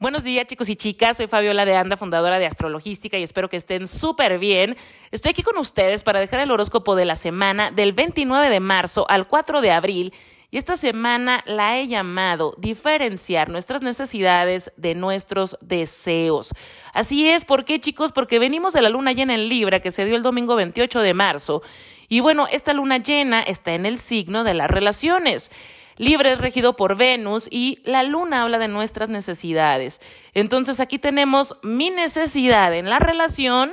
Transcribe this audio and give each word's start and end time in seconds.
Buenos 0.00 0.22
días 0.22 0.46
chicos 0.46 0.68
y 0.68 0.76
chicas, 0.76 1.16
soy 1.16 1.26
Fabiola 1.26 1.64
de 1.64 1.74
Anda, 1.74 1.96
fundadora 1.96 2.38
de 2.38 2.46
Astrologística 2.46 3.18
y 3.18 3.24
espero 3.24 3.48
que 3.48 3.56
estén 3.56 3.88
súper 3.88 4.38
bien. 4.38 4.76
Estoy 5.10 5.30
aquí 5.30 5.42
con 5.42 5.58
ustedes 5.58 6.04
para 6.04 6.20
dejar 6.20 6.38
el 6.38 6.52
horóscopo 6.52 6.94
de 6.94 7.04
la 7.04 7.16
semana 7.16 7.72
del 7.72 7.94
29 7.94 8.48
de 8.48 8.60
marzo 8.60 9.06
al 9.10 9.26
4 9.26 9.60
de 9.60 9.72
abril 9.72 10.14
y 10.52 10.56
esta 10.56 10.76
semana 10.76 11.42
la 11.46 11.76
he 11.78 11.88
llamado 11.88 12.54
diferenciar 12.58 13.48
nuestras 13.48 13.82
necesidades 13.82 14.72
de 14.76 14.94
nuestros 14.94 15.58
deseos. 15.62 16.54
Así 16.92 17.28
es, 17.28 17.44
¿por 17.44 17.64
qué 17.64 17.80
chicos? 17.80 18.12
Porque 18.12 18.38
venimos 18.38 18.74
de 18.74 18.82
la 18.82 18.90
luna 18.90 19.14
llena 19.14 19.34
en 19.34 19.48
Libra 19.48 19.80
que 19.80 19.90
se 19.90 20.04
dio 20.04 20.14
el 20.14 20.22
domingo 20.22 20.54
28 20.54 21.00
de 21.00 21.14
marzo 21.14 21.60
y 22.08 22.20
bueno, 22.20 22.46
esta 22.48 22.72
luna 22.72 22.98
llena 22.98 23.42
está 23.42 23.74
en 23.74 23.84
el 23.84 23.98
signo 23.98 24.44
de 24.44 24.54
las 24.54 24.70
relaciones. 24.70 25.50
Libre 25.98 26.32
es 26.32 26.38
regido 26.38 26.76
por 26.76 26.96
Venus 26.96 27.48
y 27.50 27.80
la 27.84 28.04
luna 28.04 28.42
habla 28.42 28.58
de 28.58 28.68
nuestras 28.68 29.08
necesidades. 29.08 30.00
Entonces 30.32 30.80
aquí 30.80 30.98
tenemos 30.98 31.56
mi 31.62 31.90
necesidad 31.90 32.72
en 32.72 32.88
la 32.88 33.00
relación 33.00 33.72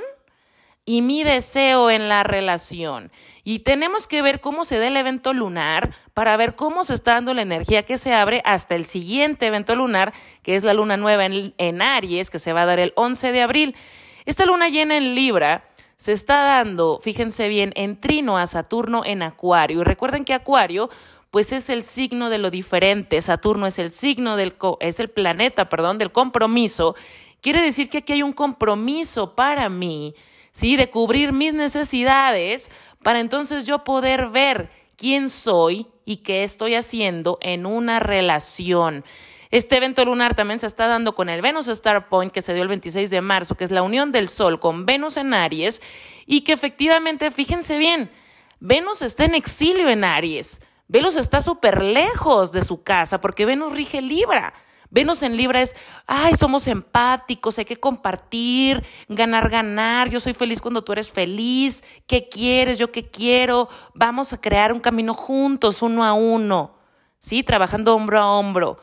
y 0.84 1.02
mi 1.02 1.24
deseo 1.24 1.90
en 1.90 2.08
la 2.08 2.24
relación. 2.24 3.10
Y 3.44 3.60
tenemos 3.60 4.08
que 4.08 4.22
ver 4.22 4.40
cómo 4.40 4.64
se 4.64 4.78
da 4.78 4.88
el 4.88 4.96
evento 4.96 5.32
lunar 5.32 5.94
para 6.14 6.36
ver 6.36 6.56
cómo 6.56 6.82
se 6.82 6.94
está 6.94 7.14
dando 7.14 7.32
la 7.32 7.42
energía 7.42 7.84
que 7.84 7.96
se 7.96 8.12
abre 8.12 8.42
hasta 8.44 8.74
el 8.74 8.86
siguiente 8.86 9.46
evento 9.46 9.76
lunar, 9.76 10.12
que 10.42 10.56
es 10.56 10.64
la 10.64 10.74
luna 10.74 10.96
nueva 10.96 11.26
en, 11.26 11.54
en 11.58 11.80
Aries, 11.80 12.30
que 12.30 12.40
se 12.40 12.52
va 12.52 12.62
a 12.62 12.66
dar 12.66 12.80
el 12.80 12.92
11 12.96 13.30
de 13.30 13.42
abril. 13.42 13.76
Esta 14.24 14.46
luna 14.46 14.68
llena 14.68 14.96
en 14.96 15.14
Libra 15.14 15.64
se 15.96 16.12
está 16.12 16.42
dando, 16.42 16.98
fíjense 17.00 17.48
bien, 17.48 17.72
en 17.74 17.98
trino 17.98 18.36
a 18.36 18.46
Saturno 18.46 19.02
en 19.04 19.22
Acuario. 19.22 19.80
Y 19.80 19.84
recuerden 19.84 20.24
que 20.24 20.34
Acuario 20.34 20.90
pues 21.30 21.52
es 21.52 21.68
el 21.70 21.82
signo 21.82 22.30
de 22.30 22.38
lo 22.38 22.50
diferente. 22.50 23.20
Saturno 23.20 23.66
es 23.66 23.78
el 23.78 23.90
signo 23.90 24.36
del 24.36 24.54
es 24.80 25.00
el 25.00 25.10
planeta, 25.10 25.68
perdón, 25.68 25.98
del 25.98 26.12
compromiso. 26.12 26.94
Quiere 27.40 27.60
decir 27.62 27.88
que 27.90 27.98
aquí 27.98 28.14
hay 28.14 28.22
un 28.22 28.32
compromiso 28.32 29.34
para 29.34 29.68
mí, 29.68 30.14
¿sí? 30.52 30.76
De 30.76 30.90
cubrir 30.90 31.32
mis 31.32 31.54
necesidades 31.54 32.70
para 33.02 33.20
entonces 33.20 33.66
yo 33.66 33.84
poder 33.84 34.28
ver 34.28 34.70
quién 34.96 35.28
soy 35.28 35.86
y 36.04 36.18
qué 36.18 36.44
estoy 36.44 36.74
haciendo 36.74 37.38
en 37.40 37.66
una 37.66 38.00
relación. 38.00 39.04
Este 39.50 39.76
evento 39.76 40.04
lunar 40.04 40.34
también 40.34 40.58
se 40.58 40.66
está 40.66 40.86
dando 40.86 41.14
con 41.14 41.28
el 41.28 41.40
Venus 41.40 41.68
Star 41.68 42.08
Point 42.08 42.32
que 42.32 42.42
se 42.42 42.52
dio 42.52 42.62
el 42.62 42.68
26 42.68 43.10
de 43.10 43.20
marzo, 43.20 43.54
que 43.56 43.64
es 43.64 43.70
la 43.70 43.82
unión 43.82 44.10
del 44.10 44.28
Sol 44.28 44.58
con 44.58 44.86
Venus 44.86 45.16
en 45.16 45.34
Aries 45.34 45.80
y 46.26 46.40
que 46.40 46.52
efectivamente, 46.52 47.30
fíjense 47.30 47.78
bien, 47.78 48.10
Venus 48.58 49.02
está 49.02 49.24
en 49.24 49.34
exilio 49.34 49.88
en 49.88 50.02
Aries. 50.04 50.60
Venus 50.88 51.16
está 51.16 51.40
súper 51.40 51.82
lejos 51.82 52.52
de 52.52 52.62
su 52.62 52.82
casa 52.82 53.20
porque 53.20 53.46
Venus 53.46 53.72
rige 53.72 54.00
Libra. 54.00 54.54
Venus 54.88 55.22
en 55.24 55.36
Libra 55.36 55.62
es, 55.62 55.74
ay, 56.06 56.34
somos 56.36 56.68
empáticos, 56.68 57.58
hay 57.58 57.64
que 57.64 57.78
compartir, 57.80 58.84
ganar, 59.08 59.50
ganar, 59.50 60.08
yo 60.10 60.20
soy 60.20 60.32
feliz 60.32 60.60
cuando 60.60 60.84
tú 60.84 60.92
eres 60.92 61.12
feliz, 61.12 61.82
¿qué 62.06 62.28
quieres? 62.28 62.78
Yo 62.78 62.92
qué 62.92 63.10
quiero, 63.10 63.68
vamos 63.94 64.32
a 64.32 64.40
crear 64.40 64.72
un 64.72 64.78
camino 64.78 65.12
juntos, 65.12 65.82
uno 65.82 66.04
a 66.04 66.12
uno, 66.12 66.76
¿sí? 67.18 67.42
Trabajando 67.42 67.96
hombro 67.96 68.20
a 68.20 68.30
hombro. 68.30 68.78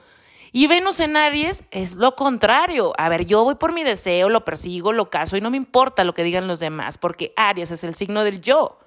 Y 0.51 0.67
Venus 0.67 0.99
en 0.99 1.17
Aries 1.17 1.63
es 1.71 1.95
lo 1.95 2.15
contrario. 2.15 2.93
A 2.97 3.09
ver, 3.09 3.25
yo 3.25 3.43
voy 3.43 3.55
por 3.55 3.73
mi 3.73 3.83
deseo, 3.83 4.29
lo 4.29 4.45
persigo, 4.45 4.91
lo 4.91 5.09
caso 5.09 5.35
y 5.35 5.41
no 5.41 5.49
me 5.49 5.57
importa 5.57 6.03
lo 6.03 6.13
que 6.13 6.23
digan 6.23 6.47
los 6.47 6.59
demás, 6.59 6.97
porque 6.97 7.33
Aries 7.37 7.71
es 7.71 7.83
el 7.83 7.95
signo 7.95 8.23
del 8.23 8.41
yo. 8.41 8.77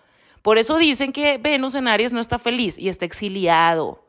Por 0.47 0.59
eso 0.59 0.77
dicen 0.79 1.13
que 1.13 1.39
Venus 1.39 1.75
en 1.75 1.89
Aries 1.89 2.13
no 2.13 2.21
está 2.21 2.39
feliz 2.39 2.79
y 2.79 2.89
está 2.89 3.05
exiliado. 3.05 4.05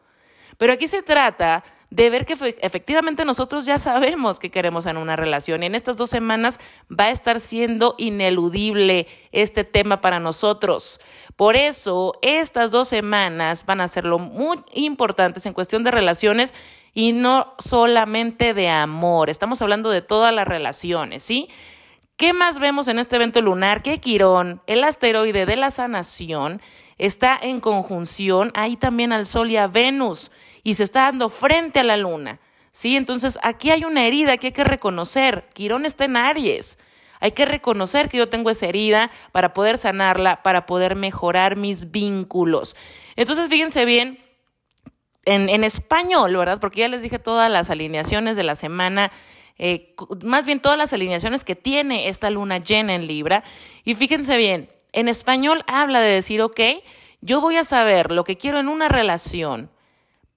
Pero 0.60 0.72
aquí 0.72 0.88
se 0.88 1.02
trata 1.02 1.64
de 1.90 2.12
ver 2.12 2.28
que 2.28 2.36
efectivamente 2.62 3.26
nosotros 3.26 3.66
ya 3.66 3.80
sabemos 3.80 4.38
que 4.38 4.52
queremos 4.52 4.86
en 4.86 4.98
una 4.98 5.16
relación 5.16 5.64
y 5.64 5.66
en 5.66 5.74
estas 5.74 5.98
dos 5.98 6.12
semanas 6.12 6.60
va 6.92 7.06
a 7.06 7.10
estar 7.10 7.40
siendo 7.40 7.96
ineludible 7.98 9.08
este 9.32 9.64
tema 9.64 10.00
para 10.00 10.20
nosotros. 10.20 11.02
Por 11.36 11.56
eso 11.56 12.20
estas 12.22 12.70
dos 12.70 12.88
semanas 12.88 13.66
van 13.66 13.82
a 13.82 13.88
ser 13.88 14.06
lo 14.06 14.20
muy 14.20 14.60
importantes 14.76 15.48
en 15.48 15.54
cuestión 15.54 15.84
de 15.84 15.90
relaciones 15.90 16.54
y 16.94 17.14
no 17.14 17.56
solamente 17.58 18.54
de 18.54 18.70
amor. 18.70 19.32
Estamos 19.32 19.60
hablando 19.64 19.90
de 19.90 20.04
todas 20.04 20.32
las 20.32 20.48
relaciones, 20.48 21.24
¿sí? 21.24 21.50
¿Qué 22.18 22.34
más 22.34 22.58
vemos 22.58 22.88
en 22.88 22.98
este 22.98 23.16
evento 23.16 23.44
lunar? 23.44 23.84
Que 23.84 24.00
Quirón, 24.00 24.60
el 24.66 24.84
asteroide 24.84 25.46
de 25.46 25.56
la 25.56 25.70
sanación, 25.70 26.64
está 26.98 27.38
en 27.40 27.60
conjunción 27.60 28.52
ahí 28.56 28.76
también 28.76 29.14
al 29.14 29.28
Sol 29.28 29.52
y 29.52 29.58
a 29.58 29.68
Venus 29.68 30.32
y 30.64 30.74
se 30.74 30.84
está 30.84 31.02
dando 31.02 31.30
frente 31.30 31.80
a 31.80 31.84
la 31.84 31.96
Luna. 31.96 32.40
¿Sí? 32.72 32.96
Entonces 32.96 33.38
aquí 33.44 33.70
hay 33.70 33.86
una 33.86 34.08
herida 34.08 34.38
que 34.38 34.48
hay 34.48 34.54
que 34.54 34.64
reconocer. 34.64 35.48
Quirón 35.54 35.86
está 35.86 36.06
en 36.06 36.18
Aries. 36.18 36.80
Hay 37.20 37.34
que 37.34 37.46
reconocer 37.46 38.10
que 38.10 38.18
yo 38.18 38.30
tengo 38.30 38.50
esa 38.50 38.66
herida 38.66 39.12
para 39.32 39.54
poder 39.54 39.78
sanarla, 39.78 40.42
para 40.42 40.66
poder 40.66 40.96
mejorar 40.96 41.56
mis 41.56 41.92
vínculos. 41.92 42.76
Entonces, 43.16 43.50
fíjense 43.50 43.86
bien, 43.86 44.20
en, 45.26 45.50
en 45.50 45.64
español, 45.64 46.36
¿verdad? 46.36 46.60
Porque 46.60 46.82
ya 46.82 46.88
les 46.88 47.02
dije 47.04 47.20
todas 47.20 47.50
las 47.52 47.70
alineaciones 47.70 48.36
de 48.36 48.44
la 48.44 48.56
semana 48.56 49.12
eh, 49.58 49.96
más 50.24 50.46
bien 50.46 50.60
todas 50.60 50.78
las 50.78 50.94
alineaciones 50.94 51.44
que 51.44 51.56
tiene 51.56 52.10
esta 52.10 52.30
luna 52.30 52.58
llena 52.60 52.96
en 52.96 53.08
Libra. 53.08 53.44
Y 53.84 53.96
fíjense 53.96 54.38
bien, 54.38 54.70
en 54.92 55.08
español 55.08 55.64
habla 55.68 56.02
de 56.02 56.12
decir, 56.12 56.42
ok, 56.42 56.60
yo 57.22 57.42
voy 57.42 57.58
a 57.58 57.64
saber 57.64 58.12
lo 58.12 58.24
que 58.24 58.38
quiero 58.38 58.60
en 58.60 58.68
una 58.68 58.90
relación 58.90 59.70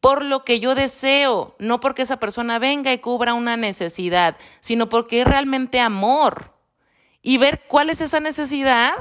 por 0.00 0.25
lo 0.25 0.44
que 0.44 0.60
yo 0.60 0.75
deseo, 0.75 1.54
no 1.59 1.78
porque 1.80 2.03
esa 2.03 2.19
persona 2.19 2.59
venga 2.59 2.92
y 2.92 2.98
cubra 2.98 3.34
una 3.34 3.56
necesidad, 3.56 4.36
sino 4.60 4.88
porque 4.88 5.20
es 5.20 5.26
realmente 5.26 5.78
amor. 5.78 6.54
Y 7.22 7.36
ver 7.36 7.64
cuál 7.69 7.91
es 7.91 8.00
esa 8.00 8.19
necesidad, 8.19 8.94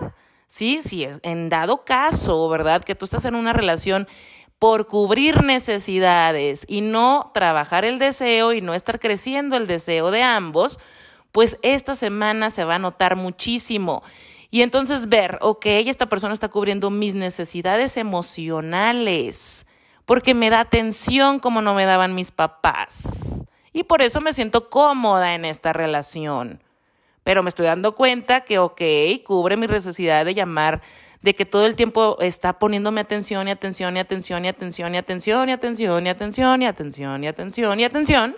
sí, 0.47 0.81
sí, 0.83 1.07
en 1.23 1.47
dado 1.47 1.85
caso, 1.85 2.49
¿verdad? 2.49 2.83
Que 2.83 2.95
tú 2.95 3.05
estás 3.05 3.23
en 3.23 3.35
una 3.35 3.53
relación 3.53 4.09
por 4.59 4.87
cubrir 4.87 5.41
necesidades 5.41 6.65
y 6.67 6.81
no 6.81 7.31
trabajar 7.33 7.85
el 7.85 7.97
deseo 7.97 8.51
y 8.51 8.61
no 8.61 8.73
estar 8.73 8.99
creciendo 8.99 9.55
el 9.55 9.67
deseo 9.67 10.11
de 10.11 10.21
ambos, 10.21 10.79
pues 11.31 11.57
esta 11.61 11.95
semana 11.95 12.51
se 12.51 12.65
va 12.65 12.75
a 12.75 12.79
notar 12.79 13.15
muchísimo. 13.15 14.03
Y 14.51 14.61
entonces 14.61 15.07
ver, 15.07 15.37
ok, 15.41 15.65
esta 15.65 16.09
persona 16.09 16.33
está 16.33 16.49
cubriendo 16.49 16.89
mis 16.89 17.15
necesidades 17.15 17.95
emocionales, 17.97 19.65
porque 20.05 20.33
me 20.33 20.49
da 20.49 20.59
atención 20.59 21.39
como 21.39 21.61
no 21.61 21.73
me 21.73 21.85
daban 21.85 22.13
mis 22.13 22.31
papás. 22.31 23.45
Y 23.71 23.83
por 23.83 24.01
eso 24.01 24.19
me 24.19 24.33
siento 24.33 24.69
cómoda 24.69 25.35
en 25.35 25.45
esta 25.45 25.71
relación. 25.71 26.61
Pero 27.23 27.43
me 27.43 27.49
estoy 27.49 27.67
dando 27.67 27.95
cuenta 27.95 28.41
que, 28.41 28.57
ok, 28.57 28.81
cubre 29.23 29.55
mi 29.55 29.67
necesidad 29.67 30.25
de 30.25 30.33
llamar 30.33 30.81
de 31.21 31.35
que 31.35 31.45
todo 31.45 31.65
el 31.65 31.75
tiempo 31.75 32.17
está 32.21 32.59
poniéndome 32.59 33.01
atención 33.01 33.47
y 33.47 33.51
atención 33.51 33.97
y 33.97 33.99
atención 33.99 34.45
y 34.45 34.49
atención 34.49 34.95
y 34.95 34.97
atención 34.97 35.49
y 35.49 35.51
atención 35.51 36.05
y 36.05 36.09
atención 36.09 36.61
y 36.61 36.67
atención 36.67 37.23
y 37.23 37.27
atención 37.27 37.79
y 37.79 37.83
atención, 37.83 38.37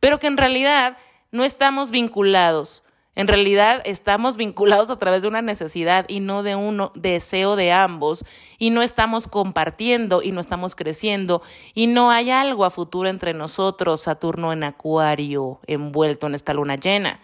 pero 0.00 0.18
que 0.18 0.26
en 0.26 0.36
realidad 0.36 0.98
no 1.32 1.44
estamos 1.44 1.90
vinculados. 1.90 2.82
En 3.16 3.26
realidad 3.26 3.82
estamos 3.84 4.36
vinculados 4.36 4.90
a 4.90 4.98
través 4.98 5.22
de 5.22 5.28
una 5.28 5.42
necesidad 5.42 6.06
y 6.08 6.20
no 6.20 6.42
de 6.42 6.54
un 6.54 6.90
deseo 6.94 7.56
de 7.56 7.72
ambos 7.72 8.24
y 8.56 8.70
no 8.70 8.82
estamos 8.82 9.26
compartiendo 9.26 10.22
y 10.22 10.30
no 10.30 10.40
estamos 10.40 10.76
creciendo 10.76 11.42
y 11.74 11.88
no 11.88 12.10
hay 12.10 12.30
algo 12.30 12.64
a 12.64 12.70
futuro 12.70 13.08
entre 13.08 13.34
nosotros, 13.34 14.02
Saturno 14.02 14.52
en 14.52 14.62
Acuario, 14.62 15.60
envuelto 15.66 16.28
en 16.28 16.36
esta 16.36 16.54
luna 16.54 16.76
llena. 16.76 17.20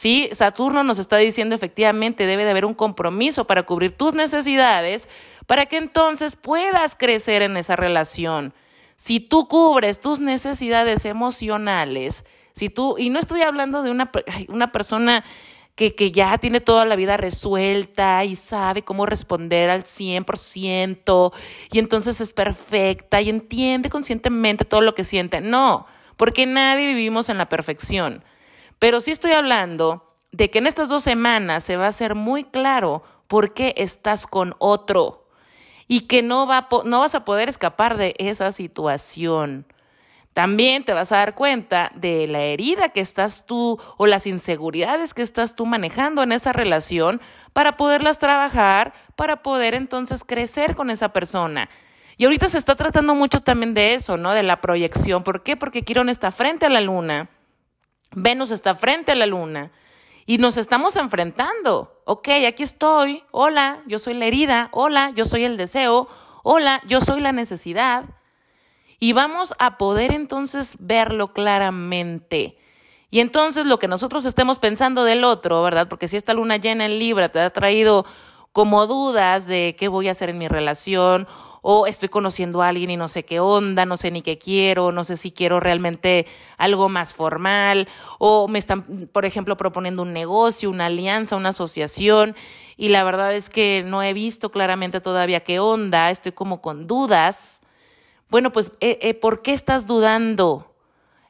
Sí, 0.00 0.30
Saturno 0.32 0.82
nos 0.82 0.98
está 0.98 1.18
diciendo 1.18 1.54
efectivamente 1.54 2.24
debe 2.24 2.44
de 2.44 2.50
haber 2.52 2.64
un 2.64 2.72
compromiso 2.72 3.46
para 3.46 3.64
cubrir 3.64 3.98
tus 3.98 4.14
necesidades 4.14 5.10
para 5.46 5.66
que 5.66 5.76
entonces 5.76 6.36
puedas 6.36 6.94
crecer 6.94 7.42
en 7.42 7.58
esa 7.58 7.76
relación. 7.76 8.54
Si 8.96 9.20
tú 9.20 9.46
cubres 9.46 10.00
tus 10.00 10.18
necesidades 10.18 11.04
emocionales, 11.04 12.24
si 12.54 12.70
tú, 12.70 12.96
y 12.96 13.10
no 13.10 13.18
estoy 13.18 13.42
hablando 13.42 13.82
de 13.82 13.90
una, 13.90 14.10
una 14.48 14.72
persona 14.72 15.22
que, 15.74 15.94
que, 15.94 16.10
ya 16.10 16.38
tiene 16.38 16.62
toda 16.62 16.86
la 16.86 16.96
vida 16.96 17.18
resuelta 17.18 18.24
y 18.24 18.36
sabe 18.36 18.80
cómo 18.80 19.04
responder 19.04 19.68
al 19.68 19.82
100% 19.84 21.32
y 21.72 21.78
entonces 21.78 22.22
es 22.22 22.32
perfecta 22.32 23.20
y 23.20 23.28
entiende 23.28 23.90
conscientemente 23.90 24.64
todo 24.64 24.80
lo 24.80 24.94
que 24.94 25.04
siente. 25.04 25.42
No, 25.42 25.84
porque 26.16 26.46
nadie 26.46 26.86
vivimos 26.86 27.28
en 27.28 27.36
la 27.36 27.50
perfección. 27.50 28.24
Pero 28.80 29.00
sí 29.00 29.10
estoy 29.10 29.32
hablando 29.32 30.14
de 30.32 30.50
que 30.50 30.58
en 30.58 30.66
estas 30.66 30.88
dos 30.88 31.04
semanas 31.04 31.62
se 31.62 31.76
va 31.76 31.84
a 31.84 31.90
hacer 31.90 32.14
muy 32.14 32.44
claro 32.44 33.04
por 33.28 33.52
qué 33.52 33.74
estás 33.76 34.26
con 34.26 34.54
otro 34.58 35.28
y 35.86 36.08
que 36.08 36.22
no, 36.22 36.46
va, 36.46 36.66
no 36.84 37.00
vas 37.00 37.14
a 37.14 37.24
poder 37.24 37.50
escapar 37.50 37.98
de 37.98 38.14
esa 38.18 38.50
situación. 38.52 39.66
También 40.32 40.84
te 40.84 40.94
vas 40.94 41.12
a 41.12 41.18
dar 41.18 41.34
cuenta 41.34 41.92
de 41.94 42.26
la 42.26 42.40
herida 42.40 42.88
que 42.88 43.00
estás 43.00 43.44
tú 43.44 43.78
o 43.98 44.06
las 44.06 44.26
inseguridades 44.26 45.12
que 45.12 45.22
estás 45.22 45.56
tú 45.56 45.66
manejando 45.66 46.22
en 46.22 46.32
esa 46.32 46.54
relación 46.54 47.20
para 47.52 47.76
poderlas 47.76 48.18
trabajar, 48.18 48.94
para 49.14 49.42
poder 49.42 49.74
entonces 49.74 50.24
crecer 50.24 50.74
con 50.74 50.88
esa 50.88 51.12
persona. 51.12 51.68
Y 52.16 52.24
ahorita 52.24 52.48
se 52.48 52.56
está 52.56 52.76
tratando 52.76 53.14
mucho 53.14 53.40
también 53.40 53.74
de 53.74 53.92
eso, 53.92 54.16
¿no? 54.16 54.32
De 54.32 54.42
la 54.42 54.62
proyección. 54.62 55.22
¿Por 55.22 55.42
qué? 55.42 55.56
Porque 55.56 55.82
Quirón 55.82 56.08
está 56.08 56.30
frente 56.30 56.64
a 56.64 56.70
la 56.70 56.80
luna 56.80 57.28
Venus 58.12 58.50
está 58.50 58.74
frente 58.74 59.12
a 59.12 59.14
la 59.14 59.26
luna 59.26 59.70
y 60.26 60.38
nos 60.38 60.56
estamos 60.56 60.96
enfrentando. 60.96 62.00
Ok, 62.04 62.28
aquí 62.46 62.62
estoy. 62.62 63.24
Hola, 63.30 63.82
yo 63.86 63.98
soy 63.98 64.14
la 64.14 64.26
herida. 64.26 64.68
Hola, 64.72 65.10
yo 65.10 65.24
soy 65.24 65.44
el 65.44 65.56
deseo. 65.56 66.08
Hola, 66.42 66.80
yo 66.86 67.00
soy 67.00 67.20
la 67.20 67.32
necesidad. 67.32 68.04
Y 68.98 69.12
vamos 69.12 69.54
a 69.58 69.78
poder 69.78 70.12
entonces 70.12 70.76
verlo 70.80 71.32
claramente. 71.32 72.58
Y 73.10 73.20
entonces 73.20 73.66
lo 73.66 73.78
que 73.78 73.88
nosotros 73.88 74.24
estemos 74.24 74.58
pensando 74.58 75.04
del 75.04 75.24
otro, 75.24 75.62
¿verdad? 75.62 75.88
Porque 75.88 76.06
si 76.06 76.16
esta 76.16 76.34
luna 76.34 76.58
llena 76.58 76.84
en 76.84 76.98
Libra 76.98 77.30
te 77.30 77.40
ha 77.40 77.50
traído 77.50 78.04
como 78.52 78.86
dudas 78.86 79.46
de 79.46 79.74
qué 79.78 79.88
voy 79.88 80.08
a 80.08 80.12
hacer 80.12 80.30
en 80.30 80.38
mi 80.38 80.48
relación 80.48 81.26
o 81.62 81.86
estoy 81.86 82.08
conociendo 82.08 82.62
a 82.62 82.68
alguien 82.68 82.90
y 82.90 82.96
no 82.96 83.08
sé 83.08 83.24
qué 83.24 83.40
onda, 83.40 83.86
no 83.86 83.96
sé 83.96 84.10
ni 84.10 84.22
qué 84.22 84.38
quiero, 84.38 84.92
no 84.92 85.04
sé 85.04 85.16
si 85.16 85.32
quiero 85.32 85.60
realmente 85.60 86.26
algo 86.56 86.88
más 86.88 87.14
formal, 87.14 87.88
o 88.18 88.48
me 88.48 88.58
están, 88.58 89.08
por 89.12 89.24
ejemplo, 89.24 89.56
proponiendo 89.56 90.02
un 90.02 90.12
negocio, 90.12 90.70
una 90.70 90.86
alianza, 90.86 91.36
una 91.36 91.50
asociación, 91.50 92.34
y 92.76 92.88
la 92.88 93.04
verdad 93.04 93.34
es 93.34 93.50
que 93.50 93.82
no 93.84 94.02
he 94.02 94.12
visto 94.12 94.50
claramente 94.50 95.00
todavía 95.00 95.40
qué 95.40 95.58
onda, 95.60 96.10
estoy 96.10 96.32
como 96.32 96.62
con 96.62 96.86
dudas. 96.86 97.60
Bueno, 98.30 98.52
pues, 98.52 98.72
eh, 98.80 98.98
eh, 99.02 99.14
¿por 99.14 99.42
qué 99.42 99.52
estás 99.52 99.86
dudando? 99.86 100.74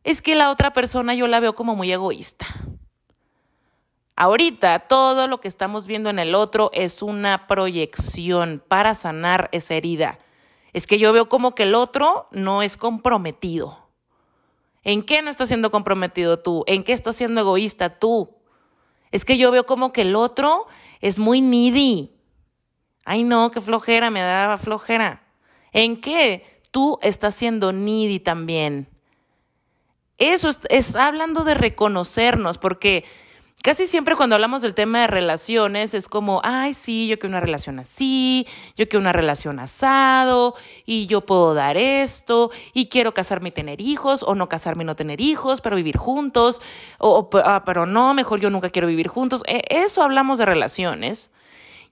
Es 0.05 0.23
que 0.23 0.35
la 0.35 0.51
otra 0.51 0.73
persona 0.73 1.15
yo 1.15 1.27
la 1.27 1.41
veo 1.41 1.55
como 1.55 1.75
muy 1.75 1.91
egoísta. 1.91 2.47
Ahorita 4.21 4.81
todo 4.81 5.29
lo 5.29 5.41
que 5.41 5.49
estamos 5.49 5.87
viendo 5.87 6.11
en 6.11 6.19
el 6.19 6.35
otro 6.35 6.69
es 6.75 7.01
una 7.01 7.47
proyección 7.47 8.63
para 8.69 8.93
sanar 8.95 9.49
esa 9.51 9.73
herida. 9.73 10.19
Es 10.75 10.87
que 10.87 10.99
yo 10.99 11.15
veo 11.15 11.31
como 11.31 11.55
que 11.55 11.63
el 11.63 11.75
otro 11.75 12.29
no 12.31 12.61
es 12.61 12.77
comprometido. 12.77 13.89
¿En 14.85 15.01
qué 15.01 15.23
no 15.23 15.31
estás 15.31 15.49
siendo 15.49 15.71
comprometido 15.71 16.39
tú? 16.39 16.65
¿En 16.67 16.85
qué 16.85 16.93
estás 16.93 17.17
siendo 17.17 17.41
egoísta 17.41 17.99
tú? 17.99 18.37
Es 19.11 19.25
que 19.25 19.39
yo 19.39 19.51
veo 19.51 19.65
como 19.65 19.91
que 19.91 20.03
el 20.03 20.15
otro 20.15 20.67
es 21.01 21.19
muy 21.19 21.41
needy. 21.41 22.13
Ay, 23.07 23.23
no, 23.23 23.51
qué 23.51 23.63
flojera, 23.63 24.11
me 24.11 24.21
da 24.21 24.59
flojera. 24.59 25.23
¿En 25.73 25.99
qué 25.99 26.61
tú 26.71 26.99
estás 27.01 27.35
siendo 27.37 27.73
needy 27.73 28.21
también? 28.21 28.87
Eso 30.19 30.51
es, 30.51 30.61
es 30.69 30.95
hablando 30.95 31.43
de 31.43 31.55
reconocernos, 31.55 32.59
porque 32.59 33.07
Casi 33.63 33.87
siempre 33.87 34.17
cuando 34.17 34.37
hablamos 34.37 34.63
del 34.63 34.73
tema 34.73 35.03
de 35.03 35.07
relaciones 35.07 35.93
es 35.93 36.09
como, 36.09 36.41
ay, 36.45 36.73
sí, 36.73 37.09
yo 37.09 37.19
quiero 37.19 37.33
una 37.33 37.41
relación 37.41 37.79
así, 37.79 38.47
yo 38.75 38.89
quiero 38.89 39.03
una 39.03 39.13
relación 39.13 39.59
asado, 39.61 40.55
y 40.87 41.07
yo 41.07 41.27
puedo 41.27 41.53
dar 41.53 41.77
esto, 41.77 42.51
y 42.73 42.89
quiero 42.89 43.13
casarme 43.13 43.51
y 43.51 43.53
tener 43.53 43.83
hijos, 43.83 44.23
o 44.23 44.35
no 44.35 44.49
casarme 44.49 44.85
y 44.85 44.87
no 44.87 44.97
tener 44.97 45.21
hijos, 45.21 45.61
pero 45.61 45.77
vivir 45.77 45.99
juntos, 45.99 46.63
o, 46.99 47.29
ah, 47.45 47.63
pero 47.67 47.85
no, 47.85 48.15
mejor 48.15 48.41
yo 48.41 48.49
nunca 48.49 48.71
quiero 48.71 48.89
vivir 48.89 49.09
juntos. 49.09 49.43
E, 49.47 49.63
eso 49.69 50.03
hablamos 50.03 50.39
de 50.39 50.47
relaciones. 50.47 51.31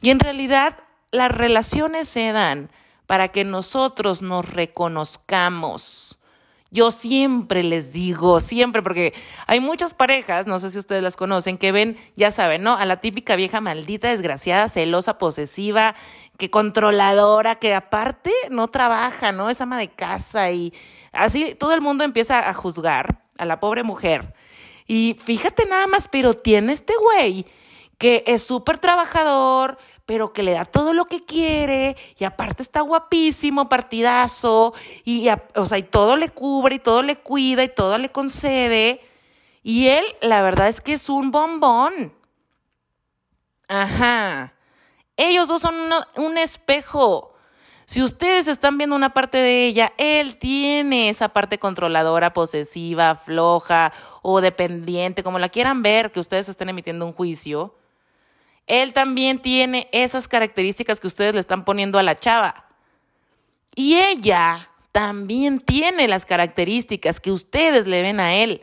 Y 0.00 0.08
en 0.08 0.20
realidad 0.20 0.78
las 1.10 1.30
relaciones 1.30 2.08
se 2.08 2.32
dan 2.32 2.70
para 3.06 3.28
que 3.28 3.44
nosotros 3.44 4.22
nos 4.22 4.48
reconozcamos 4.48 6.17
yo 6.70 6.90
siempre 6.90 7.62
les 7.62 7.92
digo, 7.92 8.40
siempre, 8.40 8.82
porque 8.82 9.14
hay 9.46 9.60
muchas 9.60 9.94
parejas, 9.94 10.46
no 10.46 10.58
sé 10.58 10.70
si 10.70 10.78
ustedes 10.78 11.02
las 11.02 11.16
conocen, 11.16 11.56
que 11.56 11.72
ven, 11.72 11.96
ya 12.14 12.30
saben, 12.30 12.62
¿no? 12.62 12.76
A 12.76 12.84
la 12.84 13.00
típica 13.00 13.36
vieja 13.36 13.60
maldita, 13.60 14.08
desgraciada, 14.08 14.68
celosa, 14.68 15.18
posesiva, 15.18 15.94
que 16.36 16.50
controladora, 16.50 17.56
que 17.56 17.74
aparte 17.74 18.32
no 18.50 18.68
trabaja, 18.68 19.32
¿no? 19.32 19.50
Es 19.50 19.60
ama 19.60 19.78
de 19.78 19.88
casa 19.88 20.50
y 20.50 20.72
así 21.12 21.54
todo 21.54 21.74
el 21.74 21.80
mundo 21.80 22.04
empieza 22.04 22.48
a 22.48 22.52
juzgar 22.52 23.22
a 23.38 23.44
la 23.44 23.60
pobre 23.60 23.82
mujer. 23.82 24.34
Y 24.86 25.16
fíjate 25.22 25.66
nada 25.66 25.86
más, 25.86 26.08
pero 26.08 26.34
tiene 26.34 26.72
este 26.72 26.94
güey 27.00 27.46
que 27.98 28.22
es 28.26 28.42
súper 28.44 28.78
trabajador, 28.78 29.78
pero 30.08 30.32
que 30.32 30.42
le 30.42 30.52
da 30.52 30.64
todo 30.64 30.94
lo 30.94 31.04
que 31.04 31.26
quiere 31.26 31.94
y 32.16 32.24
aparte 32.24 32.62
está 32.62 32.80
guapísimo, 32.80 33.68
partidazo, 33.68 34.72
y, 35.04 35.28
o 35.54 35.66
sea, 35.66 35.76
y 35.76 35.82
todo 35.82 36.16
le 36.16 36.30
cubre 36.30 36.76
y 36.76 36.78
todo 36.78 37.02
le 37.02 37.16
cuida 37.16 37.62
y 37.62 37.68
todo 37.68 37.98
le 37.98 38.08
concede. 38.08 39.02
Y 39.62 39.88
él, 39.88 40.02
la 40.22 40.40
verdad 40.40 40.68
es 40.68 40.80
que 40.80 40.94
es 40.94 41.10
un 41.10 41.30
bombón. 41.30 42.14
Ajá. 43.68 44.54
Ellos 45.14 45.46
dos 45.46 45.60
son 45.60 45.74
un 46.16 46.38
espejo. 46.38 47.34
Si 47.84 48.02
ustedes 48.02 48.48
están 48.48 48.78
viendo 48.78 48.96
una 48.96 49.12
parte 49.12 49.36
de 49.36 49.66
ella, 49.66 49.92
él 49.98 50.38
tiene 50.38 51.10
esa 51.10 51.28
parte 51.28 51.58
controladora, 51.58 52.32
posesiva, 52.32 53.14
floja 53.14 53.92
o 54.22 54.40
dependiente, 54.40 55.22
como 55.22 55.38
la 55.38 55.50
quieran 55.50 55.82
ver, 55.82 56.12
que 56.12 56.20
ustedes 56.20 56.48
estén 56.48 56.70
emitiendo 56.70 57.04
un 57.04 57.12
juicio. 57.12 57.74
Él 58.68 58.92
también 58.92 59.40
tiene 59.40 59.88
esas 59.92 60.28
características 60.28 61.00
que 61.00 61.06
ustedes 61.06 61.34
le 61.34 61.40
están 61.40 61.64
poniendo 61.64 61.98
a 61.98 62.02
la 62.02 62.16
chava. 62.16 62.66
Y 63.74 63.96
ella 63.96 64.70
también 64.92 65.60
tiene 65.60 66.06
las 66.08 66.26
características 66.26 67.20
que 67.20 67.32
ustedes 67.32 67.86
le 67.86 68.02
ven 68.02 68.20
a 68.20 68.34
él. 68.34 68.62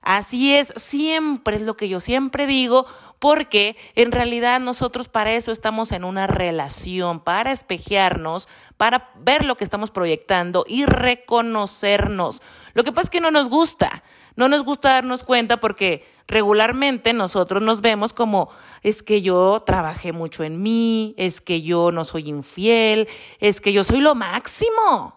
Así 0.00 0.54
es, 0.54 0.72
siempre 0.76 1.56
es 1.56 1.62
lo 1.62 1.76
que 1.76 1.88
yo 1.88 1.98
siempre 1.98 2.46
digo, 2.46 2.86
porque 3.18 3.76
en 3.94 4.12
realidad 4.12 4.60
nosotros 4.60 5.08
para 5.08 5.32
eso 5.32 5.50
estamos 5.50 5.90
en 5.90 6.04
una 6.04 6.26
relación, 6.26 7.20
para 7.20 7.50
espejearnos, 7.50 8.48
para 8.76 9.10
ver 9.16 9.44
lo 9.44 9.56
que 9.56 9.64
estamos 9.64 9.90
proyectando 9.90 10.64
y 10.68 10.86
reconocernos. 10.86 12.40
Lo 12.74 12.84
que 12.84 12.92
pasa 12.92 13.06
es 13.06 13.10
que 13.10 13.20
no 13.20 13.30
nos 13.32 13.48
gusta, 13.48 14.04
no 14.36 14.48
nos 14.48 14.62
gusta 14.62 14.90
darnos 14.90 15.24
cuenta 15.24 15.58
porque 15.58 16.06
regularmente 16.28 17.12
nosotros 17.12 17.62
nos 17.62 17.80
vemos 17.80 18.12
como 18.12 18.48
es 18.82 19.02
que 19.02 19.22
yo 19.22 19.62
trabajé 19.64 20.12
mucho 20.12 20.44
en 20.44 20.62
mí, 20.62 21.14
es 21.16 21.40
que 21.40 21.62
yo 21.62 21.90
no 21.90 22.04
soy 22.04 22.28
infiel, 22.28 23.08
es 23.40 23.60
que 23.60 23.72
yo 23.72 23.82
soy 23.82 24.00
lo 24.00 24.14
máximo. 24.14 25.16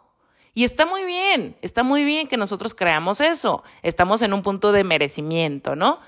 Y 0.53 0.63
está 0.63 0.85
muy 0.85 1.03
bien, 1.03 1.55
está 1.61 1.83
muy 1.83 2.03
bien 2.03 2.27
que 2.27 2.37
nosotros 2.37 2.73
creamos 2.73 3.21
eso. 3.21 3.63
Estamos 3.83 4.21
en 4.21 4.33
un 4.33 4.41
punto 4.41 4.71
de 4.71 4.83
merecimiento, 4.83 5.75
¿no? 5.75 5.99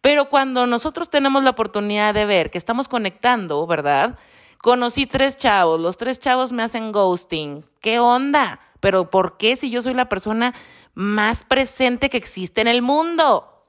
Pero 0.00 0.28
cuando 0.30 0.66
nosotros 0.66 1.10
tenemos 1.10 1.42
la 1.42 1.50
oportunidad 1.50 2.14
de 2.14 2.24
ver 2.24 2.50
que 2.50 2.58
estamos 2.58 2.88
conectando, 2.88 3.66
¿verdad? 3.66 4.18
Conocí 4.58 5.06
tres 5.06 5.36
chavos, 5.36 5.80
los 5.80 5.96
tres 5.96 6.18
chavos 6.18 6.52
me 6.52 6.62
hacen 6.62 6.92
ghosting. 6.92 7.64
¿Qué 7.80 7.98
onda? 7.98 8.60
Pero 8.80 9.10
¿por 9.10 9.36
qué 9.36 9.56
si 9.56 9.70
yo 9.70 9.82
soy 9.82 9.94
la 9.94 10.08
persona 10.08 10.54
más 10.94 11.44
presente 11.44 12.10
que 12.10 12.16
existe 12.16 12.60
en 12.60 12.68
el 12.68 12.82
mundo. 12.82 13.64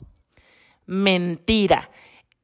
Mentira. 0.85 1.89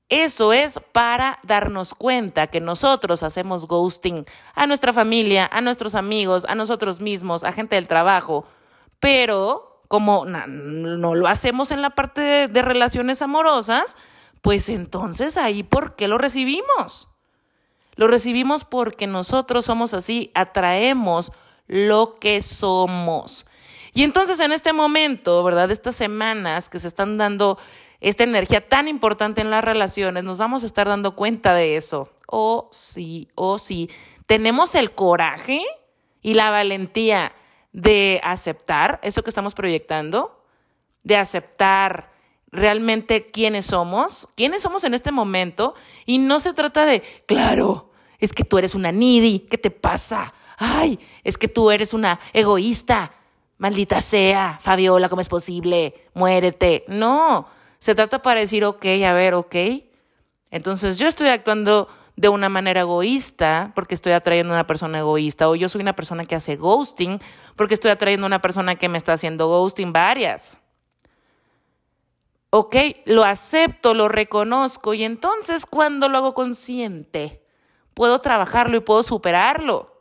Eso 0.10 0.54
es 0.54 0.80
para 0.94 1.40
darnos 1.44 1.94
cuenta 1.94 2.48
que 2.48 2.62
nosotros 2.62 3.24
hacemos 3.24 3.68
ghosting 3.68 4.26
a 4.56 4.66
nuestra 4.66 4.94
familia, 4.94 5.50
a 5.52 5.60
nuestros 5.60 5.96
amigos, 5.96 6.46
a 6.48 6.56
nosotros 6.56 7.02
mismos, 7.02 7.44
a 7.44 7.52
gente 7.52 7.76
del 7.76 7.90
trabajo, 7.90 8.46
pero 9.02 9.82
como 9.88 10.26
no, 10.26 11.16
lo 11.16 11.28
hacemos 11.28 11.72
en 11.72 11.82
la 11.82 11.92
parte 11.92 12.48
de, 12.48 12.62
relaciones 12.62 13.22
amorosas, 13.22 13.96
pues 14.42 14.70
entonces 14.70 15.38
ahí, 15.38 15.64
¿por 15.64 15.96
qué 15.96 16.08
lo 16.08 16.18
recibimos? 16.18 17.10
Lo 17.96 18.08
recibimos 18.08 18.64
porque 18.64 19.08
nosotros 19.08 19.66
somos 19.66 19.94
así, 19.94 20.32
atraemos 20.36 21.32
lo 21.68 22.16
que 22.16 22.42
somos. 22.42 23.47
Y 23.98 24.04
entonces 24.04 24.40
en 24.40 24.52
este 24.52 24.74
momento, 24.74 25.44
¿verdad? 25.44 25.72
Estas 25.72 25.96
semanas 25.96 26.70
que 26.70 26.78
se 26.78 26.88
están 26.88 27.18
dando 27.18 27.58
esta 28.00 28.24
energía 28.24 28.70
tan 28.70 28.88
importante 28.88 29.42
en 29.42 29.50
las 29.50 29.64
relaciones, 29.64 30.24
nos 30.24 30.38
vamos 30.38 30.62
a 30.62 30.68
estar 30.68 30.88
dando 30.88 31.16
cuenta 31.16 31.56
de 31.56 31.78
eso. 31.78 32.12
Oh, 32.28 32.68
sí, 32.70 33.28
oh, 33.34 33.58
sí. 33.58 33.90
Tenemos 34.28 34.76
el 34.76 34.92
coraje 34.92 35.62
y 36.22 36.36
la 36.36 36.52
valentía 36.52 37.34
de 37.72 38.22
aceptar 38.24 39.00
eso 39.02 39.24
que 39.24 39.32
estamos 39.32 39.56
proyectando, 39.56 40.44
de 41.02 41.18
aceptar 41.18 42.12
realmente 42.52 43.26
quiénes 43.26 43.66
somos, 43.66 44.28
quiénes 44.36 44.62
somos 44.62 44.84
en 44.84 44.94
este 44.94 45.12
momento. 45.12 45.74
Y 46.06 46.20
no 46.20 46.40
se 46.40 46.54
trata 46.54 46.86
de, 46.86 47.02
claro, 47.26 47.90
es 48.20 48.32
que 48.32 48.44
tú 48.44 48.60
eres 48.60 48.76
una 48.76 48.92
needy, 48.92 49.40
¿qué 49.40 49.58
te 49.58 49.72
pasa? 49.72 50.36
Ay, 50.56 51.00
es 51.24 51.40
que 51.40 51.48
tú 51.48 51.72
eres 51.72 51.96
una 51.96 52.20
egoísta, 52.34 53.12
maldita 53.58 54.02
sea, 54.02 54.58
Fabiola, 54.62 55.10
¿cómo 55.10 55.22
es 55.22 55.30
posible? 55.30 55.94
Muérete. 56.14 56.86
No, 56.88 57.48
se 57.80 57.96
trata 57.96 58.22
para 58.22 58.40
decir, 58.40 58.66
ok, 58.66 58.86
a 59.06 59.14
ver, 59.14 59.34
ok. 59.34 59.56
Entonces 60.52 60.98
yo 60.98 61.08
estoy 61.08 61.30
actuando 61.30 61.88
de 62.16 62.30
una 62.30 62.50
manera 62.50 62.82
egoísta 62.82 63.72
porque 63.76 63.94
estoy 63.94 64.14
atrayendo 64.14 64.54
a 64.54 64.58
una 64.58 64.68
persona 64.68 65.00
egoísta 65.00 65.48
o 65.50 65.56
yo 65.56 65.70
soy 65.70 65.82
una 65.82 65.96
persona 65.96 66.26
que 66.26 66.36
hace 66.36 66.56
ghosting 66.56 67.20
porque 67.56 67.76
estoy 67.76 67.92
atrayendo 67.92 68.26
a 68.26 68.28
una 68.28 68.42
persona 68.42 68.76
que 68.76 68.90
me 68.90 68.98
está 68.98 69.14
haciendo 69.14 69.48
ghosting 69.48 69.94
varias. 69.94 70.58
Ok, 72.50 72.76
lo 73.06 73.24
acepto, 73.24 73.94
lo 73.94 74.08
reconozco 74.08 74.94
y 74.94 75.04
entonces 75.04 75.66
cuando 75.66 76.10
lo 76.10 76.18
hago 76.18 76.34
consciente, 76.34 77.44
puedo 77.94 78.20
trabajarlo 78.20 78.78
y 78.78 78.82
puedo 78.82 79.04
superarlo. 79.04 79.94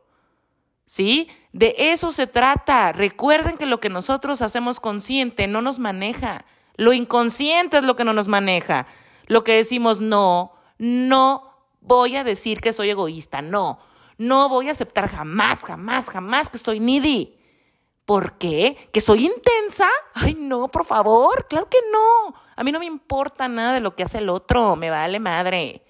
¿Sí? 0.86 1.28
De 1.56 1.75
eso 1.78 2.10
se 2.10 2.26
trata. 2.26 2.92
Recuerden 2.92 3.56
que 3.56 3.64
lo 3.64 3.80
que 3.80 3.88
nosotros 3.88 4.42
hacemos 4.42 4.78
consciente 4.78 5.46
no 5.46 5.62
nos 5.62 5.78
maneja. 5.78 6.44
Lo 6.75 6.92
inconsciente 6.92 7.78
es 7.78 7.82
lo 7.82 7.96
que 7.96 8.04
no 8.04 8.12
nos 8.12 8.28
maneja. 8.28 8.86
Lo 9.26 9.42
que 9.42 9.52
decimos, 9.52 10.02
no, 10.02 10.52
no 10.76 11.54
voy 11.80 12.16
a 12.16 12.25
decir 12.25 12.60
que 12.60 12.75
soy 12.75 12.90
egoísta, 12.90 13.40
no. 13.40 13.78
No 14.18 14.50
voy 14.50 14.68
a 14.68 14.72
aceptar 14.72 15.08
jamás, 15.08 15.64
jamás, 15.64 16.10
jamás 16.10 16.50
que 16.50 16.58
soy 16.58 16.78
needy. 16.78 17.38
¿Por 18.04 18.36
qué? 18.36 18.90
¿Que 18.92 19.00
soy 19.00 19.25
intensa? 19.25 19.88
Ay, 20.12 20.36
no, 20.38 20.68
por 20.68 20.84
favor, 20.84 21.46
claro 21.48 21.70
que 21.70 21.78
no. 21.90 22.34
A 22.54 22.64
mí 22.64 22.70
no 22.70 22.80
me 22.80 22.84
importa 22.84 23.48
nada 23.48 23.72
de 23.72 23.80
lo 23.80 23.96
que 23.96 24.02
hace 24.02 24.18
el 24.18 24.28
otro, 24.28 24.76
me 24.76 24.90
vale 24.90 25.20
madre. 25.20 25.82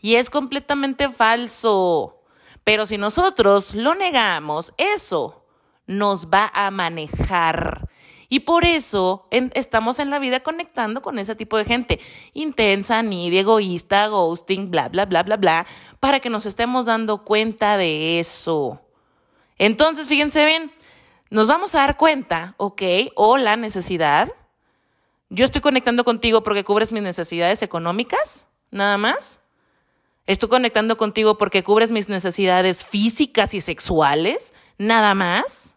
Y 0.00 0.14
es 0.14 0.30
completamente 0.30 1.10
falso. 1.10 2.21
Pero 2.64 2.86
si 2.86 2.98
nosotros 2.98 3.74
lo 3.74 3.94
negamos, 3.94 4.72
eso 4.76 5.44
nos 5.86 6.28
va 6.28 6.50
a 6.54 6.70
manejar. 6.70 7.88
Y 8.28 8.40
por 8.40 8.64
eso 8.64 9.28
estamos 9.30 9.98
en 9.98 10.08
la 10.08 10.18
vida 10.18 10.40
conectando 10.40 11.02
con 11.02 11.18
ese 11.18 11.34
tipo 11.34 11.58
de 11.58 11.66
gente 11.66 12.00
intensa, 12.32 13.02
ni 13.02 13.36
egoísta, 13.36 14.06
ghosting, 14.06 14.70
bla, 14.70 14.88
bla, 14.88 15.04
bla, 15.04 15.22
bla, 15.22 15.36
bla, 15.36 15.66
para 16.00 16.18
que 16.18 16.30
nos 16.30 16.46
estemos 16.46 16.86
dando 16.86 17.24
cuenta 17.24 17.76
de 17.76 18.20
eso. 18.20 18.80
Entonces, 19.58 20.08
fíjense 20.08 20.46
bien, 20.46 20.72
nos 21.28 21.46
vamos 21.46 21.74
a 21.74 21.80
dar 21.80 21.98
cuenta, 21.98 22.54
ok, 22.56 22.82
o 23.16 23.36
la 23.36 23.56
necesidad. 23.56 24.32
Yo 25.28 25.44
estoy 25.44 25.60
conectando 25.60 26.02
contigo 26.02 26.42
porque 26.42 26.64
cubres 26.64 26.90
mis 26.90 27.02
necesidades 27.02 27.62
económicas, 27.62 28.46
nada 28.70 28.96
más. 28.96 29.41
Estoy 30.26 30.48
conectando 30.48 30.96
contigo 30.96 31.36
porque 31.36 31.64
cubres 31.64 31.90
mis 31.90 32.08
necesidades 32.08 32.84
físicas 32.84 33.54
y 33.54 33.60
sexuales, 33.60 34.54
nada 34.78 35.14
más. 35.14 35.74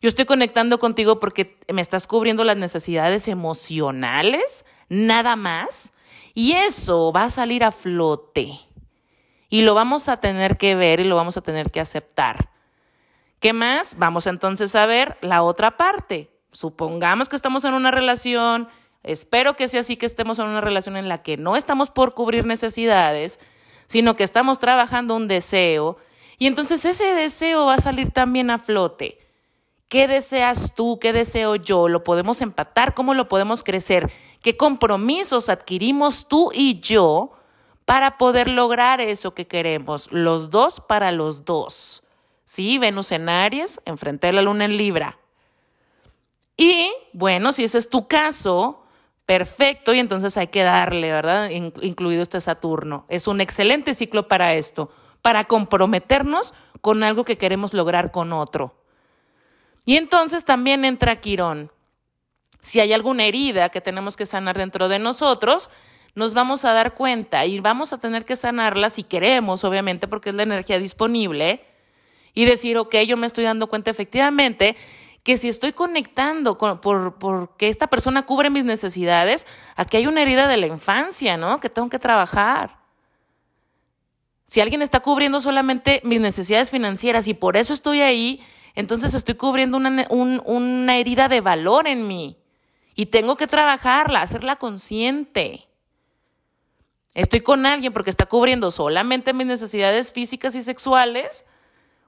Yo 0.00 0.08
estoy 0.08 0.24
conectando 0.24 0.78
contigo 0.78 1.20
porque 1.20 1.58
me 1.72 1.80
estás 1.80 2.06
cubriendo 2.06 2.44
las 2.44 2.56
necesidades 2.56 3.28
emocionales, 3.28 4.64
nada 4.88 5.36
más. 5.36 5.94
Y 6.34 6.52
eso 6.52 7.12
va 7.12 7.24
a 7.24 7.30
salir 7.30 7.62
a 7.64 7.72
flote. 7.72 8.60
Y 9.48 9.62
lo 9.62 9.74
vamos 9.74 10.08
a 10.08 10.18
tener 10.18 10.56
que 10.56 10.74
ver 10.74 11.00
y 11.00 11.04
lo 11.04 11.16
vamos 11.16 11.36
a 11.36 11.42
tener 11.42 11.70
que 11.70 11.80
aceptar. 11.80 12.50
¿Qué 13.38 13.52
más? 13.52 13.98
Vamos 13.98 14.26
entonces 14.26 14.74
a 14.74 14.86
ver 14.86 15.18
la 15.20 15.42
otra 15.42 15.76
parte. 15.76 16.30
Supongamos 16.52 17.28
que 17.28 17.36
estamos 17.36 17.64
en 17.64 17.74
una 17.74 17.90
relación, 17.90 18.68
espero 19.02 19.56
que 19.56 19.68
sea 19.68 19.80
así 19.80 19.96
que 19.96 20.06
estemos 20.06 20.38
en 20.38 20.46
una 20.46 20.60
relación 20.60 20.96
en 20.96 21.08
la 21.08 21.22
que 21.22 21.36
no 21.36 21.56
estamos 21.56 21.90
por 21.90 22.14
cubrir 22.14 22.46
necesidades, 22.46 23.40
sino 23.86 24.16
que 24.16 24.24
estamos 24.24 24.58
trabajando 24.58 25.16
un 25.16 25.28
deseo. 25.28 25.96
Y 26.38 26.46
entonces 26.46 26.84
ese 26.84 27.14
deseo 27.14 27.66
va 27.66 27.74
a 27.74 27.80
salir 27.80 28.10
también 28.10 28.50
a 28.50 28.58
flote. 28.58 29.18
¿Qué 29.88 30.08
deseas 30.08 30.74
tú? 30.74 30.98
¿Qué 30.98 31.12
deseo 31.12 31.56
yo? 31.56 31.88
¿Lo 31.88 32.02
podemos 32.02 32.40
empatar? 32.40 32.94
¿Cómo 32.94 33.12
lo 33.12 33.28
podemos 33.28 33.62
crecer? 33.62 34.10
¿Qué 34.40 34.56
compromisos 34.56 35.48
adquirimos 35.50 36.28
tú 36.28 36.50
y 36.54 36.80
yo 36.80 37.32
para 37.84 38.16
poder 38.16 38.48
lograr 38.48 39.00
eso 39.00 39.34
que 39.34 39.46
queremos? 39.46 40.10
Los 40.10 40.50
dos 40.50 40.80
para 40.80 41.12
los 41.12 41.44
dos. 41.44 42.02
Sí, 42.44 42.78
Venus 42.78 43.12
en 43.12 43.28
Aries, 43.28 43.80
enfrente 43.84 44.28
de 44.28 44.32
la 44.32 44.42
Luna 44.42 44.64
en 44.64 44.76
Libra. 44.76 45.18
Y 46.56 46.90
bueno, 47.12 47.52
si 47.52 47.64
ese 47.64 47.78
es 47.78 47.88
tu 47.88 48.08
caso, 48.08 48.81
perfecto, 49.26 49.94
y 49.94 49.98
entonces 49.98 50.36
hay 50.36 50.48
que 50.48 50.62
darle, 50.62 51.10
¿verdad? 51.12 51.50
incluido 51.50 52.22
este 52.22 52.40
Saturno. 52.40 53.06
Es 53.08 53.26
un 53.26 53.40
excelente 53.40 53.94
ciclo 53.94 54.28
para 54.28 54.54
esto, 54.54 54.90
para 55.22 55.44
comprometernos 55.44 56.54
con 56.80 57.04
algo 57.04 57.24
que 57.24 57.38
queremos 57.38 57.74
lograr 57.74 58.10
con 58.10 58.32
otro. 58.32 58.74
Y 59.84 59.96
entonces 59.96 60.44
también 60.44 60.84
entra 60.84 61.20
Quirón. 61.20 61.70
Si 62.60 62.80
hay 62.80 62.92
alguna 62.92 63.24
herida 63.24 63.70
que 63.70 63.80
tenemos 63.80 64.16
que 64.16 64.26
sanar 64.26 64.56
dentro 64.56 64.88
de 64.88 64.98
nosotros, 64.98 65.70
nos 66.14 66.34
vamos 66.34 66.64
a 66.64 66.72
dar 66.72 66.94
cuenta 66.94 67.46
y 67.46 67.58
vamos 67.60 67.92
a 67.92 67.98
tener 67.98 68.24
que 68.24 68.36
sanarla 68.36 68.90
si 68.90 69.02
queremos, 69.02 69.64
obviamente, 69.64 70.06
porque 70.06 70.30
es 70.30 70.36
la 70.36 70.44
energía 70.44 70.78
disponible, 70.78 71.64
y 72.34 72.44
decir, 72.44 72.78
ok, 72.78 72.96
yo 73.06 73.16
me 73.16 73.26
estoy 73.26 73.44
dando 73.44 73.66
cuenta 73.66 73.90
efectivamente 73.90 74.76
que 75.22 75.36
si 75.36 75.48
estoy 75.48 75.72
conectando 75.72 76.58
con, 76.58 76.80
por, 76.80 77.18
porque 77.18 77.68
esta 77.68 77.86
persona 77.86 78.26
cubre 78.26 78.50
mis 78.50 78.64
necesidades, 78.64 79.46
aquí 79.76 79.98
hay 79.98 80.06
una 80.06 80.22
herida 80.22 80.48
de 80.48 80.56
la 80.56 80.66
infancia, 80.66 81.36
¿no? 81.36 81.60
Que 81.60 81.70
tengo 81.70 81.88
que 81.88 81.98
trabajar. 81.98 82.78
Si 84.44 84.60
alguien 84.60 84.82
está 84.82 85.00
cubriendo 85.00 85.40
solamente 85.40 86.00
mis 86.04 86.20
necesidades 86.20 86.70
financieras 86.70 87.28
y 87.28 87.34
por 87.34 87.56
eso 87.56 87.72
estoy 87.72 88.00
ahí, 88.00 88.44
entonces 88.74 89.14
estoy 89.14 89.34
cubriendo 89.36 89.76
una, 89.76 90.06
una 90.10 90.96
herida 90.98 91.28
de 91.28 91.40
valor 91.40 91.86
en 91.86 92.06
mí 92.06 92.36
y 92.94 93.06
tengo 93.06 93.36
que 93.36 93.46
trabajarla, 93.46 94.22
hacerla 94.22 94.56
consciente. 94.56 95.68
Estoy 97.14 97.42
con 97.42 97.64
alguien 97.66 97.92
porque 97.92 98.10
está 98.10 98.26
cubriendo 98.26 98.70
solamente 98.70 99.32
mis 99.32 99.46
necesidades 99.46 100.12
físicas 100.12 100.54
y 100.54 100.62
sexuales, 100.62 101.46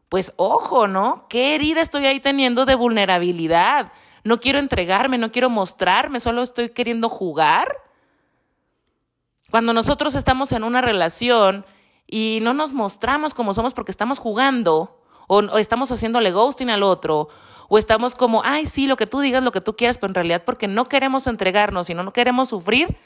pues 0.08 0.32
ojo, 0.36 0.86
¿no? 0.86 1.26
¿Qué 1.28 1.54
herida 1.54 1.80
estoy 1.80 2.06
ahí 2.06 2.20
teniendo 2.20 2.64
de 2.64 2.74
vulnerabilidad? 2.74 3.92
No 4.22 4.40
quiero 4.40 4.58
entregarme, 4.58 5.18
no 5.18 5.32
quiero 5.32 5.50
mostrarme, 5.50 6.20
solo 6.20 6.42
estoy 6.42 6.70
queriendo 6.70 7.08
jugar. 7.08 7.76
Cuando 9.50 9.72
nosotros 9.72 10.14
estamos 10.14 10.52
en 10.52 10.64
una 10.64 10.80
relación 10.80 11.64
y 12.06 12.38
no 12.42 12.54
nos 12.54 12.72
mostramos 12.72 13.34
como 13.34 13.54
somos 13.54 13.74
porque 13.74 13.90
estamos 13.90 14.18
jugando, 14.18 15.00
o, 15.26 15.40
estamos 15.58 15.90
haciéndole 15.90 16.32
ghosting 16.32 16.70
al 16.70 16.82
otro, 16.82 17.28
o 17.68 17.78
estamos 17.78 18.14
como, 18.14 18.42
ay, 18.44 18.66
sí, 18.66 18.86
lo 18.86 18.96
que 18.96 19.06
tú 19.06 19.20
digas, 19.20 19.42
lo 19.42 19.52
que 19.52 19.60
tú 19.60 19.76
quieras, 19.76 19.98
pero 19.98 20.10
en 20.10 20.14
realidad 20.14 20.42
porque 20.44 20.68
no 20.68 20.86
queremos 20.86 21.26
entregarnos 21.26 21.88
y 21.90 21.94
no 21.94 22.12
queremos 22.12 22.48
sufrir, 22.48 22.96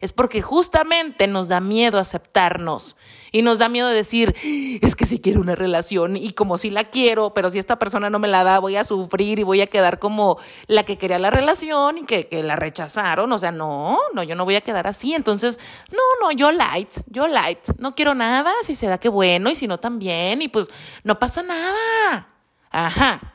es 0.00 0.12
porque 0.12 0.42
justamente 0.42 1.26
nos 1.26 1.48
da 1.48 1.60
miedo 1.60 1.98
aceptarnos 1.98 2.96
y 3.32 3.42
nos 3.42 3.58
da 3.58 3.68
miedo 3.68 3.88
decir, 3.88 4.34
es 4.82 4.96
que 4.96 5.06
si 5.06 5.20
quiero 5.20 5.40
una 5.40 5.54
relación 5.54 6.16
y 6.16 6.32
como 6.32 6.56
si 6.56 6.70
la 6.70 6.84
quiero, 6.84 7.34
pero 7.34 7.50
si 7.50 7.58
esta 7.58 7.78
persona 7.78 8.10
no 8.10 8.18
me 8.18 8.28
la 8.28 8.44
da, 8.44 8.58
voy 8.58 8.76
a 8.76 8.84
sufrir 8.84 9.38
y 9.38 9.42
voy 9.42 9.60
a 9.60 9.66
quedar 9.66 9.98
como 9.98 10.38
la 10.66 10.84
que 10.84 10.98
quería 10.98 11.18
la 11.18 11.30
relación 11.30 11.98
y 11.98 12.04
que, 12.04 12.28
que 12.28 12.42
la 12.42 12.56
rechazaron. 12.56 13.30
O 13.32 13.38
sea, 13.38 13.52
no, 13.52 13.98
no, 14.14 14.22
yo 14.22 14.34
no 14.34 14.44
voy 14.44 14.56
a 14.56 14.60
quedar 14.60 14.86
así. 14.86 15.14
Entonces, 15.14 15.58
no, 15.90 15.98
no, 16.20 16.32
yo 16.32 16.52
light, 16.52 16.90
yo 17.06 17.26
light, 17.26 17.60
no 17.78 17.94
quiero 17.94 18.14
nada, 18.14 18.52
si 18.62 18.74
se 18.74 18.86
da 18.86 18.98
que 18.98 19.08
bueno 19.08 19.50
y 19.50 19.54
si 19.54 19.66
no 19.66 19.78
también 19.78 20.42
y 20.42 20.48
pues 20.48 20.70
no 21.04 21.18
pasa 21.18 21.42
nada. 21.42 22.28
Ajá. 22.70 23.34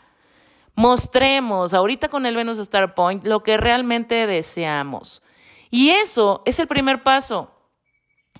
Mostremos 0.76 1.74
ahorita 1.74 2.10
con 2.10 2.26
el 2.26 2.36
Venus 2.36 2.58
Star 2.58 2.96
Point 2.96 3.26
lo 3.26 3.44
que 3.44 3.58
realmente 3.58 4.26
deseamos. 4.26 5.22
Y 5.74 5.90
eso 5.90 6.44
es 6.46 6.60
el 6.60 6.68
primer 6.68 7.02
paso. 7.02 7.50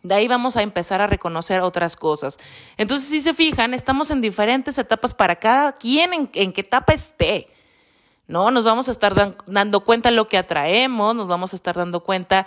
De 0.04 0.14
ahí 0.14 0.28
vamos 0.28 0.56
a 0.56 0.62
empezar 0.62 1.02
a 1.02 1.08
reconocer 1.08 1.62
otras 1.62 1.96
cosas. 1.96 2.38
Entonces, 2.78 3.10
si 3.10 3.22
se 3.22 3.34
fijan, 3.34 3.74
estamos 3.74 4.12
en 4.12 4.22
diferentes 4.22 4.78
etapas 4.78 5.16
para 5.16 5.38
cada 5.38 5.72
quien 5.72 6.30
en, 6.32 6.54
qué 6.54 6.62
etapa 6.62 6.94
esté. 6.94 7.48
¿No? 8.28 8.52
Nos 8.52 8.66
vamos 8.66 8.88
a 8.88 8.92
estar 8.92 9.36
dando 9.48 9.84
cuenta 9.84 10.12
lo 10.12 10.28
que 10.28 10.38
atraemos, 10.38 11.16
nos 11.16 11.28
vamos 11.28 11.54
a 11.54 11.56
estar 11.56 11.76
dando 11.76 12.02
cuenta 12.02 12.46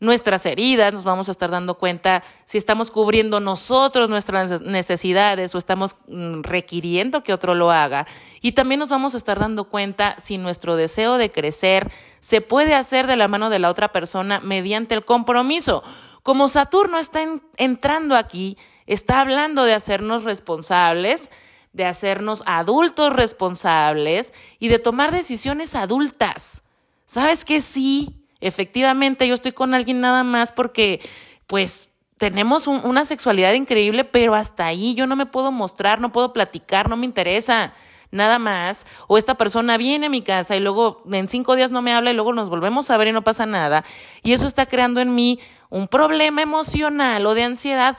nuestras 0.00 0.46
heridas, 0.46 0.92
nos 0.92 1.04
vamos 1.04 1.28
a 1.28 1.32
estar 1.32 1.50
dando 1.50 1.74
cuenta 1.74 2.22
si 2.44 2.56
estamos 2.56 2.90
cubriendo 2.90 3.40
nosotros 3.40 4.08
nuestras 4.08 4.62
necesidades 4.62 5.54
o 5.54 5.58
estamos 5.58 5.96
mm, 6.06 6.42
requiriendo 6.42 7.24
que 7.24 7.32
otro 7.32 7.54
lo 7.54 7.70
haga. 7.70 8.06
Y 8.40 8.52
también 8.52 8.78
nos 8.78 8.90
vamos 8.90 9.14
a 9.14 9.16
estar 9.16 9.40
dando 9.40 9.64
cuenta 9.64 10.14
si 10.18 10.38
nuestro 10.38 10.76
deseo 10.76 11.16
de 11.16 11.32
crecer 11.32 11.90
se 12.20 12.40
puede 12.40 12.74
hacer 12.74 13.06
de 13.06 13.16
la 13.16 13.28
mano 13.28 13.50
de 13.50 13.58
la 13.58 13.70
otra 13.70 13.90
persona 13.90 14.40
mediante 14.40 14.94
el 14.94 15.04
compromiso. 15.04 15.82
Como 16.22 16.48
Saturno 16.48 16.98
está 16.98 17.20
entrando 17.56 18.16
aquí, 18.16 18.56
está 18.86 19.20
hablando 19.20 19.64
de 19.64 19.74
hacernos 19.74 20.24
responsables, 20.24 21.30
de 21.72 21.84
hacernos 21.84 22.42
adultos 22.46 23.12
responsables 23.12 24.32
y 24.58 24.68
de 24.68 24.78
tomar 24.78 25.10
decisiones 25.10 25.74
adultas. 25.74 26.64
¿Sabes 27.04 27.44
qué? 27.44 27.60
Sí, 27.60 28.17
efectivamente 28.40 29.26
yo 29.26 29.34
estoy 29.34 29.52
con 29.52 29.74
alguien 29.74 30.00
nada 30.00 30.24
más 30.24 30.52
porque 30.52 31.00
pues 31.46 31.90
tenemos 32.18 32.66
una 32.66 33.04
sexualidad 33.04 33.52
increíble, 33.52 34.04
pero 34.04 34.34
hasta 34.34 34.66
ahí 34.66 34.94
yo 34.94 35.06
no 35.06 35.16
me 35.16 35.26
puedo 35.26 35.52
mostrar, 35.52 36.00
no 36.00 36.12
puedo 36.12 36.32
platicar, 36.32 36.88
no 36.88 36.96
me 36.96 37.06
interesa 37.06 37.72
nada 38.10 38.38
más, 38.38 38.86
o 39.06 39.18
esta 39.18 39.36
persona 39.36 39.76
viene 39.76 40.06
a 40.06 40.10
mi 40.10 40.22
casa 40.22 40.56
y 40.56 40.60
luego 40.60 41.02
en 41.12 41.28
cinco 41.28 41.56
días 41.56 41.70
no 41.70 41.82
me 41.82 41.92
habla 41.92 42.10
y 42.10 42.14
luego 42.14 42.32
nos 42.32 42.48
volvemos 42.48 42.90
a 42.90 42.96
ver 42.96 43.08
y 43.08 43.12
no 43.12 43.22
pasa 43.22 43.46
nada, 43.46 43.84
y 44.22 44.32
eso 44.32 44.46
está 44.46 44.66
creando 44.66 45.00
en 45.00 45.14
mí 45.14 45.38
un 45.70 45.88
problema 45.88 46.42
emocional 46.42 47.24
o 47.26 47.34
de 47.34 47.44
ansiedad, 47.44 47.98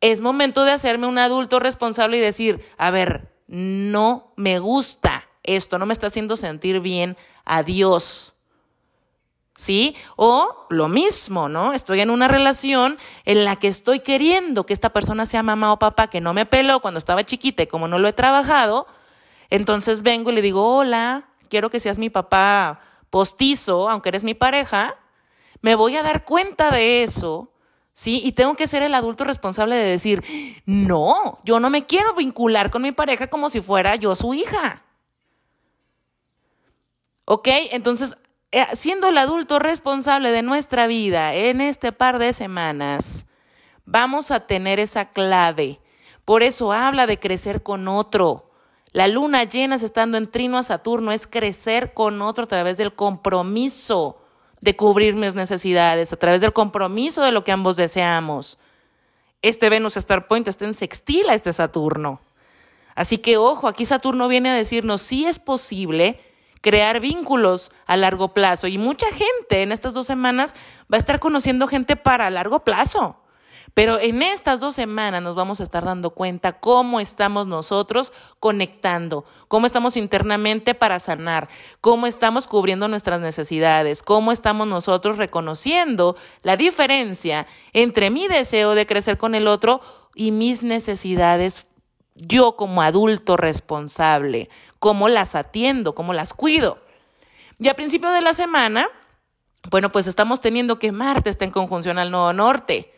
es 0.00 0.20
momento 0.20 0.64
de 0.64 0.72
hacerme 0.72 1.06
un 1.06 1.18
adulto 1.18 1.60
responsable 1.60 2.16
y 2.18 2.20
decir, 2.20 2.60
a 2.76 2.90
ver, 2.90 3.32
no 3.46 4.32
me 4.36 4.58
gusta 4.58 5.28
esto, 5.44 5.78
no 5.78 5.86
me 5.86 5.92
está 5.92 6.08
haciendo 6.08 6.34
sentir 6.36 6.80
bien, 6.80 7.16
adiós. 7.44 8.31
¿Sí? 9.62 9.94
O 10.16 10.66
lo 10.70 10.88
mismo, 10.88 11.48
¿no? 11.48 11.72
Estoy 11.72 12.00
en 12.00 12.10
una 12.10 12.26
relación 12.26 12.98
en 13.24 13.44
la 13.44 13.54
que 13.54 13.68
estoy 13.68 14.00
queriendo 14.00 14.66
que 14.66 14.72
esta 14.72 14.90
persona 14.90 15.24
sea 15.24 15.44
mamá 15.44 15.72
o 15.72 15.78
papá, 15.78 16.08
que 16.08 16.20
no 16.20 16.34
me 16.34 16.46
peló 16.46 16.80
cuando 16.80 16.98
estaba 16.98 17.24
chiquita 17.24 17.62
y 17.62 17.68
como 17.68 17.86
no 17.86 18.00
lo 18.00 18.08
he 18.08 18.12
trabajado, 18.12 18.88
entonces 19.50 20.02
vengo 20.02 20.30
y 20.30 20.34
le 20.34 20.42
digo, 20.42 20.78
hola, 20.78 21.28
quiero 21.48 21.70
que 21.70 21.78
seas 21.78 22.00
mi 22.00 22.10
papá 22.10 22.80
postizo, 23.08 23.88
aunque 23.88 24.08
eres 24.08 24.24
mi 24.24 24.34
pareja, 24.34 24.96
me 25.60 25.76
voy 25.76 25.94
a 25.94 26.02
dar 26.02 26.24
cuenta 26.24 26.72
de 26.72 27.04
eso, 27.04 27.52
¿sí? 27.92 28.20
Y 28.24 28.32
tengo 28.32 28.56
que 28.56 28.66
ser 28.66 28.82
el 28.82 28.94
adulto 28.94 29.22
responsable 29.22 29.76
de 29.76 29.84
decir, 29.84 30.24
no, 30.66 31.38
yo 31.44 31.60
no 31.60 31.70
me 31.70 31.86
quiero 31.86 32.14
vincular 32.14 32.68
con 32.70 32.82
mi 32.82 32.90
pareja 32.90 33.28
como 33.28 33.48
si 33.48 33.60
fuera 33.60 33.94
yo 33.94 34.16
su 34.16 34.34
hija. 34.34 34.82
¿Ok? 37.26 37.46
Entonces, 37.70 38.16
siendo 38.74 39.08
el 39.08 39.18
adulto 39.18 39.58
responsable 39.58 40.30
de 40.30 40.42
nuestra 40.42 40.86
vida 40.86 41.34
en 41.34 41.60
este 41.60 41.92
par 41.92 42.18
de 42.18 42.32
semanas, 42.32 43.26
vamos 43.86 44.30
a 44.30 44.40
tener 44.46 44.78
esa 44.78 45.06
clave. 45.10 45.80
Por 46.24 46.42
eso 46.42 46.72
habla 46.72 47.06
de 47.06 47.18
crecer 47.18 47.62
con 47.62 47.88
otro. 47.88 48.50
La 48.92 49.08
luna 49.08 49.44
llena 49.44 49.76
estando 49.76 50.18
en 50.18 50.30
trino 50.30 50.58
a 50.58 50.62
Saturno 50.62 51.12
es 51.12 51.26
crecer 51.26 51.94
con 51.94 52.20
otro 52.20 52.44
a 52.44 52.48
través 52.48 52.76
del 52.76 52.92
compromiso 52.94 54.18
de 54.60 54.76
cubrir 54.76 55.16
mis 55.16 55.34
necesidades, 55.34 56.12
a 56.12 56.16
través 56.16 56.40
del 56.40 56.52
compromiso 56.52 57.22
de 57.22 57.32
lo 57.32 57.42
que 57.42 57.52
ambos 57.52 57.76
deseamos. 57.76 58.58
Este 59.40 59.70
Venus 59.70 59.96
Star 59.96 60.28
Point 60.28 60.46
está 60.46 60.66
en 60.66 60.74
sextil 60.74 61.28
a 61.28 61.34
este 61.34 61.52
Saturno. 61.52 62.20
Así 62.94 63.18
que 63.18 63.38
ojo, 63.38 63.66
aquí 63.66 63.86
Saturno 63.86 64.28
viene 64.28 64.50
a 64.50 64.54
decirnos 64.54 65.00
si 65.00 65.24
es 65.24 65.38
posible 65.38 66.20
crear 66.62 67.00
vínculos 67.00 67.70
a 67.84 67.98
largo 67.98 68.28
plazo 68.28 68.68
y 68.68 68.78
mucha 68.78 69.06
gente 69.08 69.60
en 69.60 69.72
estas 69.72 69.92
dos 69.92 70.06
semanas 70.06 70.54
va 70.90 70.96
a 70.96 70.98
estar 70.98 71.20
conociendo 71.20 71.66
gente 71.66 71.96
para 71.96 72.30
largo 72.30 72.60
plazo. 72.60 73.18
Pero 73.74 73.98
en 73.98 74.22
estas 74.22 74.60
dos 74.60 74.74
semanas 74.74 75.22
nos 75.22 75.34
vamos 75.34 75.60
a 75.60 75.62
estar 75.62 75.84
dando 75.84 76.10
cuenta 76.10 76.60
cómo 76.60 77.00
estamos 77.00 77.46
nosotros 77.46 78.12
conectando, 78.38 79.24
cómo 79.48 79.64
estamos 79.64 79.96
internamente 79.96 80.74
para 80.74 80.98
sanar, 80.98 81.48
cómo 81.80 82.06
estamos 82.06 82.46
cubriendo 82.46 82.86
nuestras 82.88 83.20
necesidades, 83.20 84.02
cómo 84.02 84.30
estamos 84.30 84.66
nosotros 84.66 85.16
reconociendo 85.16 86.16
la 86.42 86.58
diferencia 86.58 87.46
entre 87.72 88.10
mi 88.10 88.28
deseo 88.28 88.74
de 88.74 88.86
crecer 88.86 89.16
con 89.16 89.34
el 89.34 89.46
otro 89.46 89.80
y 90.14 90.32
mis 90.32 90.62
necesidades 90.62 91.66
yo 92.14 92.56
como 92.56 92.82
adulto 92.82 93.36
responsable, 93.36 94.50
cómo 94.78 95.08
las 95.08 95.34
atiendo, 95.34 95.94
cómo 95.94 96.12
las 96.12 96.34
cuido. 96.34 96.78
Y 97.58 97.68
a 97.68 97.74
principio 97.74 98.10
de 98.10 98.20
la 98.20 98.34
semana, 98.34 98.88
bueno, 99.70 99.90
pues 99.90 100.06
estamos 100.06 100.40
teniendo 100.40 100.78
que 100.78 100.92
Marte 100.92 101.30
está 101.30 101.44
en 101.44 101.50
conjunción 101.50 101.98
al 101.98 102.10
nodo 102.10 102.32
norte. 102.32 102.92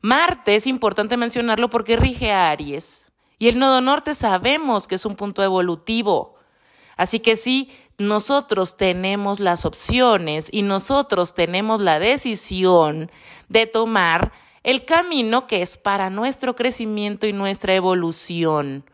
Marte 0.00 0.54
es 0.54 0.66
importante 0.66 1.16
mencionarlo 1.16 1.70
porque 1.70 1.96
rige 1.96 2.32
a 2.32 2.50
Aries. 2.50 3.06
Y 3.38 3.48
el 3.48 3.58
nodo 3.58 3.80
norte 3.80 4.14
sabemos 4.14 4.88
que 4.88 4.96
es 4.96 5.04
un 5.04 5.14
punto 5.14 5.42
evolutivo. 5.42 6.36
Así 6.96 7.20
que 7.20 7.36
sí, 7.36 7.70
nosotros 7.98 8.76
tenemos 8.76 9.40
las 9.40 9.64
opciones 9.64 10.48
y 10.50 10.62
nosotros 10.62 11.34
tenemos 11.34 11.80
la 11.80 11.98
decisión 11.98 13.10
de 13.48 13.66
tomar 13.66 14.32
el 14.62 14.84
camino 14.84 15.46
que 15.46 15.62
es 15.62 15.76
para 15.76 16.10
nuestro 16.10 16.54
crecimiento 16.54 17.26
y 17.26 17.32
nuestra 17.32 17.74
evolución. 17.74 18.84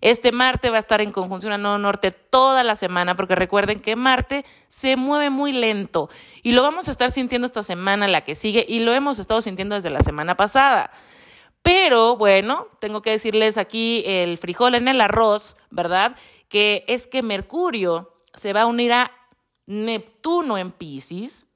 Este 0.00 0.32
Marte 0.32 0.68
va 0.68 0.76
a 0.76 0.80
estar 0.80 1.00
en 1.00 1.12
conjunción 1.12 1.54
a 1.54 1.58
Nodo 1.58 1.78
Norte 1.78 2.10
toda 2.10 2.62
la 2.62 2.74
semana, 2.74 3.16
porque 3.16 3.34
recuerden 3.34 3.80
que 3.80 3.96
Marte 3.96 4.44
se 4.68 4.96
mueve 4.96 5.30
muy 5.30 5.52
lento 5.52 6.10
y 6.42 6.52
lo 6.52 6.62
vamos 6.62 6.88
a 6.88 6.90
estar 6.90 7.10
sintiendo 7.10 7.46
esta 7.46 7.62
semana, 7.62 8.06
la 8.06 8.20
que 8.20 8.34
sigue, 8.34 8.66
y 8.68 8.80
lo 8.80 8.92
hemos 8.92 9.18
estado 9.18 9.40
sintiendo 9.40 9.76
desde 9.76 9.88
la 9.88 10.02
semana 10.02 10.36
pasada. 10.36 10.90
Pero 11.62 12.18
bueno, 12.18 12.68
tengo 12.80 13.00
que 13.00 13.12
decirles 13.12 13.56
aquí 13.56 14.02
el 14.04 14.36
frijol 14.36 14.74
en 14.74 14.88
el 14.88 15.00
arroz, 15.00 15.56
¿verdad? 15.70 16.16
Que 16.50 16.84
es 16.86 17.06
que 17.06 17.22
Mercurio 17.22 18.12
se 18.34 18.52
va 18.52 18.62
a 18.62 18.66
unir 18.66 18.92
a 18.92 19.10
Neptuno 19.64 20.58
en 20.58 20.70
Pisces, 20.70 21.46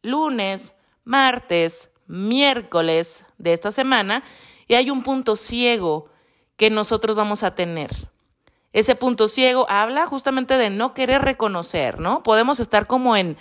lunes, 0.00 0.74
martes, 1.04 1.92
miércoles 2.08 3.24
de 3.38 3.52
esta 3.52 3.70
semana, 3.70 4.24
y 4.66 4.74
hay 4.74 4.90
un 4.90 5.02
punto 5.02 5.36
ciego 5.36 6.10
que 6.56 6.70
nosotros 6.70 7.14
vamos 7.14 7.42
a 7.42 7.54
tener. 7.54 7.90
Ese 8.72 8.94
punto 8.94 9.28
ciego 9.28 9.66
habla 9.70 10.06
justamente 10.06 10.58
de 10.58 10.70
no 10.70 10.92
querer 10.92 11.22
reconocer, 11.22 12.00
¿no? 12.00 12.22
Podemos 12.22 12.60
estar 12.60 12.86
como 12.86 13.16
en, 13.16 13.38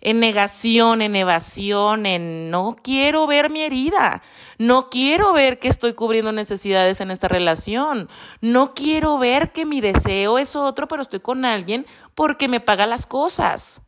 en 0.00 0.20
negación, 0.20 1.00
en 1.00 1.16
evasión, 1.16 2.04
en 2.04 2.50
no 2.50 2.76
quiero 2.82 3.26
ver 3.26 3.50
mi 3.50 3.62
herida, 3.62 4.22
no 4.58 4.90
quiero 4.90 5.32
ver 5.32 5.58
que 5.58 5.68
estoy 5.68 5.94
cubriendo 5.94 6.32
necesidades 6.32 7.00
en 7.00 7.10
esta 7.10 7.28
relación, 7.28 8.08
no 8.40 8.74
quiero 8.74 9.18
ver 9.18 9.52
que 9.52 9.64
mi 9.64 9.80
deseo 9.80 10.38
es 10.38 10.56
otro, 10.56 10.88
pero 10.88 11.02
estoy 11.02 11.20
con 11.20 11.44
alguien 11.44 11.86
porque 12.14 12.48
me 12.48 12.60
paga 12.60 12.86
las 12.86 13.06
cosas. 13.06 13.85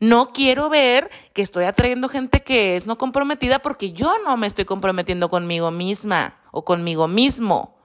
No 0.00 0.32
quiero 0.32 0.68
ver 0.68 1.10
que 1.32 1.42
estoy 1.42 1.64
atrayendo 1.64 2.08
gente 2.08 2.42
que 2.42 2.76
es 2.76 2.86
no 2.86 2.98
comprometida 2.98 3.58
porque 3.58 3.92
yo 3.92 4.14
no 4.24 4.36
me 4.36 4.46
estoy 4.46 4.64
comprometiendo 4.64 5.28
conmigo 5.28 5.70
misma 5.70 6.36
o 6.52 6.64
conmigo 6.64 7.08
mismo. 7.08 7.76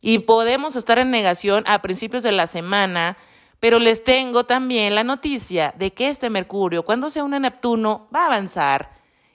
Y 0.00 0.20
podemos 0.20 0.76
estar 0.76 0.98
en 0.98 1.10
negación 1.10 1.64
a 1.66 1.82
principios 1.82 2.22
de 2.22 2.32
la 2.32 2.46
semana, 2.46 3.16
pero 3.58 3.78
les 3.78 4.04
tengo 4.04 4.44
también 4.44 4.94
la 4.94 5.04
noticia 5.04 5.74
de 5.76 5.92
que 5.92 6.08
este 6.08 6.30
Mercurio, 6.30 6.84
cuando 6.84 7.10
se 7.10 7.22
une 7.22 7.36
a 7.36 7.40
Neptuno, 7.40 8.08
va 8.14 8.22
a 8.22 8.26
avanzar. 8.26 8.90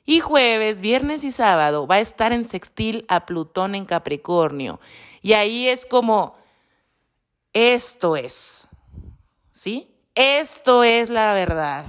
Y 0.05 0.21
jueves, 0.21 0.81
viernes 0.81 1.23
y 1.23 1.31
sábado 1.31 1.87
va 1.87 1.95
a 1.95 1.99
estar 1.99 2.31
en 2.31 2.45
sextil 2.45 3.05
a 3.07 3.25
Plutón 3.25 3.75
en 3.75 3.85
Capricornio. 3.85 4.79
Y 5.21 5.33
ahí 5.33 5.67
es 5.67 5.85
como, 5.85 6.35
esto 7.53 8.15
es, 8.15 8.67
¿sí? 9.53 9.94
Esto 10.15 10.85
es 10.85 11.09
la 11.09 11.33
verdad. 11.33 11.85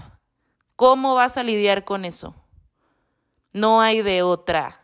¿Cómo 0.75 1.15
vas 1.15 1.37
a 1.37 1.45
lidiar 1.45 1.85
con 1.85 2.05
eso? 2.05 2.35
No 3.53 3.81
hay 3.81 4.03
de 4.03 4.23
otra. 4.23 4.81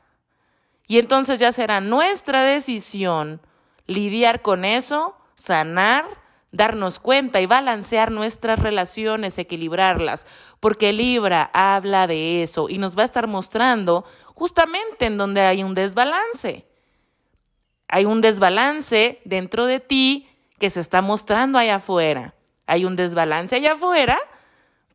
Y 0.87 0.99
entonces 0.99 1.41
ya 1.41 1.51
será 1.51 1.81
nuestra 1.81 2.45
decisión 2.45 3.41
lidiar 3.87 4.43
con 4.43 4.65
eso, 4.65 5.17
sanar, 5.35 6.05
darnos 6.53 7.01
cuenta 7.01 7.41
y 7.41 7.47
balancear 7.47 8.13
nuestras 8.13 8.61
relaciones, 8.61 9.37
equilibrarlas, 9.39 10.29
porque 10.61 10.93
Libra 10.93 11.51
habla 11.53 12.07
de 12.07 12.45
eso 12.45 12.69
y 12.69 12.79
nos 12.79 12.97
va 12.97 13.03
a 13.03 13.07
estar 13.07 13.27
mostrando 13.27 14.05
justamente 14.35 15.07
en 15.07 15.19
donde 15.19 15.41
hay 15.41 15.65
un 15.65 15.75
desbalance. 15.75 16.69
Hay 17.89 18.05
un 18.05 18.21
desbalance 18.21 19.21
dentro 19.25 19.67
de 19.67 19.81
ti 19.81 20.29
que 20.61 20.71
se 20.71 20.79
está 20.79 21.03
mostrando 21.03 21.59
allá 21.59 21.77
afuera. 21.77 22.35
Hay 22.67 22.85
un 22.85 22.97
desbalance 22.97 23.57
allá 23.57 23.73
afuera 23.73 24.19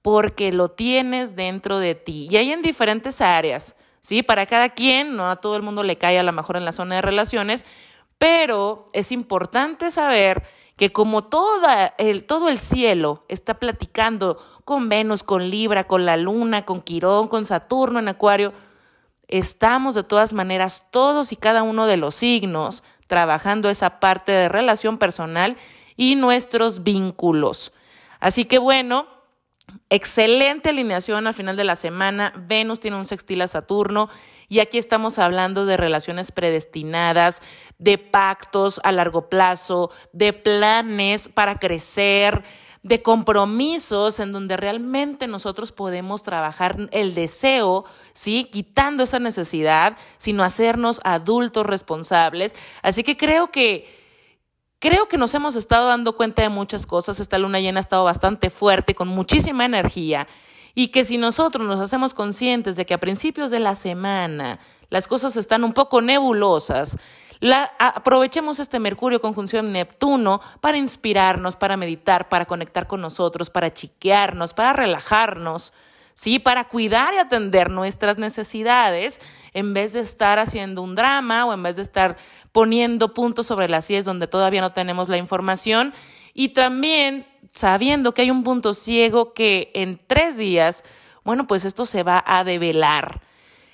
porque 0.01 0.53
lo 0.53 0.69
tienes 0.69 1.35
dentro 1.35 1.79
de 1.79 1.95
ti 1.95 2.27
y 2.29 2.37
hay 2.37 2.51
en 2.51 2.61
diferentes 2.61 3.21
áreas. 3.21 3.75
Sí, 3.99 4.23
para 4.23 4.45
cada 4.45 4.69
quien, 4.69 5.15
no 5.17 5.29
a 5.29 5.37
todo 5.37 5.57
el 5.57 5.63
mundo 5.63 5.83
le 5.83 5.97
cae 5.97 6.17
a 6.17 6.23
lo 6.23 6.31
mejor 6.31 6.55
en 6.55 6.65
la 6.65 6.71
zona 6.71 6.95
de 6.95 7.01
relaciones, 7.01 7.65
pero 8.17 8.85
es 8.93 9.11
importante 9.11 9.91
saber 9.91 10.43
que 10.77 10.91
como 10.91 11.25
toda 11.25 11.93
el, 11.97 12.25
todo 12.25 12.49
el 12.49 12.59
cielo 12.59 13.25
está 13.27 13.55
platicando 13.55 14.37
con 14.63 14.89
Venus, 14.89 15.23
con 15.23 15.49
Libra, 15.49 15.85
con 15.85 16.05
la 16.05 16.17
Luna, 16.17 16.65
con 16.65 16.81
Quirón, 16.81 17.27
con 17.27 17.45
Saturno 17.45 17.99
en 17.99 18.07
Acuario, 18.07 18.53
estamos 19.27 19.95
de 19.95 20.03
todas 20.03 20.33
maneras 20.33 20.85
todos 20.91 21.31
y 21.31 21.35
cada 21.35 21.63
uno 21.63 21.85
de 21.85 21.97
los 21.97 22.15
signos 22.15 22.83
trabajando 23.07 23.69
esa 23.69 23.99
parte 23.99 24.31
de 24.31 24.49
relación 24.49 24.97
personal 24.97 25.57
y 25.97 26.15
nuestros 26.15 26.83
vínculos. 26.83 27.73
Así 28.19 28.45
que 28.45 28.59
bueno, 28.59 29.07
excelente 29.89 30.69
alineación 30.69 31.27
al 31.27 31.33
final 31.33 31.57
de 31.57 31.63
la 31.65 31.75
semana. 31.75 32.33
Venus 32.47 32.79
tiene 32.79 32.97
un 32.97 33.05
sextil 33.05 33.41
a 33.41 33.47
Saturno 33.47 34.09
y 34.47 34.59
aquí 34.59 34.77
estamos 34.77 35.19
hablando 35.19 35.65
de 35.65 35.75
relaciones 35.75 36.31
predestinadas, 36.31 37.41
de 37.77 37.97
pactos 37.97 38.79
a 38.83 38.91
largo 38.93 39.27
plazo, 39.27 39.91
de 40.13 40.31
planes 40.31 41.27
para 41.27 41.59
crecer, 41.59 42.43
de 42.81 43.01
compromisos 43.01 44.21
en 44.21 44.31
donde 44.31 44.55
realmente 44.55 45.27
nosotros 45.27 45.73
podemos 45.73 46.23
trabajar 46.23 46.77
el 46.91 47.13
deseo, 47.13 47.83
¿sí? 48.13 48.47
Quitando 48.49 49.03
esa 49.03 49.19
necesidad, 49.19 49.97
sino 50.17 50.43
hacernos 50.43 51.01
adultos 51.03 51.65
responsables. 51.65 52.55
Así 52.81 53.03
que 53.03 53.17
creo 53.17 53.51
que 53.51 53.96
Creo 54.79 55.07
que 55.07 55.17
nos 55.17 55.33
hemos 55.33 55.55
estado 55.55 55.87
dando 55.87 56.15
cuenta 56.15 56.43
de 56.43 56.49
muchas 56.49 56.85
cosas. 56.85 57.19
Esta 57.19 57.39
luna 57.39 57.59
llena 57.59 57.79
ha 57.79 57.81
estado 57.81 58.03
bastante 58.03 58.51
fuerte, 58.51 58.93
con 58.93 59.07
muchísima 59.07 59.65
energía 59.65 60.27
y 60.75 60.89
que 60.89 61.03
si 61.03 61.17
nosotros 61.17 61.65
nos 61.65 61.79
hacemos 61.79 62.13
conscientes 62.13 62.75
de 62.75 62.85
que 62.85 62.93
a 62.93 62.99
principios 62.99 63.49
de 63.49 63.59
la 63.59 63.73
semana 63.73 64.59
las 64.91 65.07
cosas 65.07 65.35
están 65.35 65.63
un 65.63 65.73
poco 65.73 66.01
nebulosas, 66.01 66.99
aprovechemos 67.79 68.59
este 68.59 68.79
Mercurio 68.79 69.19
conjunción 69.19 69.71
Neptuno 69.71 70.41
para 70.61 70.77
inspirarnos, 70.77 71.55
para 71.55 71.77
meditar, 71.77 72.29
para 72.29 72.45
conectar 72.45 72.85
con 72.85 73.01
nosotros, 73.01 73.49
para 73.49 73.73
chiquearnos, 73.73 74.53
para 74.53 74.73
relajarnos, 74.73 75.73
¿sí? 76.13 76.37
Para 76.37 76.67
cuidar 76.67 77.15
y 77.15 77.17
atender 77.17 77.71
nuestras 77.71 78.19
necesidades 78.19 79.19
en 79.53 79.73
vez 79.73 79.93
de 79.93 80.01
estar 80.01 80.37
haciendo 80.37 80.83
un 80.83 80.93
drama 80.93 81.45
o 81.45 81.53
en 81.53 81.63
vez 81.63 81.77
de 81.77 81.81
estar 81.81 82.17
poniendo 82.57 83.13
puntos 83.13 83.45
sobre 83.45 83.69
las 83.69 83.87
IES 83.87 84.03
donde 84.03 84.25
todavía 84.25 84.61
no 84.61 84.71
tenemos 84.71 85.09
la 85.09 85.17
información. 85.17 85.93
Y 86.33 86.49
también 86.55 87.27
sabiendo 87.51 88.15
que 88.15 88.23
hay 88.23 88.31
un 88.31 88.43
punto 88.43 88.73
ciego 88.73 89.35
que 89.35 89.69
en 89.75 90.01
tres 90.07 90.37
días, 90.37 90.83
bueno, 91.23 91.45
pues 91.45 91.65
esto 91.65 91.85
se 91.85 92.01
va 92.01 92.23
a 92.25 92.43
develar. 92.43 93.21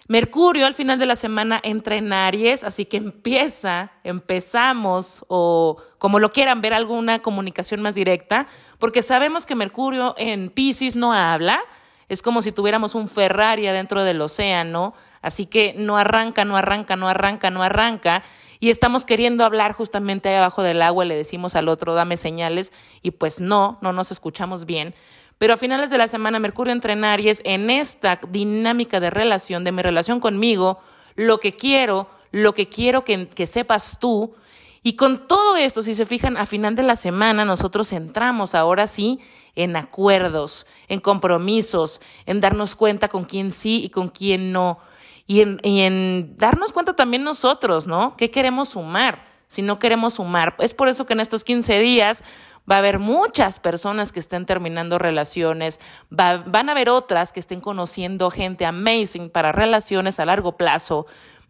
Mercurio 0.10 0.66
al 0.66 0.74
final 0.74 1.00
de 1.00 1.06
la 1.06 1.16
semana 1.16 1.62
entra 1.64 1.96
en 1.96 2.12
Aries, 2.12 2.66
así 2.66 2.84
que 2.84 2.98
empieza, 2.98 3.94
empezamos 4.04 5.24
o 5.30 5.78
como 5.98 6.20
lo 6.20 6.32
quieran 6.32 6.60
ver 6.60 6.74
alguna 6.74 7.22
comunicación 7.22 7.82
más 7.82 7.96
directa, 7.96 8.48
porque 8.80 9.02
sabemos 9.02 9.46
que 9.46 9.56
Mercurio 9.56 10.14
en 10.18 10.50
Pisces 10.50 10.98
no 10.98 11.14
habla, 11.14 11.62
es 12.10 12.22
como 12.22 12.42
si 12.42 12.52
tuviéramos 12.52 12.96
un 12.96 13.08
Ferrari 13.08 13.66
adentro 13.66 14.04
del 14.04 14.20
océano, 14.20 14.94
así 15.22 15.46
que 15.46 15.74
no 15.78 15.98
arranca, 15.98 16.44
no 16.44 16.58
arranca, 16.58 16.98
no 16.98 17.08
arranca, 17.08 17.50
no 17.50 17.64
arranca, 17.64 18.24
y 18.64 18.70
estamos 18.70 19.04
queriendo 19.04 19.44
hablar 19.44 19.74
justamente 19.74 20.30
ahí 20.30 20.36
abajo 20.36 20.64
del 20.64 20.82
agua, 20.82 21.04
le 21.04 21.18
decimos 21.18 21.54
al 21.58 21.68
otro, 21.68 21.96
dame 21.96 22.16
señales, 22.16 22.72
y 23.02 23.12
pues 23.12 23.42
no, 23.42 23.78
no 23.82 23.92
nos 23.92 24.10
escuchamos 24.10 24.66
bien. 24.66 24.96
Pero 25.38 25.56
a 25.56 25.58
finales 25.58 25.90
de 25.90 25.98
la 25.98 26.08
semana, 26.08 26.40
Mercurio 26.40 26.72
entra 26.72 26.94
en 26.94 27.04
Aries 27.04 27.42
en 27.44 27.70
esta 27.70 28.22
dinámica 28.30 29.02
de 29.02 29.10
relación, 29.10 29.66
de 29.66 29.74
mi 29.74 29.82
relación 29.82 30.22
conmigo, 30.22 30.80
lo 31.18 31.42
que 31.42 31.58
quiero, 31.58 32.08
lo 32.32 32.54
que 32.54 32.70
quiero 32.70 33.04
que, 33.04 33.28
que 33.28 33.48
sepas 33.48 34.00
tú. 34.00 34.34
Y 34.82 34.96
con 34.96 35.28
todo 35.28 35.58
esto, 35.58 35.82
si 35.82 35.94
se 35.94 36.06
fijan, 36.06 36.38
a 36.38 36.46
final 36.46 36.78
de 36.78 36.84
la 36.84 36.96
semana 36.96 37.44
nosotros 37.44 37.92
entramos 37.92 38.56
ahora 38.56 38.88
sí 38.88 39.20
en 39.56 39.76
acuerdos, 39.76 40.68
en 40.88 41.02
compromisos, 41.02 42.00
en 42.26 42.40
darnos 42.40 42.78
cuenta 42.78 43.10
con 43.10 43.26
quién 43.26 43.52
sí 43.52 43.84
y 43.84 43.90
con 43.90 44.08
quién 44.08 44.54
no. 44.54 44.80
Y 45.26 45.42
en, 45.42 46.38
darnos 46.38 46.74
cuenta 46.74 46.96
también 46.96 47.24
nosotros, 47.24 47.88
¿no? 47.88 48.16
¿Qué 48.18 48.30
queremos 48.30 48.70
sumar? 48.70 49.26
Si 49.48 49.62
no 49.62 49.80
queremos 49.80 50.16
sumar. 50.16 50.56
Es 50.60 50.74
por 50.74 50.90
eso 50.90 51.06
que 51.06 51.14
en 51.14 51.22
estos 51.22 51.44
15 51.44 51.80
días 51.80 52.24
va 52.70 52.76
a 52.76 52.80
haber 52.80 53.00
muchas 53.00 53.60
personas 53.60 54.12
que 54.12 54.20
estén 54.20 54.46
terminando 54.46 54.98
relaciones, 54.98 55.80
van 56.10 56.70
a 56.70 56.72
haber 56.72 56.90
otras 56.90 57.32
que 57.32 57.40
estén 57.40 57.62
conociendo 57.62 58.32
gente 58.32 58.66
amazing 58.66 59.30
para 59.30 59.52
relaciones 59.52 60.20
a 60.20 60.26
largo 60.26 60.58
plazo, 60.58 61.06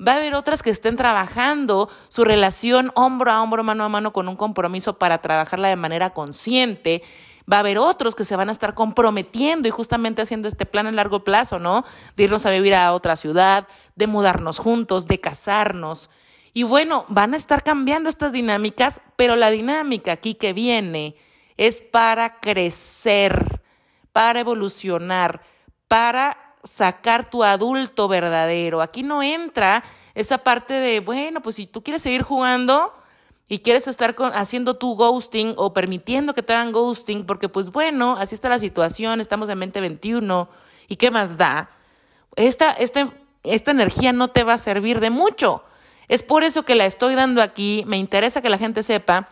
va 0.06 0.14
a 0.14 0.16
haber 0.18 0.34
otras 0.34 0.64
que 0.64 0.70
estén 0.70 0.96
trabajando 0.96 1.90
su 2.10 2.24
relación 2.24 2.92
hombro 2.96 3.32
a 3.32 3.42
hombro, 3.42 3.64
mano 3.64 3.84
a 3.84 3.90
mano 3.90 4.12
con 4.12 4.28
un 4.28 4.36
compromiso 4.36 4.98
para 4.98 5.20
trabajarla 5.20 5.68
de 5.70 5.76
manera 5.76 6.12
consciente. 6.12 7.04
Va 7.52 7.58
a 7.58 7.60
haber 7.60 7.78
otros 7.78 8.16
que 8.16 8.24
se 8.24 8.36
van 8.36 8.50
a 8.50 8.54
estar 8.54 8.74
comprometiendo 8.74 9.68
y 9.68 9.72
justamente 9.72 10.22
haciendo 10.22 10.48
este 10.48 10.66
plan 10.66 10.88
a 10.88 10.92
largo 10.92 11.24
plazo, 11.24 11.60
¿no? 11.60 11.84
De 12.16 12.24
irnos 12.24 12.46
a 12.46 12.52
vivir 12.52 12.76
a 12.76 12.94
otra 12.94 13.16
ciudad, 13.16 13.68
de 13.96 14.08
mudarnos 14.08 14.60
juntos, 14.60 15.08
de 15.08 15.20
casarnos. 15.20 16.10
Y 16.54 16.64
bueno, 16.64 17.06
van 17.10 17.34
a 17.34 17.38
estar 17.38 17.64
cambiando 17.64 18.10
estas 18.10 18.32
dinámicas, 18.32 19.02
pero 19.16 19.36
la 19.36 19.50
dinámica 19.50 20.12
aquí 20.14 20.36
que 20.36 20.54
viene 20.54 21.16
es 21.58 21.82
para 21.82 22.40
crecer, 22.40 23.62
para 24.12 24.40
evolucionar, 24.40 25.42
para 25.88 26.38
sacar 26.64 27.30
tu 27.30 27.44
adulto 27.44 28.08
verdadero. 28.08 28.82
Aquí 28.82 29.04
no 29.04 29.22
entra 29.22 29.84
esa 30.14 30.38
parte 30.38 30.74
de, 30.74 31.00
bueno, 31.00 31.42
pues 31.42 31.56
si 31.56 31.68
tú 31.68 31.84
quieres 31.84 32.02
seguir 32.02 32.24
jugando 32.24 32.94
y 33.48 33.60
quieres 33.60 33.88
estar 33.88 34.16
haciendo 34.34 34.76
tu 34.76 34.96
ghosting 34.96 35.54
o 35.58 35.74
permitiendo 35.74 36.34
que 36.34 36.44
te 36.44 36.54
hagan 36.54 36.72
ghosting, 36.72 37.26
porque 37.26 37.50
pues 37.50 37.72
bueno, 37.72 38.16
así 38.18 38.36
está 38.36 38.50
la 38.50 38.60
situación, 38.60 39.22
estamos 39.22 39.50
en 39.50 39.60
2021 39.60 40.50
y 40.88 40.96
qué 40.96 41.12
más 41.12 41.38
da, 41.38 41.70
esta, 42.36 42.72
esta, 42.72 43.14
esta 43.44 43.72
energía 43.72 44.14
no 44.14 44.30
te 44.30 44.44
va 44.44 44.54
a 44.54 44.58
servir 44.58 45.00
de 45.00 45.10
mucho. 45.10 45.64
Es 46.08 46.24
por 46.24 46.44
eso 46.44 46.64
que 46.64 46.76
la 46.76 46.86
estoy 46.86 47.16
dando 47.16 47.42
aquí, 47.42 47.84
me 47.88 47.98
interesa 47.98 48.42
que 48.42 48.50
la 48.50 48.58
gente 48.58 48.84
sepa 48.84 49.30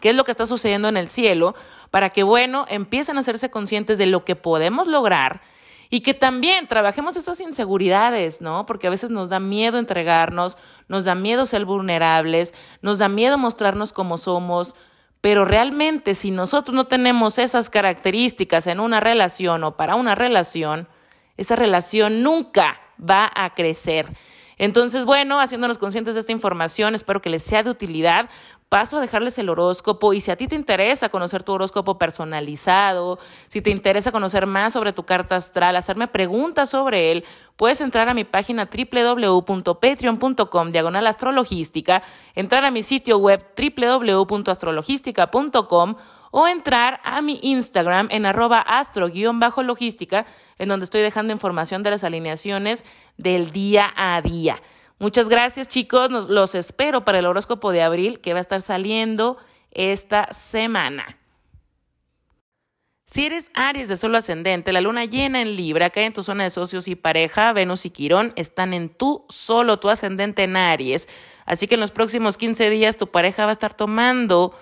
qué 0.00 0.10
es 0.10 0.16
lo 0.16 0.24
que 0.24 0.30
está 0.30 0.46
sucediendo 0.46 0.88
en 0.88 0.96
el 0.96 1.08
cielo, 1.08 1.54
para 1.90 2.10
que, 2.10 2.22
bueno, 2.22 2.66
empiecen 2.68 3.16
a 3.16 3.20
hacerse 3.20 3.50
conscientes 3.50 3.98
de 3.98 4.06
lo 4.06 4.24
que 4.24 4.36
podemos 4.36 4.86
lograr 4.86 5.40
y 5.90 6.00
que 6.00 6.14
también 6.14 6.66
trabajemos 6.66 7.16
esas 7.16 7.40
inseguridades, 7.40 8.40
¿no? 8.40 8.66
Porque 8.66 8.86
a 8.86 8.90
veces 8.90 9.10
nos 9.10 9.28
da 9.28 9.40
miedo 9.40 9.78
entregarnos, 9.78 10.56
nos 10.88 11.04
da 11.04 11.14
miedo 11.14 11.46
ser 11.46 11.64
vulnerables, 11.64 12.54
nos 12.82 12.98
da 12.98 13.08
miedo 13.08 13.38
mostrarnos 13.38 13.92
como 13.92 14.18
somos, 14.18 14.74
pero 15.20 15.44
realmente 15.44 16.14
si 16.14 16.30
nosotros 16.30 16.74
no 16.74 16.84
tenemos 16.84 17.38
esas 17.38 17.70
características 17.70 18.66
en 18.66 18.80
una 18.80 19.00
relación 19.00 19.64
o 19.64 19.76
para 19.76 19.94
una 19.96 20.14
relación, 20.14 20.88
esa 21.36 21.56
relación 21.56 22.22
nunca 22.22 22.80
va 22.98 23.30
a 23.34 23.54
crecer. 23.54 24.06
Entonces, 24.58 25.04
bueno, 25.04 25.38
haciéndonos 25.38 25.76
conscientes 25.78 26.14
de 26.14 26.20
esta 26.20 26.32
información, 26.32 26.94
espero 26.94 27.20
que 27.20 27.28
les 27.28 27.42
sea 27.42 27.62
de 27.62 27.70
utilidad. 27.70 28.30
Paso 28.68 28.98
a 28.98 29.00
dejarles 29.00 29.38
el 29.38 29.48
horóscopo 29.48 30.12
y 30.12 30.20
si 30.20 30.32
a 30.32 30.36
ti 30.36 30.48
te 30.48 30.56
interesa 30.56 31.08
conocer 31.08 31.44
tu 31.44 31.52
horóscopo 31.52 31.98
personalizado, 31.98 33.20
si 33.46 33.62
te 33.62 33.70
interesa 33.70 34.10
conocer 34.10 34.46
más 34.46 34.72
sobre 34.72 34.92
tu 34.92 35.04
carta 35.04 35.36
astral, 35.36 35.76
hacerme 35.76 36.08
preguntas 36.08 36.70
sobre 36.70 37.12
él, 37.12 37.24
puedes 37.54 37.80
entrar 37.80 38.08
a 38.08 38.14
mi 38.14 38.24
página 38.24 38.68
www.patreon.com 38.68 40.72
diagonal 40.72 41.06
astrologística, 41.06 42.02
entrar 42.34 42.64
a 42.64 42.72
mi 42.72 42.82
sitio 42.82 43.18
web 43.18 43.46
www.astrologística.com 43.56 45.94
o 46.32 46.48
entrar 46.48 47.00
a 47.04 47.22
mi 47.22 47.38
Instagram 47.42 48.08
en 48.10 48.26
arroba 48.26 48.58
astro-logística, 48.58 50.26
en 50.58 50.68
donde 50.68 50.82
estoy 50.84 51.02
dejando 51.02 51.32
información 51.32 51.84
de 51.84 51.92
las 51.92 52.02
alineaciones 52.02 52.84
del 53.16 53.52
día 53.52 53.92
a 53.96 54.20
día. 54.20 54.60
Muchas 54.98 55.28
gracias 55.28 55.68
chicos, 55.68 56.10
los 56.30 56.54
espero 56.54 57.04
para 57.04 57.18
el 57.18 57.26
horóscopo 57.26 57.70
de 57.70 57.82
abril 57.82 58.20
que 58.20 58.32
va 58.32 58.38
a 58.38 58.40
estar 58.40 58.62
saliendo 58.62 59.36
esta 59.70 60.32
semana. 60.32 61.04
Si 63.04 63.26
eres 63.26 63.50
Aries 63.52 63.90
de 63.90 63.98
solo 63.98 64.16
ascendente, 64.16 64.72
la 64.72 64.80
luna 64.80 65.04
llena 65.04 65.42
en 65.42 65.54
Libra 65.54 65.90
cae 65.90 66.06
en 66.06 66.14
tu 66.14 66.22
zona 66.22 66.44
de 66.44 66.50
socios 66.50 66.88
y 66.88 66.96
pareja, 66.96 67.52
Venus 67.52 67.84
y 67.84 67.90
Quirón 67.90 68.32
están 68.36 68.72
en 68.72 68.88
tu 68.88 69.26
solo, 69.28 69.78
tu 69.78 69.90
ascendente 69.90 70.44
en 70.44 70.56
Aries. 70.56 71.10
Así 71.44 71.68
que 71.68 71.74
en 71.74 71.82
los 71.82 71.90
próximos 71.90 72.38
15 72.38 72.70
días 72.70 72.96
tu 72.96 73.08
pareja 73.08 73.44
va 73.44 73.50
a 73.50 73.52
estar 73.52 73.74
tomando 73.74 74.54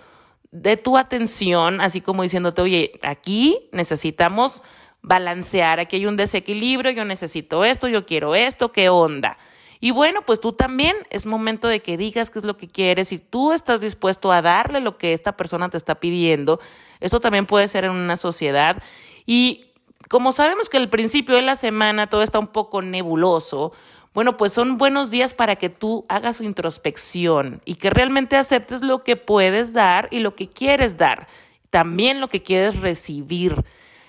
de 0.51 0.77
tu 0.77 0.99
atención, 0.99 1.81
así 1.81 2.01
como 2.01 2.23
diciéndote, 2.23 2.61
oye, 2.61 3.01
aquí 3.03 3.68
necesitamos 3.70 4.64
balancear, 5.01 5.79
aquí 5.79 5.97
hay 5.97 6.07
un 6.07 6.16
desequilibrio, 6.16 6.90
yo 6.90 7.05
necesito 7.05 7.64
esto, 7.64 7.87
yo 7.87 8.05
quiero 8.05 8.35
esto, 8.35 8.73
¿qué 8.73 8.88
onda? 8.88 9.38
Y 9.85 9.90
bueno, 9.90 10.23
pues 10.23 10.40
tú 10.40 10.55
también 10.55 10.97
es 11.11 11.27
momento 11.27 11.68
de 11.68 11.81
que 11.81 11.99
digas 11.99 12.31
qué 12.31 12.38
es 12.38 12.44
lo 12.47 12.57
que 12.57 12.68
quieres 12.68 13.12
y 13.12 13.18
tú 13.18 13.53
estás 13.53 13.83
dispuesto 13.83 14.33
a 14.33 14.40
darle 14.40 14.81
lo 14.81 14.97
que 14.97 15.12
esta 15.12 15.37
persona 15.37 15.68
te 15.68 15.77
está 15.77 15.97
pidiendo. 15.97 16.59
Esto 17.01 17.20
también 17.20 17.44
puede 17.44 17.68
ser 17.68 17.85
en 17.85 17.90
una 17.90 18.16
sociedad. 18.16 18.83
Y 19.27 19.66
como 20.09 20.33
sabemos 20.33 20.70
que 20.70 20.79
al 20.79 20.88
principio 20.88 21.35
de 21.35 21.42
la 21.42 21.55
semana 21.55 22.07
todo 22.07 22.23
está 22.23 22.38
un 22.38 22.47
poco 22.47 22.81
nebuloso, 22.81 23.73
bueno, 24.14 24.38
pues 24.38 24.55
son 24.55 24.79
buenos 24.79 25.11
días 25.11 25.35
para 25.35 25.57
que 25.57 25.68
tú 25.68 26.07
hagas 26.09 26.40
introspección 26.40 27.61
y 27.66 27.75
que 27.75 27.90
realmente 27.90 28.37
aceptes 28.37 28.81
lo 28.81 29.05
que 29.05 29.16
puedes 29.16 29.75
dar 29.75 30.09
y 30.11 30.20
lo 30.20 30.35
que 30.35 30.49
quieres 30.49 30.97
dar, 30.97 31.29
también 31.68 32.23
lo 32.23 32.29
que 32.29 32.42
quieres 32.42 32.81
recibir. 32.81 33.62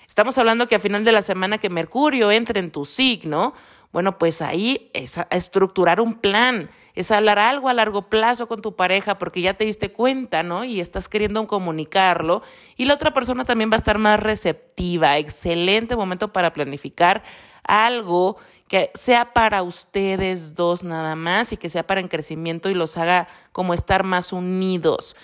Estamos 0.08 0.38
hablando 0.38 0.68
que 0.68 0.76
a 0.76 0.78
final 0.78 1.04
de 1.04 1.12
la 1.12 1.20
semana 1.20 1.58
que 1.58 1.68
Mercurio 1.68 2.30
entre 2.30 2.60
en 2.60 2.70
tu 2.70 2.86
signo, 2.86 3.52
bueno, 3.96 4.18
pues 4.18 4.42
ahí 4.42 4.90
es 4.92 5.18
estructurar 5.30 6.02
un 6.02 6.20
plan, 6.20 6.68
es 6.94 7.10
hablar 7.10 7.38
algo 7.38 7.70
a 7.70 7.72
largo 7.72 8.10
plazo 8.10 8.46
con 8.46 8.60
tu 8.60 8.76
pareja 8.76 9.16
porque 9.16 9.40
ya 9.40 9.54
te 9.54 9.64
diste 9.64 9.90
cuenta, 9.90 10.42
¿no? 10.42 10.64
Y 10.64 10.80
estás 10.80 11.08
queriendo 11.08 11.46
comunicarlo 11.46 12.42
y 12.76 12.84
la 12.84 12.92
otra 12.92 13.14
persona 13.14 13.44
también 13.44 13.70
va 13.70 13.76
a 13.76 13.76
estar 13.76 13.96
más 13.96 14.20
receptiva. 14.20 15.16
Excelente 15.16 15.96
momento 15.96 16.30
para 16.30 16.52
planificar 16.52 17.22
algo 17.64 18.36
que 18.68 18.90
sea 18.92 19.32
para 19.32 19.62
ustedes 19.62 20.54
dos 20.54 20.84
nada 20.84 21.16
más 21.16 21.54
y 21.54 21.56
que 21.56 21.70
sea 21.70 21.86
para 21.86 22.02
el 22.02 22.10
crecimiento 22.10 22.68
y 22.68 22.74
los 22.74 22.98
haga 22.98 23.28
como 23.52 23.72
estar 23.72 24.04
más 24.04 24.30
unidos. 24.34 25.16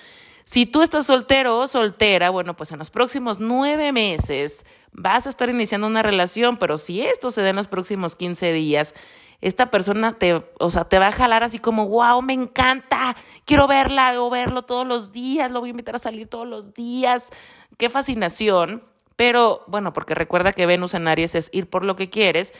Si 0.44 0.64
tú 0.64 0.80
estás 0.80 1.06
soltero 1.06 1.58
o 1.58 1.66
soltera, 1.66 2.30
bueno, 2.30 2.56
pues 2.56 2.72
en 2.72 2.78
los 2.78 2.88
próximos 2.88 3.38
nueve 3.38 3.92
meses 3.92 4.64
vas 4.92 5.26
a 5.26 5.30
estar 5.30 5.48
iniciando 5.48 5.86
una 5.86 6.02
relación, 6.02 6.58
pero 6.58 6.78
si 6.78 7.02
esto 7.02 7.30
se 7.30 7.42
da 7.42 7.50
en 7.50 7.56
los 7.56 7.66
próximos 7.66 8.14
15 8.14 8.52
días, 8.52 8.94
esta 9.40 9.70
persona 9.70 10.18
te, 10.18 10.44
o 10.60 10.70
sea, 10.70 10.84
te 10.84 10.98
va 10.98 11.08
a 11.08 11.12
jalar 11.12 11.42
así 11.42 11.58
como, 11.58 11.88
wow, 11.88 12.22
me 12.22 12.32
encanta, 12.32 13.16
quiero 13.44 13.66
verla 13.66 14.14
o 14.22 14.30
verlo 14.30 14.62
todos 14.62 14.86
los 14.86 15.10
días, 15.12 15.50
lo 15.50 15.60
voy 15.60 15.70
a 15.70 15.72
invitar 15.72 15.96
a 15.96 15.98
salir 15.98 16.28
todos 16.28 16.46
los 16.46 16.74
días, 16.74 17.30
qué 17.76 17.88
fascinación. 17.88 18.84
Pero 19.16 19.62
bueno, 19.66 19.92
porque 19.92 20.14
recuerda 20.14 20.52
que 20.52 20.66
Venus 20.66 20.94
en 20.94 21.06
Aries 21.06 21.34
es 21.34 21.50
ir 21.52 21.68
por 21.68 21.84
lo 21.84 21.96
que 21.96 22.08
quieres, 22.08 22.54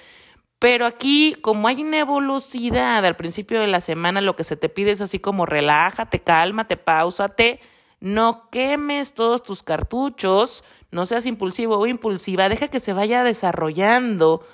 pero 0.58 0.86
aquí, 0.86 1.34
como 1.40 1.66
hay 1.66 1.82
nebulosidad 1.82 3.04
al 3.04 3.16
principio 3.16 3.60
de 3.60 3.66
la 3.66 3.80
semana, 3.80 4.20
lo 4.20 4.36
que 4.36 4.44
se 4.44 4.56
te 4.56 4.68
pide 4.68 4.92
es 4.92 5.00
así 5.00 5.18
como 5.18 5.44
relájate, 5.44 6.20
cálmate, 6.20 6.76
pausate, 6.76 7.58
no 7.98 8.48
quemes 8.50 9.14
todos 9.14 9.42
tus 9.42 9.62
cartuchos, 9.64 10.62
no 10.92 11.07
seas 11.07 11.26
impulsivo 11.26 11.78
o 11.78 11.87
impulsiva, 11.87 12.48
deja 12.48 12.68
que 12.68 12.78
se 12.78 12.92
vaya 12.92 13.24
desarrollando 13.24 14.46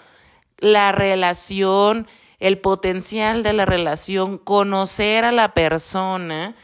la 0.59 0.93
relación, 0.93 2.07
el 2.39 2.59
potencial 2.59 3.43
de 3.43 3.53
la 3.53 3.67
relación, 3.67 4.39
conocer 4.39 5.25
a 5.25 5.33
la 5.33 5.53
persona. 5.53 6.55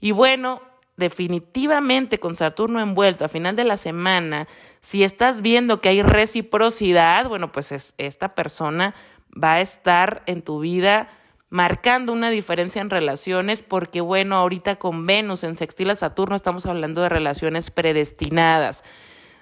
Y 0.00 0.12
bueno, 0.12 0.62
definitivamente 0.96 2.20
con 2.20 2.36
Saturno 2.36 2.80
envuelto 2.80 3.24
a 3.24 3.28
final 3.28 3.56
de 3.56 3.64
la 3.64 3.76
semana, 3.76 4.46
si 4.80 5.02
estás 5.02 5.42
viendo 5.42 5.80
que 5.80 5.88
hay 5.88 6.02
reciprocidad, 6.02 7.28
bueno, 7.28 7.50
pues 7.50 7.94
esta 7.98 8.34
persona 8.34 8.94
va 9.30 9.54
a 9.54 9.60
estar 9.60 10.22
en 10.26 10.42
tu 10.42 10.60
vida 10.60 11.08
marcando 11.50 12.12
una 12.12 12.30
diferencia 12.30 12.82
en 12.82 12.90
relaciones, 12.90 13.62
porque 13.62 14.00
bueno, 14.00 14.36
ahorita 14.36 14.76
con 14.76 15.06
Venus 15.06 15.44
en 15.44 15.56
sextil 15.56 15.90
a 15.90 15.94
Saturno 15.94 16.36
estamos 16.36 16.66
hablando 16.66 17.02
de 17.02 17.08
relaciones 17.08 17.70
predestinadas. 17.70 18.84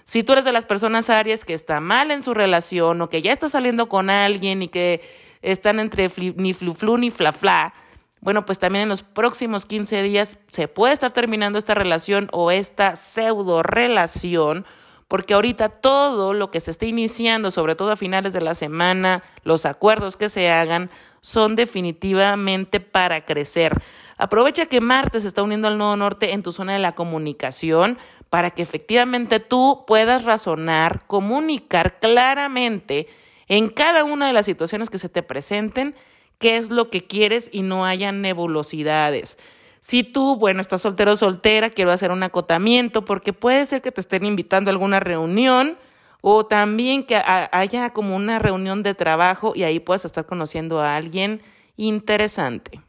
Si 0.04 0.22
tú 0.22 0.32
eres 0.32 0.44
de 0.44 0.52
las 0.52 0.66
personas 0.66 1.10
Aries 1.10 1.44
que 1.44 1.54
está 1.54 1.80
mal 1.80 2.10
en 2.10 2.22
su 2.22 2.34
relación 2.34 3.00
o 3.02 3.08
que 3.08 3.22
ya 3.22 3.32
está 3.32 3.48
saliendo 3.48 3.88
con 3.88 4.10
alguien 4.10 4.62
y 4.62 4.68
que 4.68 5.00
están 5.42 5.80
entre 5.80 6.10
ni 6.36 6.54
flu 6.54 6.74
flu 6.74 6.98
ni 6.98 7.10
fla 7.10 7.32
fla, 7.32 7.74
bueno, 8.20 8.46
pues 8.46 8.58
también 8.58 8.84
en 8.84 8.88
los 8.88 9.02
próximos 9.02 9.66
15 9.66 10.02
días 10.02 10.38
se 10.48 10.68
puede 10.68 10.94
estar 10.94 11.10
terminando 11.10 11.58
esta 11.58 11.74
relación 11.74 12.28
o 12.32 12.50
esta 12.52 12.94
pseudo 12.94 13.62
relación 13.62 14.64
porque 15.12 15.34
ahorita 15.34 15.68
todo 15.68 16.32
lo 16.32 16.50
que 16.50 16.58
se 16.60 16.70
esté 16.70 16.86
iniciando, 16.86 17.50
sobre 17.50 17.74
todo 17.74 17.92
a 17.92 17.96
finales 17.96 18.32
de 18.32 18.40
la 18.40 18.54
semana, 18.54 19.22
los 19.44 19.66
acuerdos 19.66 20.16
que 20.16 20.30
se 20.30 20.48
hagan, 20.48 20.88
son 21.20 21.54
definitivamente 21.54 22.80
para 22.80 23.26
crecer. 23.26 23.74
Aprovecha 24.16 24.64
que 24.64 24.80
Marte 24.80 25.20
se 25.20 25.28
está 25.28 25.42
uniendo 25.42 25.68
al 25.68 25.76
Nodo 25.76 25.96
Norte 25.96 26.32
en 26.32 26.42
tu 26.42 26.50
zona 26.50 26.72
de 26.72 26.78
la 26.78 26.94
comunicación 26.94 27.98
para 28.32 28.50
que 28.50 28.62
efectivamente 28.62 29.40
tú 29.40 29.84
puedas 29.86 30.24
razonar, 30.24 31.06
comunicar 31.06 31.98
claramente 31.98 33.06
en 33.46 33.68
cada 33.68 34.04
una 34.04 34.26
de 34.26 34.32
las 34.32 34.46
situaciones 34.46 34.88
que 34.88 34.96
se 34.96 35.10
te 35.10 35.22
presenten 35.22 35.94
qué 36.38 36.56
es 36.56 36.70
lo 36.70 36.88
que 36.88 37.06
quieres 37.06 37.50
y 37.52 37.60
no 37.60 37.84
haya 37.84 38.10
nebulosidades. 38.10 39.36
Si 39.82 40.02
tú, 40.02 40.36
bueno, 40.36 40.62
estás 40.62 40.80
soltero 40.80 41.12
o 41.12 41.16
soltera, 41.16 41.68
quiero 41.68 41.90
hacer 41.90 42.10
un 42.10 42.22
acotamiento 42.22 43.04
porque 43.04 43.34
puede 43.34 43.66
ser 43.66 43.82
que 43.82 43.92
te 43.92 44.00
estén 44.00 44.24
invitando 44.24 44.70
a 44.70 44.72
alguna 44.72 44.98
reunión 44.98 45.76
o 46.22 46.46
también 46.46 47.04
que 47.04 47.20
haya 47.52 47.90
como 47.90 48.16
una 48.16 48.38
reunión 48.38 48.82
de 48.82 48.94
trabajo 48.94 49.52
y 49.54 49.64
ahí 49.64 49.78
puedas 49.78 50.06
estar 50.06 50.24
conociendo 50.24 50.80
a 50.80 50.96
alguien 50.96 51.42
interesante. 51.76 52.80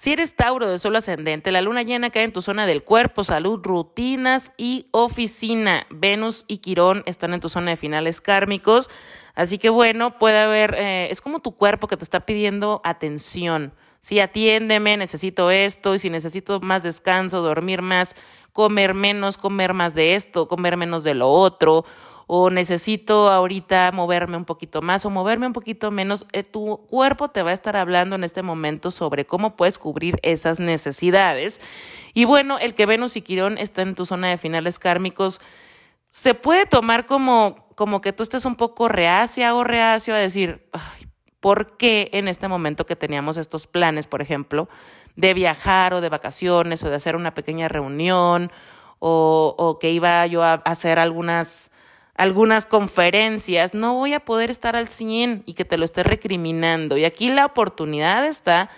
Si 0.00 0.10
eres 0.14 0.34
Tauro 0.34 0.66
de 0.66 0.78
Sol 0.78 0.96
ascendente, 0.96 1.52
la 1.52 1.60
luna 1.60 1.82
llena 1.82 2.08
cae 2.08 2.22
en 2.22 2.32
tu 2.32 2.40
zona 2.40 2.64
del 2.64 2.82
cuerpo, 2.82 3.22
salud, 3.22 3.60
rutinas 3.62 4.50
y 4.56 4.86
oficina. 4.92 5.86
Venus 5.90 6.46
y 6.48 6.56
Quirón 6.56 7.02
están 7.04 7.34
en 7.34 7.40
tu 7.40 7.50
zona 7.50 7.72
de 7.72 7.76
finales 7.76 8.22
kármicos. 8.22 8.88
Así 9.34 9.58
que 9.58 9.68
bueno, 9.68 10.18
puede 10.18 10.38
haber, 10.38 10.74
eh, 10.78 11.10
es 11.10 11.20
como 11.20 11.40
tu 11.40 11.54
cuerpo 11.54 11.86
que 11.86 11.98
te 11.98 12.04
está 12.04 12.20
pidiendo 12.20 12.80
atención 12.82 13.74
sí, 14.00 14.18
atiéndeme, 14.18 14.96
necesito 14.96 15.50
esto, 15.50 15.94
y 15.94 15.98
si 15.98 16.10
necesito 16.10 16.60
más 16.60 16.82
descanso, 16.82 17.42
dormir 17.42 17.82
más, 17.82 18.16
comer 18.52 18.94
menos, 18.94 19.36
comer 19.36 19.74
más 19.74 19.94
de 19.94 20.14
esto, 20.14 20.48
comer 20.48 20.76
menos 20.76 21.04
de 21.04 21.14
lo 21.14 21.28
otro, 21.28 21.84
o 22.32 22.48
necesito 22.48 23.28
ahorita 23.28 23.90
moverme 23.90 24.36
un 24.36 24.44
poquito 24.44 24.82
más 24.82 25.04
o 25.04 25.10
moverme 25.10 25.48
un 25.48 25.52
poquito 25.52 25.90
menos, 25.90 26.26
eh, 26.32 26.44
tu 26.44 26.86
cuerpo 26.88 27.26
te 27.30 27.42
va 27.42 27.50
a 27.50 27.54
estar 27.54 27.76
hablando 27.76 28.14
en 28.14 28.22
este 28.22 28.42
momento 28.42 28.92
sobre 28.92 29.26
cómo 29.26 29.56
puedes 29.56 29.78
cubrir 29.78 30.20
esas 30.22 30.60
necesidades. 30.60 31.60
Y 32.14 32.26
bueno, 32.26 32.60
el 32.60 32.74
que 32.74 32.86
Venus 32.86 33.16
y 33.16 33.22
Quirón 33.22 33.58
están 33.58 33.88
en 33.88 33.94
tu 33.96 34.06
zona 34.06 34.28
de 34.28 34.38
finales 34.38 34.78
kármicos, 34.78 35.40
se 36.12 36.34
puede 36.34 36.66
tomar 36.66 37.04
como, 37.04 37.66
como 37.74 38.00
que 38.00 38.12
tú 38.12 38.22
estés 38.22 38.44
un 38.44 38.54
poco 38.54 38.86
reacia 38.86 39.52
o 39.56 39.64
reacio 39.64 40.14
a 40.14 40.18
decir, 40.18 40.68
ay, 40.70 41.10
¿Por 41.40 41.78
qué 41.78 42.10
en 42.12 42.28
este 42.28 42.48
momento 42.48 42.84
que 42.86 42.96
teníamos 42.96 43.38
estos 43.38 43.66
planes, 43.66 44.06
por 44.06 44.20
ejemplo, 44.20 44.68
de 45.16 45.34
viajar 45.34 45.94
o 45.94 46.02
de 46.02 46.10
vacaciones 46.10 46.84
o 46.84 46.90
de 46.90 46.96
hacer 46.96 47.16
una 47.16 47.32
pequeña 47.32 47.66
reunión 47.66 48.52
o, 48.98 49.54
o 49.58 49.78
que 49.78 49.90
iba 49.90 50.24
yo 50.26 50.44
a 50.44 50.54
hacer 50.54 50.98
algunas, 50.98 51.69
algunas 52.20 52.66
conferencias, 52.66 53.72
no 53.72 53.94
voy 53.94 54.12
a 54.12 54.20
poder 54.20 54.50
estar 54.50 54.76
al 54.76 54.88
100 54.88 55.44
y 55.46 55.54
que 55.54 55.64
te 55.64 55.78
lo 55.78 55.86
esté 55.86 56.02
recriminando? 56.02 56.98
Y 56.98 57.06
aquí 57.06 57.30
la 57.30 57.46
oportunidad 57.46 58.26
está 58.26 58.68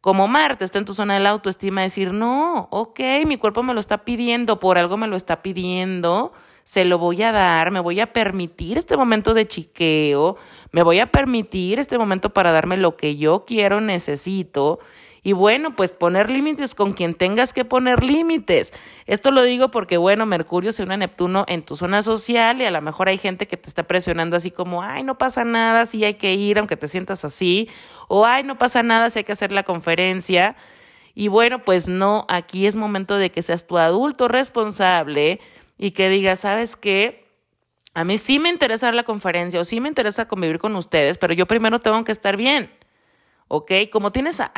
como 0.00 0.26
Marte 0.26 0.64
está 0.64 0.78
en 0.78 0.86
tu 0.86 0.94
zona 0.94 1.14
de 1.14 1.20
la 1.20 1.30
autoestima, 1.30 1.82
decir, 1.82 2.14
no, 2.14 2.68
ok, 2.70 3.00
mi 3.26 3.36
cuerpo 3.36 3.62
me 3.62 3.74
lo 3.74 3.80
está 3.80 4.04
pidiendo, 4.06 4.58
por 4.58 4.78
algo 4.78 4.96
me 4.96 5.06
lo 5.06 5.16
está 5.16 5.42
pidiendo, 5.42 6.32
se 6.64 6.86
lo 6.86 6.98
voy 6.98 7.22
a 7.22 7.30
dar, 7.30 7.72
me 7.72 7.80
voy 7.80 8.00
a 8.00 8.12
permitir 8.14 8.78
este 8.78 8.96
momento 8.96 9.34
de 9.34 9.46
chiqueo, 9.46 10.36
me 10.72 10.82
voy 10.82 11.00
a 11.00 11.10
permitir 11.10 11.78
este 11.78 11.98
momento 11.98 12.32
para 12.32 12.52
darme 12.52 12.78
lo 12.78 12.96
que 12.96 13.16
yo 13.16 13.44
quiero, 13.44 13.82
necesito. 13.82 14.78
Y 15.28 15.34
bueno, 15.34 15.76
pues 15.76 15.92
poner 15.92 16.30
límites 16.30 16.74
con 16.74 16.94
quien 16.94 17.12
tengas 17.12 17.52
que 17.52 17.66
poner 17.66 18.02
límites. 18.02 18.72
Esto 19.04 19.30
lo 19.30 19.42
digo 19.42 19.70
porque, 19.70 19.98
bueno, 19.98 20.24
Mercurio 20.24 20.72
se 20.72 20.84
une 20.84 20.94
a 20.94 20.96
Neptuno 20.96 21.44
en 21.48 21.60
tu 21.60 21.76
zona 21.76 22.00
social 22.00 22.62
y 22.62 22.64
a 22.64 22.70
lo 22.70 22.80
mejor 22.80 23.10
hay 23.10 23.18
gente 23.18 23.46
que 23.46 23.58
te 23.58 23.68
está 23.68 23.82
presionando 23.82 24.38
así 24.38 24.50
como, 24.50 24.82
ay, 24.82 25.02
no 25.02 25.18
pasa 25.18 25.44
nada 25.44 25.84
si 25.84 26.02
hay 26.02 26.14
que 26.14 26.32
ir 26.32 26.58
aunque 26.58 26.78
te 26.78 26.88
sientas 26.88 27.26
así, 27.26 27.68
o 28.08 28.24
ay, 28.24 28.42
no 28.42 28.56
pasa 28.56 28.82
nada 28.82 29.10
si 29.10 29.18
hay 29.18 29.24
que 29.26 29.32
hacer 29.32 29.52
la 29.52 29.64
conferencia. 29.64 30.56
Y 31.14 31.28
bueno, 31.28 31.62
pues 31.62 31.88
no, 31.88 32.24
aquí 32.30 32.66
es 32.66 32.74
momento 32.74 33.18
de 33.18 33.30
que 33.30 33.42
seas 33.42 33.66
tu 33.66 33.76
adulto 33.76 34.28
responsable 34.28 35.40
y 35.76 35.90
que 35.90 36.08
diga, 36.08 36.36
¿sabes 36.36 36.74
qué? 36.74 37.26
A 37.92 38.02
mí 38.02 38.16
sí 38.16 38.38
me 38.38 38.48
interesa 38.48 38.90
la 38.92 39.02
conferencia 39.02 39.60
o 39.60 39.64
sí 39.64 39.78
me 39.78 39.88
interesa 39.88 40.26
convivir 40.26 40.58
con 40.58 40.74
ustedes, 40.74 41.18
pero 41.18 41.34
yo 41.34 41.44
primero 41.44 41.80
tengo 41.80 42.02
que 42.04 42.12
estar 42.12 42.38
bien. 42.38 42.70
¿Ok? 43.48 43.72
Como 43.90 44.12
tienes 44.12 44.40
a, 44.40 44.50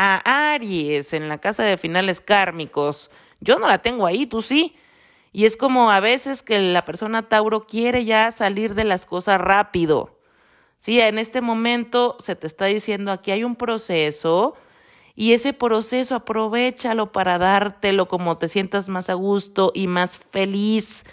Aries 0.53 1.13
en 1.13 1.29
la 1.29 1.39
casa 1.39 1.63
de 1.63 1.77
finales 1.77 2.21
kármicos, 2.21 3.11
yo 3.41 3.59
no 3.59 3.69
la 3.69 3.79
tengo 3.79 4.07
ahí, 4.07 4.27
tú 4.27 4.43
sí. 4.43 4.77
Y 5.33 5.45
es 5.45 5.57
como 5.57 5.91
a 5.91 6.01
veces 6.01 6.43
que 6.43 6.59
la 6.61 6.85
persona 6.85 7.29
Tauro 7.29 7.67
quiere 7.67 8.05
ya 8.05 8.33
salir 8.33 8.75
de 8.75 8.85
las 8.85 9.07
cosas 9.07 9.41
rápido. 9.41 10.19
Sí, 10.77 11.01
en 11.01 11.19
este 11.19 11.41
momento 11.41 12.17
se 12.19 12.35
te 12.35 12.47
está 12.47 12.65
diciendo 12.65 13.13
aquí 13.13 13.31
hay 13.31 13.45
un 13.45 13.55
proceso 13.55 14.55
y 15.15 15.35
ese 15.35 15.53
proceso 15.53 16.15
aprovechalo 16.15 17.13
para 17.13 17.39
dártelo 17.39 18.09
como 18.09 18.39
te 18.39 18.49
sientas 18.49 18.89
más 18.89 19.11
a 19.11 19.15
gusto 19.15 19.71
y 19.75 19.87
más 19.87 20.19
feliz. 20.19 21.05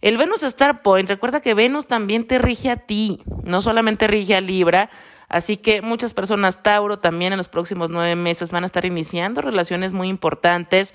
El 0.00 0.16
Venus 0.16 0.42
Star 0.44 0.82
Point, 0.82 1.08
recuerda 1.08 1.40
que 1.40 1.52
Venus 1.52 1.86
también 1.86 2.26
te 2.26 2.38
rige 2.38 2.70
a 2.70 2.76
ti, 2.76 3.20
no 3.42 3.60
solamente 3.60 4.06
rige 4.06 4.34
a 4.34 4.40
Libra, 4.40 4.88
así 5.30 5.56
que 5.56 5.80
muchas 5.80 6.12
personas 6.12 6.62
Tauro 6.62 6.98
también 6.98 7.32
en 7.32 7.38
los 7.38 7.48
próximos 7.48 7.88
nueve 7.88 8.16
meses 8.16 8.52
van 8.52 8.64
a 8.64 8.66
estar 8.66 8.84
iniciando 8.84 9.40
relaciones 9.40 9.94
muy 9.94 10.08
importantes, 10.08 10.92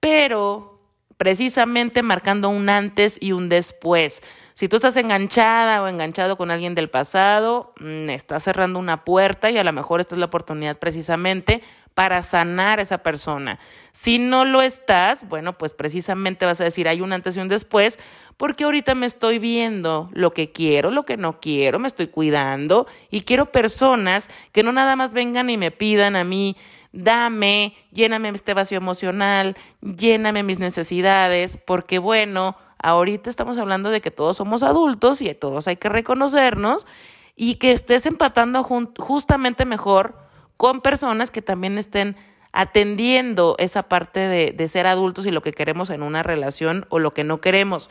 pero 0.00 0.74
precisamente 1.16 2.02
marcando 2.02 2.48
un 2.48 2.68
antes 2.68 3.18
y 3.20 3.32
un 3.32 3.48
después. 3.48 4.22
Si 4.54 4.68
tú 4.68 4.76
estás 4.76 4.96
enganchada 4.96 5.82
o 5.82 5.88
enganchado 5.88 6.36
con 6.36 6.50
alguien 6.50 6.74
del 6.74 6.88
pasado, 6.88 7.72
mm, 7.80 8.10
estás 8.10 8.44
cerrando 8.44 8.78
una 8.78 9.04
puerta 9.04 9.50
y 9.50 9.58
a 9.58 9.64
lo 9.64 9.72
mejor 9.72 10.00
esta 10.00 10.14
es 10.14 10.18
la 10.18 10.26
oportunidad 10.26 10.78
precisamente 10.78 11.62
para 11.94 12.22
sanar 12.22 12.78
a 12.78 12.82
esa 12.82 12.98
persona. 12.98 13.58
Si 13.92 14.18
no 14.18 14.44
lo 14.44 14.62
estás, 14.62 15.28
bueno, 15.28 15.58
pues 15.58 15.74
precisamente 15.74 16.46
vas 16.46 16.60
a 16.60 16.64
decir, 16.64 16.88
hay 16.88 17.00
un 17.00 17.12
antes 17.12 17.36
y 17.36 17.40
un 17.40 17.48
después, 17.48 17.98
porque 18.36 18.64
ahorita 18.64 18.94
me 18.94 19.06
estoy 19.06 19.38
viendo 19.38 20.10
lo 20.12 20.32
que 20.32 20.52
quiero, 20.52 20.90
lo 20.90 21.04
que 21.04 21.16
no 21.16 21.40
quiero, 21.40 21.78
me 21.78 21.88
estoy 21.88 22.08
cuidando 22.08 22.86
y 23.10 23.22
quiero 23.22 23.52
personas 23.52 24.28
que 24.52 24.62
no 24.62 24.72
nada 24.72 24.96
más 24.96 25.12
vengan 25.12 25.50
y 25.50 25.56
me 25.56 25.70
pidan 25.70 26.16
a 26.16 26.24
mí, 26.24 26.56
dame, 26.92 27.74
lléname 27.92 28.28
este 28.30 28.54
vacío 28.54 28.78
emocional, 28.78 29.56
lléname 29.80 30.42
mis 30.42 30.58
necesidades, 30.58 31.58
porque 31.64 31.98
bueno, 31.98 32.56
Ahorita 32.84 33.30
estamos 33.30 33.56
hablando 33.56 33.88
de 33.88 34.02
que 34.02 34.10
todos 34.10 34.36
somos 34.36 34.62
adultos 34.62 35.22
y 35.22 35.32
todos 35.32 35.68
hay 35.68 35.76
que 35.76 35.88
reconocernos 35.88 36.86
y 37.34 37.54
que 37.54 37.72
estés 37.72 38.04
empatando 38.04 38.62
justamente 38.62 39.64
mejor 39.64 40.18
con 40.58 40.82
personas 40.82 41.30
que 41.30 41.40
también 41.40 41.78
estén 41.78 42.14
atendiendo 42.52 43.54
esa 43.58 43.84
parte 43.84 44.20
de, 44.20 44.52
de, 44.52 44.68
ser 44.68 44.86
adultos 44.86 45.24
y 45.24 45.30
lo 45.30 45.40
que 45.40 45.52
queremos 45.52 45.88
en 45.88 46.02
una 46.02 46.22
relación 46.22 46.84
o 46.90 46.98
lo 46.98 47.14
que 47.14 47.24
no 47.24 47.40
queremos. 47.40 47.88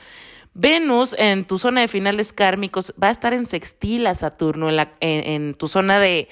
Venus 0.54 1.16
en 1.18 1.46
tu 1.46 1.58
zona 1.58 1.82
de 1.82 1.88
finales 1.88 2.34
kármicos 2.34 2.94
va 3.02 3.08
a 3.08 3.12
estar 3.12 3.34
en 3.34 3.46
sextil 3.46 4.06
a 4.08 4.16
Saturno, 4.16 4.70
en, 4.70 4.76
la, 4.76 4.94
en 5.00 5.56
tu 5.56 5.68
zona 5.68 6.00
de, 6.00 6.30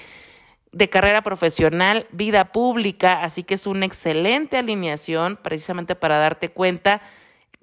de 0.72 0.90
carrera 0.90 1.22
profesional, 1.22 2.08
vida 2.12 2.52
pública, 2.52 3.24
así 3.24 3.44
que 3.44 3.56
es 3.56 3.68
una 3.68 3.86
excelente 3.86 4.58
alineación 4.58 5.38
precisamente 5.42 5.96
para 5.96 6.18
darte 6.18 6.50
cuenta 6.50 7.02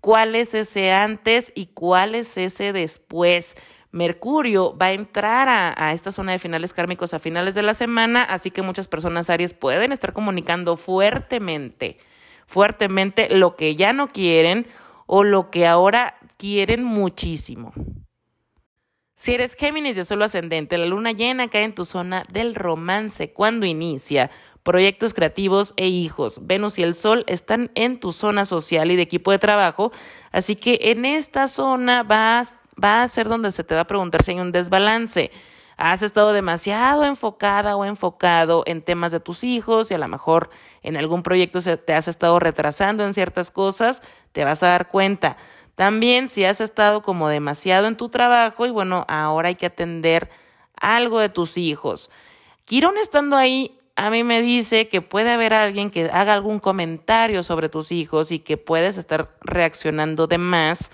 cuál 0.01 0.35
es 0.35 0.55
ese 0.55 0.93
antes 0.93 1.53
y 1.55 1.67
cuál 1.67 2.15
es 2.15 2.37
ese 2.37 2.73
después. 2.73 3.57
Mercurio 3.91 4.77
va 4.77 4.87
a 4.87 4.93
entrar 4.93 5.49
a, 5.49 5.93
esta 5.95 6.13
zona 6.13 6.33
de 6.33 6.39
finales 6.39 6.75
kármicos 6.75 7.15
a 7.15 7.19
finales 7.19 7.55
de 7.55 7.63
la 7.63 7.73
semana, 7.73 8.23
así 8.23 8.51
que 8.51 8.61
muchas 8.61 8.87
personas 8.87 9.31
Aries 9.31 9.55
pueden 9.55 9.93
estar 9.93 10.13
comunicando 10.13 10.77
fuertemente, 10.77 11.97
fuertemente 12.47 13.35
lo 13.35 13.57
que 13.57 13.77
ya 13.77 13.95
no 13.95 14.09
quieren 14.09 14.67
o 15.07 15.25
lo 15.25 15.51
que 15.51 15.67
ahora 15.67 16.18
quieren 16.39 16.85
muchísimo. 16.85 17.73
Si 19.17 19.35
eres 19.35 19.57
Géminis 19.57 19.97
de 19.97 20.05
solo 20.05 20.25
ascendente, 20.25 20.79
la 20.79 20.87
luna 20.87 21.11
llena 21.11 21.49
cae 21.49 21.65
en 21.65 21.75
tu 21.75 21.85
zona 21.85 22.25
del 22.33 22.55
romance 22.55 23.33
cuando 23.33 23.67
inicia. 23.67 24.31
Proyectos 24.63 25.13
creativos 25.13 25.75
e 25.77 25.89
hijos. 25.89 26.47
Venus 26.47 26.79
y 26.79 26.85
el 26.85 26.95
Sol 26.95 27.25
están 27.27 27.73
en 27.75 27.99
tu 27.99 28.13
zona 28.13 28.45
social 28.45 28.93
y 28.93 28.97
de 28.97 29.03
equipo 29.03 29.33
de 29.33 29.41
trabajo, 29.41 29.91
así 30.31 30.55
que 30.55 30.79
en 30.83 31.05
esta 31.05 31.49
zona 31.49 32.05
vas, 32.05 32.59
va 32.83 33.03
a 33.03 33.09
ser 33.09 33.29
donde 33.29 33.51
se 33.51 33.65
te 33.65 33.75
va 33.75 33.81
a 33.83 33.87
preguntar 33.87 34.23
si 34.23 34.33
hay 34.33 34.41
un 34.41 34.53
desbalance. 34.53 35.33
Has 35.77 36.03
estado 36.03 36.33
demasiado 36.33 37.05
enfocada 37.05 37.77
o 37.77 37.85
enfocado 37.85 38.63
en 38.67 38.83
temas 38.83 39.11
de 39.11 39.21
tus 39.21 39.43
hijos 39.43 39.91
y 39.91 39.95
a 39.95 39.99
lo 39.99 40.07
mejor 40.07 40.51
en 40.83 40.97
algún 40.97 41.23
proyecto 41.23 41.61
te 41.61 41.95
has 41.95 42.09
estado 42.09 42.39
retrasando 42.39 43.05
en 43.05 43.15
ciertas 43.15 43.51
cosas, 43.51 44.03
te 44.33 44.45
vas 44.45 44.63
a 44.63 44.69
dar 44.69 44.89
cuenta. 44.89 45.37
También 45.79 46.27
si 46.27 46.45
has 46.45 46.61
estado 46.61 47.03
como 47.03 47.29
demasiado 47.29 47.87
en 47.87 47.97
tu 47.97 48.09
trabajo 48.09 48.67
y 48.67 48.71
bueno, 48.71 49.05
ahora 49.07 49.51
hay 49.51 49.55
que 49.55 49.67
atender 49.67 50.29
algo 50.75 51.21
de 51.21 51.29
tus 51.29 51.57
hijos. 51.57 52.11
Quirón 52.65 52.99
estando 52.99 53.37
ahí, 53.37 53.79
a 53.95 54.11
mí 54.11 54.25
me 54.25 54.43
dice 54.43 54.89
que 54.89 55.03
puede 55.03 55.31
haber 55.31 55.55
alguien 55.55 55.93
que 55.93 56.11
haga 56.13 56.33
algún 56.33 56.59
comentario 56.59 57.45
sobre 57.45 57.69
tus 57.69 57.93
hijos 57.93 58.33
y 58.33 58.41
que 58.41 58.57
puedes 58.57 58.99
estar 58.99 59.31
reaccionando 59.41 60.27
de 60.27 60.39
más. 60.39 60.91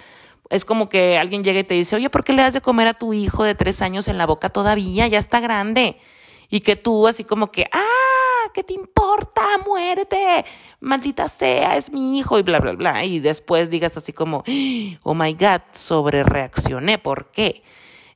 Es 0.51 0.67
como 0.67 0.91
que 0.91 1.17
alguien 1.17 1.43
llega 1.45 1.61
y 1.61 1.65
te 1.65 1.73
dice, 1.73 1.97
oye, 1.97 2.11
¿por 2.11 2.23
qué 2.23 2.35
le 2.35 2.43
das 2.43 2.53
de 2.53 2.61
comer 2.61 2.89
a 2.89 2.99
tu 2.99 3.15
hijo 3.15 3.43
de 3.43 3.55
tres 3.55 3.81
años 3.81 4.07
en 4.07 4.19
la 4.19 4.27
boca 4.27 4.51
todavía? 4.51 5.07
Ya 5.07 5.19
está 5.19 5.41
grande. 5.41 5.97
Y 6.51 6.61
que 6.61 6.77
tú 6.77 7.09
así 7.09 7.25
como 7.25 7.51
que, 7.51 7.65
¡ah! 7.73 8.24
¿Qué 8.53 8.63
te 8.63 8.75
importa? 8.75 9.43
Muérete, 9.65 10.45
maldita 10.81 11.29
sea, 11.29 11.77
es 11.77 11.91
mi 11.91 12.19
hijo 12.19 12.39
y 12.39 12.43
bla, 12.43 12.59
bla, 12.61 12.73
bla. 12.73 13.05
Y 13.05 13.21
después 13.21 13.71
digas 13.71 13.97
así 13.97 14.13
como, 14.13 14.45
oh 15.03 15.15
my 15.15 15.33
God, 15.35 15.63
sobre 15.73 16.23
reaccioné, 16.23 16.99
¿por 16.99 17.31
qué? 17.31 17.63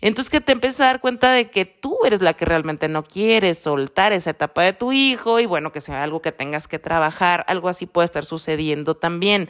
Entonces 0.00 0.30
que 0.30 0.40
te 0.40 0.52
empiezas 0.52 0.80
a 0.82 0.84
dar 0.86 1.00
cuenta 1.00 1.32
de 1.32 1.50
que 1.50 1.64
tú 1.64 1.98
eres 2.04 2.22
la 2.22 2.34
que 2.34 2.44
realmente 2.44 2.88
no 2.88 3.02
quieres 3.02 3.58
soltar 3.58 4.12
esa 4.12 4.30
etapa 4.30 4.62
de 4.62 4.72
tu 4.72 4.92
hijo 4.92 5.40
y 5.40 5.46
bueno, 5.46 5.72
que 5.72 5.80
sea 5.80 6.04
algo 6.04 6.22
que 6.22 6.30
tengas 6.30 6.68
que 6.68 6.78
trabajar, 6.78 7.44
algo 7.48 7.68
así 7.68 7.86
puede 7.86 8.04
estar 8.04 8.24
sucediendo 8.24 8.94
también. 8.96 9.48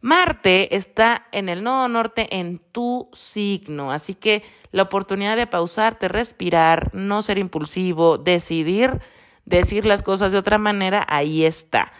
Marte 0.00 0.74
está 0.76 1.26
en 1.32 1.48
el 1.48 1.62
nodo 1.62 1.88
norte 1.88 2.28
en 2.38 2.58
tu 2.58 3.08
signo, 3.12 3.92
así 3.92 4.14
que 4.14 4.42
la 4.70 4.82
oportunidad 4.82 5.36
de 5.36 5.46
pausarte, 5.46 6.08
respirar, 6.08 6.90
no 6.94 7.22
ser 7.22 7.38
impulsivo, 7.38 8.18
decidir 8.18 9.00
decir 9.44 9.86
las 9.86 10.02
cosas 10.02 10.32
de 10.32 10.38
otra 10.38 10.58
manera, 10.58 11.04
ahí 11.08 11.44
está. 11.44 11.92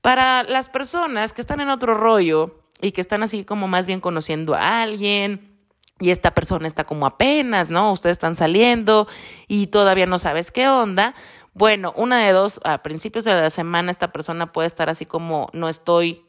Para 0.00 0.42
las 0.42 0.68
personas 0.68 1.32
que 1.32 1.40
están 1.40 1.60
en 1.60 1.70
otro 1.70 1.94
rollo 1.94 2.60
y 2.80 2.92
que 2.92 3.00
están 3.00 3.22
así 3.22 3.44
como 3.44 3.68
más 3.68 3.86
bien 3.86 4.00
conociendo 4.00 4.54
a 4.54 4.82
alguien, 4.82 5.56
y 5.98 6.10
esta 6.10 6.32
persona 6.32 6.66
está 6.66 6.84
como 6.84 7.06
apenas, 7.06 7.70
¿no? 7.70 7.90
Ustedes 7.92 8.16
están 8.16 8.34
saliendo 8.34 9.08
y 9.48 9.68
todavía 9.68 10.06
no 10.06 10.18
sabes 10.18 10.52
qué 10.52 10.68
onda. 10.68 11.14
Bueno, 11.54 11.94
una 11.96 12.18
de 12.24 12.32
dos, 12.32 12.60
a 12.64 12.82
principios 12.82 13.24
de 13.24 13.34
la 13.34 13.48
semana 13.48 13.90
esta 13.90 14.12
persona 14.12 14.52
puede 14.52 14.66
estar 14.66 14.90
así 14.90 15.06
como 15.06 15.48
no 15.54 15.70
estoy 15.70 16.26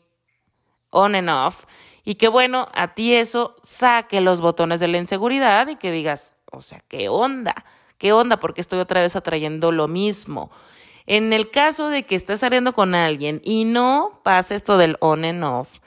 on 0.89 1.15
and 1.15 1.29
off 1.29 1.65
y 2.05 2.15
que 2.15 2.29
bueno, 2.29 2.69
a 2.73 2.93
ti 2.93 3.13
eso 3.13 3.57
saque 3.61 4.21
los 4.21 4.39
botones 4.39 4.79
de 4.79 4.87
la 4.87 4.99
inseguridad 4.99 5.67
y 5.67 5.75
que 5.75 5.91
digas, 5.91 6.35
o 6.49 6.61
sea, 6.61 6.81
¿qué 6.87 7.09
onda? 7.09 7.65
¿Qué 7.97 8.13
onda? 8.13 8.37
Porque 8.37 8.61
estoy 8.61 8.79
otra 8.79 9.01
vez 9.01 9.15
atrayendo 9.15 9.71
lo 9.71 9.87
mismo. 9.87 10.51
En 11.05 11.33
el 11.33 11.49
caso 11.49 11.89
de 11.89 12.03
que 12.03 12.15
estés 12.15 12.41
saliendo 12.41 12.73
con 12.73 12.93
alguien 12.93 13.41
y 13.43 13.63
no 13.65 14.19
pase 14.23 14.55
esto 14.55 14.77
del 14.77 14.97
on 14.99 15.25
and 15.25 15.43
off, 15.43 15.79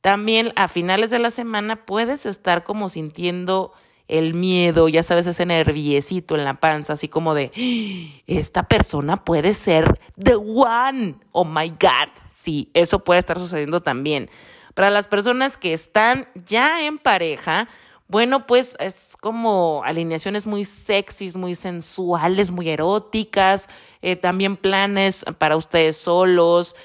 también 0.00 0.52
a 0.56 0.68
finales 0.68 1.10
de 1.10 1.18
la 1.18 1.30
semana 1.30 1.86
puedes 1.86 2.26
estar 2.26 2.64
como 2.64 2.88
sintiendo 2.88 3.72
el 4.08 4.34
miedo, 4.34 4.88
ya 4.88 5.02
sabes, 5.02 5.26
ese 5.26 5.46
nerviecito 5.46 6.34
en 6.34 6.44
la 6.44 6.54
panza, 6.54 6.92
así 6.92 7.08
como 7.08 7.34
de, 7.34 7.50
¡Ah! 7.56 8.22
esta 8.26 8.64
persona 8.64 9.16
puede 9.16 9.54
ser 9.54 9.98
the 10.22 10.36
one, 10.36 11.14
oh 11.32 11.44
my 11.44 11.70
God. 11.70 12.10
Sí, 12.28 12.70
eso 12.74 13.02
puede 13.02 13.20
estar 13.20 13.38
sucediendo 13.38 13.80
también. 13.80 14.28
Para 14.74 14.90
las 14.90 15.08
personas 15.08 15.56
que 15.56 15.72
están 15.72 16.28
ya 16.46 16.84
en 16.84 16.98
pareja, 16.98 17.68
bueno, 18.14 18.46
pues 18.46 18.76
es 18.78 19.16
como 19.20 19.82
alineaciones 19.84 20.46
muy 20.46 20.64
sexys, 20.64 21.36
muy 21.36 21.56
sensuales, 21.56 22.52
muy 22.52 22.68
eróticas, 22.68 23.68
eh, 24.02 24.14
también 24.14 24.56
planes 24.56 25.24
para 25.38 25.56
ustedes 25.56 25.96
solos, 25.96 26.76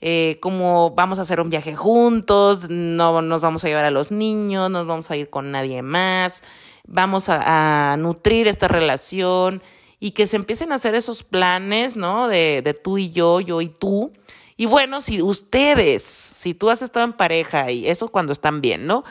eh, 0.00 0.38
como 0.40 0.92
vamos 0.92 1.18
a 1.18 1.22
hacer 1.22 1.40
un 1.40 1.50
viaje 1.50 1.74
juntos, 1.74 2.68
no 2.70 3.20
nos 3.20 3.40
vamos 3.40 3.64
a 3.64 3.66
llevar 3.66 3.84
a 3.84 3.90
los 3.90 4.12
niños, 4.12 4.70
no 4.70 4.78
nos 4.78 4.86
vamos 4.86 5.10
a 5.10 5.16
ir 5.16 5.28
con 5.28 5.50
nadie 5.50 5.82
más, 5.82 6.44
vamos 6.86 7.30
a, 7.30 7.90
a 7.92 7.96
nutrir 7.96 8.46
esta 8.46 8.68
relación 8.68 9.64
y 9.98 10.12
que 10.12 10.26
se 10.26 10.36
empiecen 10.36 10.70
a 10.70 10.76
hacer 10.76 10.94
esos 10.94 11.24
planes, 11.24 11.96
¿no? 11.96 12.28
De, 12.28 12.62
de 12.62 12.74
tú 12.74 12.96
y 12.96 13.10
yo, 13.10 13.40
yo 13.40 13.60
y 13.60 13.70
tú. 13.70 14.12
Y 14.56 14.66
bueno, 14.66 15.00
si 15.00 15.20
ustedes, 15.20 16.04
si 16.04 16.54
tú 16.54 16.70
has 16.70 16.80
estado 16.80 17.04
en 17.04 17.12
pareja 17.12 17.72
y 17.72 17.88
eso 17.88 18.06
cuando 18.06 18.32
están 18.32 18.60
bien, 18.60 18.86
¿no? 18.86 19.02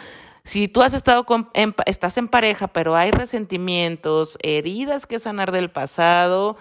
Si 0.46 0.68
tú 0.68 0.84
has 0.84 0.94
estado 0.94 1.26
en, 1.56 1.74
estás 1.88 2.20
en 2.20 2.28
pareja, 2.28 2.68
pero 2.68 2.96
hay 2.96 3.10
resentimientos, 3.10 4.38
heridas 4.44 5.08
que 5.08 5.18
sanar 5.18 5.52
del 5.52 5.72
pasado, 5.72 6.56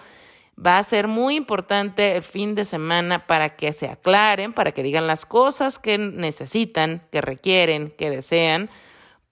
va 0.63 0.79
a 0.79 0.83
ser 0.83 1.07
muy 1.07 1.35
importante 1.35 2.15
el 2.15 2.23
fin 2.23 2.55
de 2.55 2.65
semana 2.65 3.27
para 3.27 3.55
que 3.55 3.71
se 3.73 3.87
aclaren, 3.87 4.53
para 4.53 4.71
que 4.71 4.81
digan 4.81 5.05
las 5.05 5.27
cosas 5.27 5.77
que 5.77 5.99
necesitan, 5.99 7.03
que 7.11 7.21
requieren, 7.21 7.93
que 7.95 8.09
desean, 8.09 8.71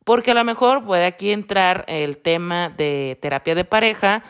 porque 0.04 0.32
a 0.32 0.36
lo 0.36 0.44
mejor 0.44 0.86
puede 0.86 1.06
aquí 1.06 1.32
entrar 1.32 1.84
el 1.88 2.18
tema 2.18 2.70
de 2.70 3.18
terapia 3.22 3.56
de 3.56 3.66
pareja, 3.66 4.22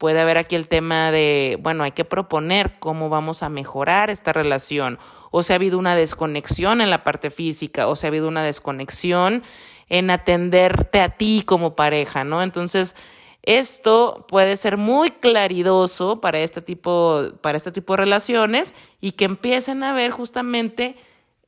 puede 0.00 0.18
haber 0.18 0.38
aquí 0.38 0.56
el 0.56 0.66
tema 0.66 1.12
de, 1.12 1.58
bueno, 1.60 1.84
hay 1.84 1.92
que 1.92 2.06
proponer 2.06 2.78
cómo 2.78 3.10
vamos 3.10 3.42
a 3.42 3.50
mejorar 3.50 4.08
esta 4.08 4.32
relación 4.32 4.98
o 5.30 5.42
si 5.42 5.52
ha 5.52 5.56
habido 5.56 5.78
una 5.78 5.94
desconexión 5.94 6.80
en 6.80 6.88
la 6.88 7.04
parte 7.04 7.28
física, 7.28 7.86
o 7.86 7.94
si 7.94 8.06
ha 8.06 8.08
habido 8.08 8.26
una 8.26 8.42
desconexión 8.42 9.42
en 9.90 10.10
atenderte 10.10 11.02
a 11.02 11.10
ti 11.10 11.42
como 11.44 11.76
pareja, 11.76 12.24
¿no? 12.24 12.42
Entonces, 12.42 12.96
esto 13.42 14.24
puede 14.26 14.56
ser 14.56 14.78
muy 14.78 15.10
claridoso 15.10 16.22
para 16.22 16.38
este 16.38 16.62
tipo, 16.62 17.32
para 17.42 17.58
este 17.58 17.70
tipo 17.70 17.92
de 17.92 17.98
relaciones 17.98 18.72
y 19.02 19.12
que 19.12 19.26
empiecen 19.26 19.82
a 19.82 19.92
ver 19.92 20.12
justamente 20.12 20.96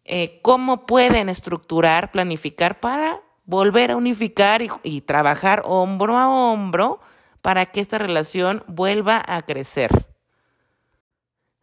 eh, 0.05 0.41
cómo 0.43 0.85
pueden 0.85 1.31
estructurar, 1.31 2.11
planificar 2.11 2.81
para 2.81 3.23
volver 3.47 3.93
a 3.93 3.97
unificar 3.97 4.61
y 4.83 5.01
trabajar 5.01 5.63
hombro 5.65 6.19
a 6.19 6.29
hombro 6.29 7.01
para 7.43 7.67
que 7.67 7.81
esta 7.81 7.99
relación 7.99 8.65
vuelva 8.67 9.23
a 9.27 9.43
crecer. 9.43 9.91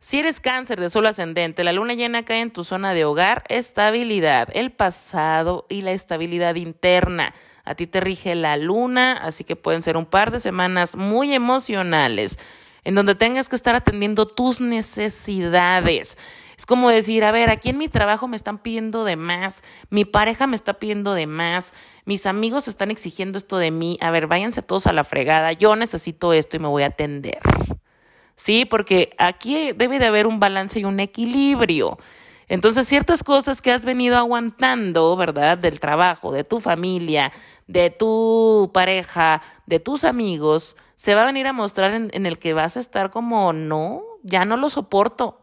Si 0.02 0.20
eres 0.20 0.40
cáncer 0.40 0.80
de 0.80 0.90
solo 0.90 1.10
ascendente, 1.10 1.64
la 1.66 1.74
luna 1.74 1.94
llena 1.94 2.24
cae 2.24 2.40
en 2.40 2.52
tu 2.52 2.64
zona 2.64 2.94
de 2.94 3.04
hogar, 3.04 3.44
estabilidad, 3.50 4.48
el 4.54 4.72
pasado 4.72 5.66
y 5.68 5.82
la 5.82 5.92
estabilidad 5.92 6.56
interna. 6.56 7.34
A 7.66 7.76
ti 7.76 7.86
te 7.86 8.00
rige 8.00 8.34
la 8.36 8.56
luna, 8.56 9.18
así 9.18 9.44
que 9.44 9.58
pueden 9.58 9.82
ser 9.82 9.98
un 9.98 10.06
par 10.06 10.32
de 10.32 10.40
semanas 10.40 10.96
muy 10.96 11.34
emocionales, 11.34 12.40
en 12.86 12.96
donde 12.96 13.14
tengas 13.14 13.50
que 13.50 13.58
estar 13.58 13.76
atendiendo 13.76 14.26
tus 14.26 14.62
necesidades. 14.62 16.18
Es 16.60 16.66
como 16.66 16.90
decir, 16.90 17.24
a 17.24 17.32
ver, 17.32 17.50
aquí 17.50 17.70
en 17.70 17.78
mi 17.78 17.88
trabajo 17.88 18.28
me 18.28 18.36
están 18.36 18.58
pidiendo 18.58 19.06
de 19.06 19.16
más, 19.16 19.64
mi 19.90 20.04
pareja 20.04 20.46
me 20.46 20.58
está 20.58 20.74
pidiendo 20.74 21.14
de 21.14 21.26
más, 21.26 21.74
mis 22.04 22.26
amigos 22.26 22.68
están 22.68 22.92
exigiendo 22.92 23.38
esto 23.38 23.60
de 23.60 23.72
mí, 23.72 23.98
a 24.02 24.12
ver, 24.12 24.28
váyanse 24.28 24.62
todos 24.62 24.86
a 24.86 24.92
la 24.92 25.06
fregada, 25.06 25.54
yo 25.54 25.78
necesito 25.78 26.34
esto 26.34 26.58
y 26.58 26.60
me 26.60 26.68
voy 26.68 26.84
a 26.84 26.88
atender. 26.88 27.40
¿sí? 28.36 28.66
Porque 28.66 29.16
aquí 29.18 29.72
debe 29.72 30.00
de 30.00 30.08
haber 30.08 30.28
un 30.28 30.42
balance 30.42 30.82
y 30.82 30.84
un 30.84 31.00
equilibrio. 31.00 31.98
Entonces, 32.50 32.86
ciertas 32.90 33.24
cosas 33.24 33.62
que 33.62 33.72
has 33.72 33.86
venido 33.86 34.18
aguantando, 34.18 35.16
¿verdad? 35.16 35.58
Del 35.58 35.80
trabajo, 35.80 36.34
de 36.34 36.44
tu 36.44 36.60
familia, 36.60 37.32
de 37.68 37.90
tu 37.90 38.70
pareja, 38.74 39.42
de 39.66 39.80
tus 39.80 40.04
amigos, 40.04 40.76
se 40.98 41.16
va 41.16 41.24
a 41.24 41.28
venir 41.28 41.48
a 41.48 41.54
mostrar 41.54 41.94
en, 41.94 42.10
en, 42.12 42.26
el 42.26 42.38
que 42.38 42.54
vas 42.54 42.76
a 42.76 42.82
estar 42.82 43.12
como, 43.12 43.54
no, 43.54 44.02
ya 44.24 44.44
no 44.44 44.58
lo 44.58 44.70
soporto. 44.70 45.39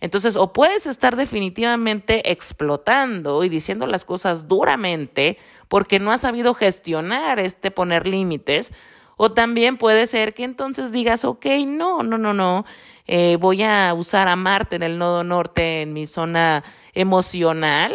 Entonces, 0.00 0.36
o 0.36 0.52
puedes 0.52 0.86
estar 0.86 1.16
definitivamente 1.16 2.30
explotando 2.30 3.42
y 3.42 3.48
diciendo 3.48 3.86
las 3.86 4.04
cosas 4.04 4.46
duramente 4.46 5.38
porque 5.66 5.98
no 5.98 6.12
has 6.12 6.20
sabido 6.20 6.54
gestionar 6.54 7.40
este 7.40 7.70
poner 7.70 8.06
límites, 8.06 8.72
o 9.16 9.32
también 9.32 9.76
puede 9.76 10.06
ser 10.06 10.32
que 10.32 10.44
entonces 10.44 10.92
digas, 10.92 11.24
ok, 11.24 11.46
no, 11.66 12.04
no, 12.04 12.16
no, 12.16 12.32
no, 12.32 12.64
eh, 13.06 13.36
voy 13.40 13.64
a 13.64 13.92
usar 13.94 14.28
a 14.28 14.36
Marte 14.36 14.76
en 14.76 14.84
el 14.84 14.98
nodo 14.98 15.24
norte 15.24 15.82
en 15.82 15.92
mi 15.92 16.06
zona 16.06 16.62
emocional 16.94 17.94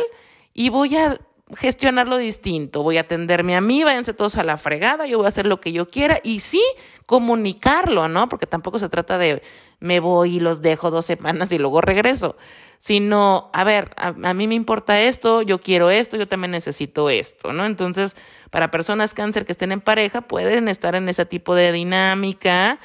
y 0.53 0.69
voy 0.69 0.97
a 0.97 1.17
gestionarlo 1.55 2.17
distinto, 2.17 2.83
voy 2.83 2.97
a 2.97 3.01
atenderme 3.01 3.55
a 3.55 3.61
mí, 3.61 3.83
váyanse 3.83 4.13
todos 4.13 4.37
a 4.37 4.43
la 4.43 4.57
fregada, 4.57 5.05
yo 5.05 5.17
voy 5.17 5.25
a 5.25 5.29
hacer 5.29 5.45
lo 5.45 5.61
que 5.61 5.71
yo 5.71 5.89
quiera 5.89 6.19
y 6.23 6.39
sí 6.39 6.63
comunicarlo, 7.05 8.07
¿no? 8.07 8.27
Porque 8.27 8.47
tampoco 8.47 8.79
se 8.79 8.89
trata 8.89 9.17
de 9.17 9.43
me 9.83 9.99
voy 9.99 10.37
y 10.37 10.39
los 10.39 10.61
dejo 10.61 10.91
dos 10.91 11.05
semanas 11.05 11.51
y 11.51 11.57
luego 11.57 11.81
regreso, 11.81 12.37
sino, 12.79 13.49
a 13.51 13.65
ver, 13.65 13.91
a, 13.97 14.13
mí 14.33 14.47
me 14.47 14.55
importa 14.55 15.01
esto, 15.01 15.41
yo 15.41 15.59
quiero 15.59 15.91
esto, 15.91 16.15
yo 16.15 16.25
también 16.25 16.51
necesito 16.51 17.09
esto, 17.09 17.51
¿no? 17.51 17.65
Entonces, 17.65 18.15
para 18.49 18.71
personas 18.71 19.13
cáncer 19.13 19.43
que 19.43 19.51
estén 19.51 19.73
en 19.73 19.81
pareja, 19.81 20.21
pueden 20.21 20.69
estar 20.69 20.95
en 20.95 21.09
ese 21.09 21.25
tipo 21.25 21.53
de 21.53 21.73
dinámica 21.73 22.79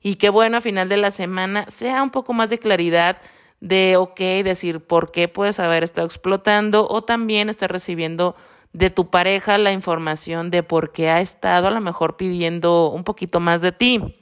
y 0.00 0.14
que 0.14 0.30
bueno, 0.30 0.58
a 0.58 0.60
final 0.60 0.88
de 0.88 0.96
la 0.96 1.10
semana 1.10 1.66
sea 1.70 2.04
un 2.04 2.10
poco 2.10 2.32
más 2.32 2.50
de 2.50 2.60
claridad 2.60 3.18
de, 3.60 3.96
ok, 3.96 4.20
decir 4.44 4.78
por 4.78 5.10
qué 5.10 5.26
puedes 5.26 5.58
haber 5.58 5.82
estado 5.82 6.06
explotando 6.06 6.86
o 6.88 7.02
también 7.02 7.48
estar 7.48 7.70
recibiendo 7.70 8.36
de 8.72 8.90
tu 8.90 9.10
pareja 9.10 9.58
la 9.58 9.72
información 9.72 10.50
de 10.50 10.62
por 10.62 10.92
qué 10.92 11.10
ha 11.10 11.20
estado 11.20 11.66
a 11.66 11.72
lo 11.72 11.80
mejor 11.80 12.16
pidiendo 12.16 12.90
un 12.90 13.02
poquito 13.02 13.40
más 13.40 13.60
de 13.60 13.72
ti. 13.72 14.18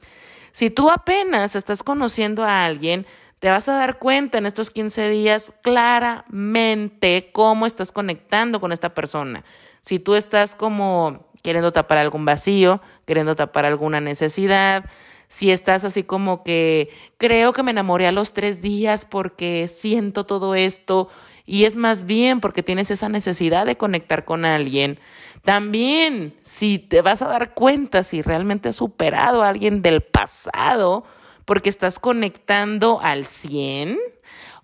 Si 0.53 0.70
tú 0.70 0.90
apenas 0.90 1.57
estás 1.57 1.82
conociendo 1.82 2.44
a 2.44 2.64
alguien, 2.64 3.07
te 3.38 3.48
vas 3.48 3.68
a 3.68 3.74
dar 3.74 3.98
cuenta 3.98 4.38
en 4.38 4.46
estos 4.46 4.70
15 4.70 5.09
días 5.09 5.53
claramente 5.62 7.30
cómo 7.32 7.66
estás 7.66 7.90
conectando 7.90 8.61
con 8.61 8.70
esta 8.70 8.94
persona. 8.94 9.44
Si 9.80 9.98
tú 9.98 10.14
estás 10.14 10.55
como 10.55 11.26
queriendo 11.42 11.72
tapar 11.72 11.98
algún 11.98 12.24
vacío, 12.24 12.80
queriendo 13.05 13.34
tapar 13.34 13.64
alguna 13.64 14.00
necesidad, 14.00 14.84
si 15.28 15.50
estás 15.50 15.84
así 15.84 16.05
como 16.05 16.44
que 16.44 16.90
creo 17.16 17.53
que 17.53 17.62
me 17.62 17.70
enamoré 17.70 18.07
a 18.07 18.12
los 18.12 18.32
tres 18.32 18.62
días 18.62 19.07
porque 19.07 19.66
siento 19.66 20.24
todo 20.24 20.55
esto 20.55 21.09
y 21.46 21.64
es 21.64 21.74
más 21.74 22.05
bien 22.05 22.40
porque 22.40 22.62
tienes 22.62 22.90
esa 22.90 23.09
necesidad 23.09 23.66
de 23.66 23.76
conectar 23.76 24.24
con 24.24 24.44
alguien. 24.44 25.00
También 25.43 26.34
si 26.43 26.78
te 26.78 27.03
vas 27.03 27.20
a 27.22 27.28
dar 27.28 27.55
cuenta 27.55 28.03
si 28.03 28.22
realmente 28.22 28.68
has 28.68 28.76
superado 28.76 29.43
a 29.43 29.49
alguien 29.49 29.82
del 29.82 30.03
pasado 30.03 31.05
porque 31.45 31.68
estás 31.68 31.99
conectando 31.99 33.01
al 33.01 33.26
100 33.26 33.99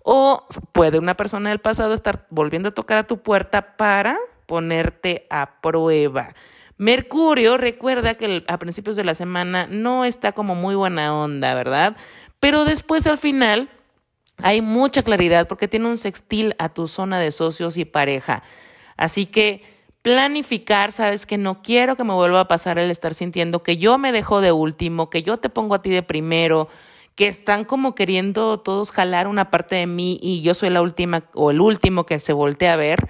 o 0.03 0.45
puede 0.71 0.97
una 0.97 1.15
persona 1.15 1.49
del 1.49 1.59
pasado 1.59 1.93
estar 1.93 2.25
volviendo 2.29 2.69
a 2.69 2.73
tocar 2.73 2.97
a 2.97 3.07
tu 3.07 3.21
puerta 3.21 3.75
para 3.75 4.17
ponerte 4.45 5.27
a 5.29 5.59
prueba. 5.61 6.33
Mercurio, 6.77 7.57
recuerda 7.57 8.15
que 8.15 8.45
a 8.47 8.57
principios 8.57 8.95
de 8.95 9.03
la 9.03 9.13
semana 9.13 9.67
no 9.69 10.05
está 10.05 10.31
como 10.31 10.55
muy 10.55 10.75
buena 10.75 11.13
onda, 11.13 11.53
¿verdad? 11.53 11.97
Pero 12.39 12.63
después 12.63 13.05
al 13.05 13.17
final 13.17 13.69
hay 14.37 14.61
mucha 14.61 15.03
claridad 15.03 15.47
porque 15.49 15.67
tiene 15.67 15.87
un 15.87 15.97
sextil 15.97 16.55
a 16.57 16.69
tu 16.69 16.87
zona 16.87 17.19
de 17.19 17.31
socios 17.31 17.75
y 17.75 17.83
pareja. 17.83 18.43
Así 18.95 19.25
que 19.25 19.78
planificar, 20.01 20.91
sabes 20.91 21.25
que 21.25 21.37
no 21.37 21.61
quiero 21.61 21.95
que 21.95 22.03
me 22.03 22.13
vuelva 22.13 22.41
a 22.41 22.47
pasar 22.47 22.79
el 22.79 22.89
estar 22.89 23.13
sintiendo 23.13 23.63
que 23.63 23.77
yo 23.77 23.97
me 23.97 24.11
dejo 24.11 24.41
de 24.41 24.51
último, 24.51 25.09
que 25.09 25.23
yo 25.23 25.37
te 25.37 25.49
pongo 25.49 25.75
a 25.75 25.81
ti 25.81 25.89
de 25.89 26.03
primero, 26.03 26.69
que 27.15 27.27
están 27.27 27.65
como 27.65 27.95
queriendo 27.95 28.59
todos 28.59 28.91
jalar 28.91 29.27
una 29.27 29.51
parte 29.51 29.75
de 29.75 29.87
mí 29.87 30.17
y 30.21 30.41
yo 30.41 30.53
soy 30.53 30.69
la 30.69 30.81
última 30.81 31.23
o 31.33 31.51
el 31.51 31.59
último 31.59 32.05
que 32.05 32.19
se 32.19 32.31
voltea 32.31 32.73
a 32.73 32.77
ver. 32.77 33.09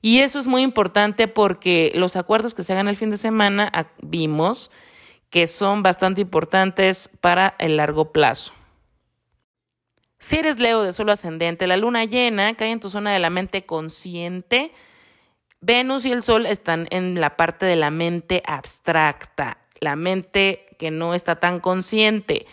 Y 0.00 0.20
eso 0.20 0.38
es 0.38 0.46
muy 0.46 0.62
importante 0.62 1.28
porque 1.28 1.92
los 1.94 2.16
acuerdos 2.16 2.54
que 2.54 2.62
se 2.62 2.72
hagan 2.72 2.88
el 2.88 2.96
fin 2.96 3.10
de 3.10 3.16
semana 3.18 3.70
vimos 4.00 4.70
que 5.30 5.46
son 5.46 5.82
bastante 5.82 6.20
importantes 6.20 7.08
para 7.20 7.54
el 7.58 7.76
largo 7.76 8.10
plazo. 8.10 8.52
Si 10.18 10.36
eres 10.36 10.58
Leo 10.58 10.82
de 10.82 10.92
solo 10.92 11.12
ascendente, 11.12 11.66
la 11.66 11.76
luna 11.76 12.04
llena 12.04 12.54
cae 12.54 12.70
en 12.70 12.80
tu 12.80 12.88
zona 12.88 13.12
de 13.12 13.18
la 13.18 13.30
mente 13.30 13.64
consciente. 13.64 14.72
Venus 15.62 16.04
y 16.04 16.10
el 16.10 16.22
Sol 16.22 16.44
están 16.44 16.88
en 16.90 17.20
la 17.20 17.36
parte 17.36 17.64
de 17.64 17.76
la 17.76 17.90
mente 17.90 18.42
abstracta, 18.44 19.58
la 19.80 19.94
mente 19.94 20.66
que 20.76 20.90
no 20.90 21.14
está 21.14 21.36
tan 21.36 21.60
consciente. 21.60 22.46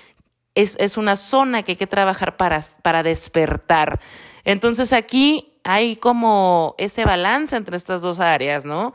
Es, 0.53 0.78
es 0.80 0.95
una 0.95 1.16
zona 1.16 1.64
que 1.64 1.74
hay 1.74 1.76
que 1.76 1.88
trabajar 1.88 2.38
para, 2.38 2.62
para 2.84 3.01
despertar. 3.01 3.99
Entonces 4.45 4.93
aquí 4.93 5.53
hay 5.64 5.95
como 5.95 6.76
ese 6.78 7.03
balance 7.03 7.55
entre 7.55 7.78
estas 7.78 8.03
dos 8.03 8.20
áreas, 8.20 8.66
¿no? 8.66 8.93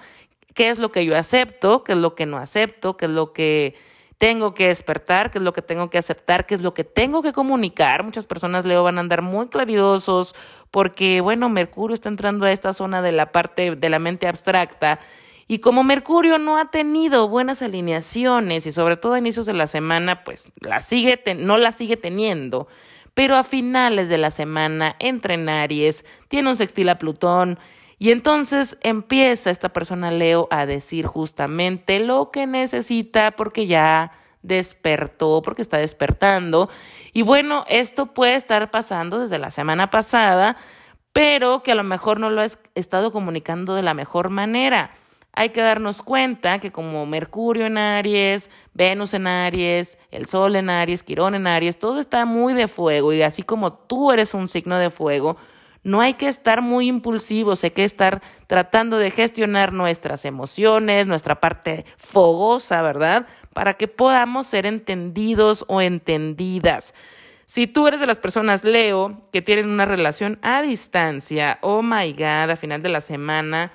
¿Qué 0.54 0.70
es 0.70 0.78
lo 0.78 0.92
que 0.92 1.04
yo 1.04 1.16
acepto? 1.16 1.82
¿Qué 1.82 1.92
es 1.92 1.98
lo 1.98 2.14
que 2.14 2.26
no 2.26 2.38
acepto? 2.38 2.96
¿Qué 2.96 3.06
es 3.06 3.10
lo 3.10 3.32
que 3.32 3.74
tengo 4.18 4.54
que 4.54 4.68
despertar? 4.68 5.30
¿Qué 5.30 5.38
es 5.38 5.44
lo 5.44 5.52
que 5.52 5.62
tengo 5.62 5.90
que 5.90 5.98
aceptar? 5.98 6.46
¿Qué 6.46 6.54
es 6.54 6.62
lo 6.62 6.74
que 6.74 6.84
tengo 6.84 7.22
que 7.22 7.32
comunicar? 7.32 8.02
Muchas 8.04 8.26
personas, 8.26 8.64
Leo, 8.64 8.82
van 8.82 8.98
a 8.98 9.00
andar 9.00 9.22
muy 9.22 9.48
claridosos 9.48 10.34
porque, 10.70 11.20
bueno, 11.20 11.48
Mercurio 11.48 11.94
está 11.94 12.08
entrando 12.08 12.46
a 12.46 12.52
esta 12.52 12.72
zona 12.72 13.02
de 13.02 13.12
la 13.12 13.32
parte 13.32 13.76
de 13.76 13.88
la 13.88 13.98
mente 13.98 14.26
abstracta. 14.26 14.98
Y 15.46 15.58
como 15.58 15.84
Mercurio 15.84 16.38
no 16.38 16.58
ha 16.58 16.70
tenido 16.70 17.28
buenas 17.28 17.60
alineaciones 17.62 18.66
y 18.66 18.72
sobre 18.72 18.96
todo 18.96 19.14
a 19.14 19.18
inicios 19.18 19.46
de 19.46 19.52
la 19.52 19.66
semana, 19.66 20.24
pues 20.24 20.50
la 20.60 20.80
sigue 20.80 21.22
no 21.36 21.58
la 21.58 21.72
sigue 21.72 21.96
teniendo 21.96 22.66
pero 23.14 23.36
a 23.36 23.44
finales 23.44 24.08
de 24.08 24.18
la 24.18 24.30
semana 24.30 24.96
entra 24.98 25.34
en 25.34 25.48
Aries, 25.48 26.04
tiene 26.28 26.50
un 26.50 26.56
sextil 26.56 26.88
a 26.88 26.98
Plutón, 26.98 27.58
y 27.98 28.10
entonces 28.10 28.76
empieza 28.82 29.50
esta 29.50 29.70
persona 29.70 30.10
Leo 30.10 30.48
a 30.50 30.66
decir 30.66 31.06
justamente 31.06 32.00
lo 32.00 32.30
que 32.30 32.46
necesita 32.46 33.32
porque 33.32 33.66
ya 33.66 34.12
despertó, 34.42 35.42
porque 35.42 35.62
está 35.62 35.78
despertando. 35.78 36.68
Y 37.12 37.22
bueno, 37.22 37.64
esto 37.68 38.06
puede 38.06 38.34
estar 38.34 38.70
pasando 38.70 39.18
desde 39.18 39.38
la 39.38 39.50
semana 39.50 39.90
pasada, 39.90 40.56
pero 41.12 41.62
que 41.62 41.72
a 41.72 41.76
lo 41.76 41.84
mejor 41.84 42.20
no 42.20 42.30
lo 42.30 42.42
has 42.42 42.58
estado 42.74 43.12
comunicando 43.12 43.74
de 43.74 43.82
la 43.82 43.94
mejor 43.94 44.30
manera 44.30 44.90
hay 45.36 45.50
que 45.50 45.60
darnos 45.60 46.00
cuenta 46.02 46.60
que 46.60 46.70
como 46.70 47.06
Mercurio 47.06 47.66
en 47.66 47.76
Aries, 47.76 48.50
Venus 48.72 49.14
en 49.14 49.26
Aries, 49.26 49.98
el 50.10 50.26
Sol 50.26 50.54
en 50.54 50.70
Aries, 50.70 51.02
Quirón 51.02 51.34
en 51.34 51.48
Aries, 51.48 51.78
todo 51.78 51.98
está 51.98 52.24
muy 52.24 52.54
de 52.54 52.68
fuego 52.68 53.12
y 53.12 53.22
así 53.22 53.42
como 53.42 53.72
tú 53.72 54.12
eres 54.12 54.32
un 54.32 54.46
signo 54.46 54.78
de 54.78 54.90
fuego, 54.90 55.36
no 55.84 56.00
hay 56.00 56.14
que 56.14 56.26
estar 56.26 56.62
muy 56.62 56.88
impulsivos, 56.88 57.62
hay 57.62 57.70
que 57.70 57.84
estar 57.84 58.22
tratando 58.46 58.98
de 58.98 59.10
gestionar 59.10 59.72
nuestras 59.72 60.24
emociones, 60.24 61.06
nuestra 61.06 61.40
parte 61.40 61.84
fogosa, 61.98 62.82
¿verdad? 62.82 63.26
Para 63.52 63.74
que 63.74 63.86
podamos 63.86 64.46
ser 64.46 64.66
entendidos 64.66 65.64
o 65.68 65.80
entendidas. 65.80 66.94
Si 67.46 67.66
tú 67.66 67.86
eres 67.86 68.00
de 68.00 68.06
las 68.06 68.18
personas 68.18 68.64
Leo 68.64 69.20
que 69.30 69.42
tienen 69.42 69.68
una 69.68 69.84
relación 69.84 70.38
a 70.40 70.62
distancia, 70.62 71.58
oh 71.60 71.82
my 71.82 72.12
god, 72.14 72.50
a 72.50 72.56
final 72.56 72.82
de 72.82 72.88
la 72.88 73.02
semana, 73.02 73.70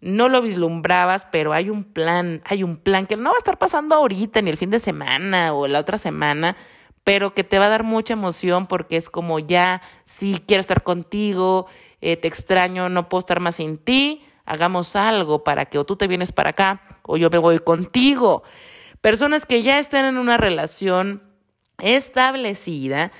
no 0.00 0.28
lo 0.28 0.42
vislumbrabas, 0.42 1.28
pero 1.30 1.52
hay 1.52 1.70
un 1.70 1.84
plan, 1.84 2.42
hay 2.44 2.64
un 2.64 2.76
plan 2.76 3.06
que 3.06 3.16
no 3.16 3.30
va 3.30 3.36
a 3.36 3.38
estar 3.38 3.58
pasando 3.58 3.94
ahorita, 3.94 4.42
ni 4.42 4.50
el 4.50 4.56
fin 4.56 4.70
de 4.70 4.80
semana 4.80 5.54
o 5.54 5.68
la 5.68 5.78
otra 5.78 5.96
semana, 5.96 6.56
pero 7.04 7.34
que 7.34 7.44
te 7.44 7.58
va 7.58 7.66
a 7.66 7.70
dar 7.70 7.84
mucha 7.84 8.12
emoción 8.12 8.66
porque 8.66 8.96
es 8.96 9.10
como 9.10 9.38
ya, 9.38 9.82
sí, 10.04 10.42
quiero 10.46 10.60
estar 10.60 10.82
contigo, 10.82 11.66
eh, 12.00 12.16
te 12.16 12.28
extraño, 12.28 12.88
no 12.88 13.08
puedo 13.08 13.20
estar 13.20 13.40
más 13.40 13.56
sin 13.56 13.78
ti, 13.78 14.24
hagamos 14.44 14.96
algo 14.96 15.44
para 15.44 15.66
que 15.66 15.78
o 15.78 15.84
tú 15.84 15.96
te 15.96 16.06
vienes 16.06 16.32
para 16.32 16.50
acá 16.50 16.82
o 17.02 17.16
yo 17.16 17.30
me 17.30 17.38
voy 17.38 17.58
contigo. 17.58 18.42
Personas 19.00 19.46
que 19.46 19.62
ya 19.62 19.78
están 19.78 20.04
en 20.04 20.18
una 20.18 20.36
relación 20.36 21.22
establecida, 21.78 23.10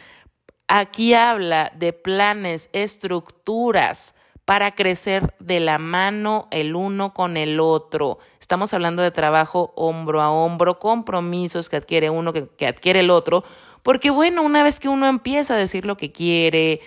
aquí 0.69 1.15
habla 1.15 1.73
de 1.75 1.93
planes, 1.93 2.71
estructuras, 2.73 4.15
para 4.45 4.75
crecer 4.75 5.35
de 5.39 5.61
la 5.61 5.79
mano 5.79 6.49
el 6.51 6.75
uno 6.75 7.15
con 7.15 7.37
el 7.37 7.61
otro. 7.61 8.19
Estamos 8.41 8.75
hablando 8.75 9.03
de 9.03 9.11
trabajo 9.11 9.73
hombro 9.77 10.21
a 10.21 10.31
hombro, 10.31 10.79
compromisos 10.79 11.69
que 11.69 11.77
adquiere 11.77 12.11
uno, 12.11 12.33
que, 12.33 12.67
adquiere 12.67 13.01
el 13.01 13.11
otro, 13.11 13.45
porque 13.83 14.11
bueno, 14.11 14.43
una 14.43 14.63
vez 14.63 14.81
que 14.81 14.89
uno 14.89 15.09
empieza 15.09 15.55
a 15.55 15.59
decir 15.59 15.85
lo 15.85 15.97
que 15.97 16.13
quiere, 16.13 16.81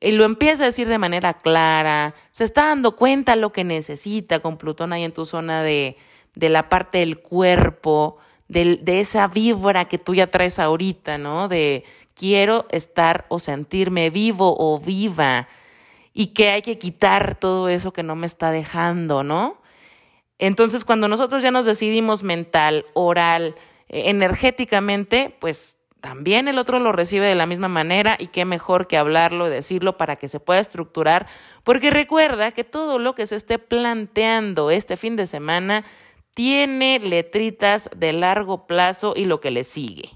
y 0.00 0.12
lo 0.12 0.24
empieza 0.24 0.64
a 0.64 0.66
decir 0.66 0.88
de 0.88 0.98
manera 0.98 1.34
clara, 1.34 2.14
se 2.30 2.44
está 2.44 2.66
dando 2.66 2.96
cuenta 2.96 3.36
lo 3.36 3.52
que 3.52 3.64
necesita 3.64 4.40
con 4.40 4.58
Plutón 4.58 4.92
ahí 4.92 5.04
en 5.04 5.12
tu 5.12 5.24
zona 5.24 5.62
de, 5.62 5.96
de 6.34 6.48
la 6.50 6.68
parte 6.68 6.98
del 6.98 7.20
cuerpo, 7.20 8.18
de, 8.48 8.76
de 8.76 9.00
esa 9.00 9.28
vibra 9.28 9.86
que 9.86 9.98
tú 9.98 10.14
ya 10.14 10.26
traes 10.26 10.58
ahorita, 10.58 11.16
¿no? 11.16 11.48
De 11.48 11.84
quiero 12.14 12.66
estar 12.70 13.24
o 13.28 13.38
sentirme 13.38 14.10
vivo 14.10 14.54
o 14.58 14.78
viva 14.78 15.48
y 16.12 16.28
que 16.28 16.50
hay 16.50 16.62
que 16.62 16.78
quitar 16.78 17.36
todo 17.36 17.68
eso 17.68 17.92
que 17.92 18.02
no 18.02 18.14
me 18.14 18.26
está 18.26 18.50
dejando, 18.50 19.24
¿no? 19.24 19.60
Entonces, 20.38 20.84
cuando 20.84 21.08
nosotros 21.08 21.42
ya 21.42 21.50
nos 21.50 21.66
decidimos 21.66 22.22
mental, 22.22 22.86
oral, 22.94 23.54
eh, 23.88 24.10
energéticamente, 24.10 25.34
pues 25.40 25.78
también 26.04 26.48
el 26.48 26.58
otro 26.58 26.80
lo 26.80 26.92
recibe 26.92 27.26
de 27.26 27.34
la 27.34 27.46
misma 27.46 27.68
manera 27.68 28.18
y 28.20 28.26
qué 28.26 28.44
mejor 28.44 28.86
que 28.86 28.98
hablarlo 28.98 29.46
y 29.46 29.50
decirlo 29.50 29.96
para 29.96 30.16
que 30.16 30.28
se 30.28 30.38
pueda 30.38 30.60
estructurar, 30.60 31.26
porque 31.62 31.88
recuerda 31.88 32.52
que 32.52 32.62
todo 32.62 32.98
lo 32.98 33.14
que 33.14 33.24
se 33.24 33.36
esté 33.36 33.58
planteando 33.58 34.70
este 34.70 34.98
fin 34.98 35.16
de 35.16 35.24
semana 35.24 35.82
tiene 36.34 36.98
letritas 36.98 37.88
de 37.96 38.12
largo 38.12 38.66
plazo 38.66 39.14
y 39.16 39.24
lo 39.24 39.40
que 39.40 39.50
le 39.50 39.64
sigue. 39.64 40.10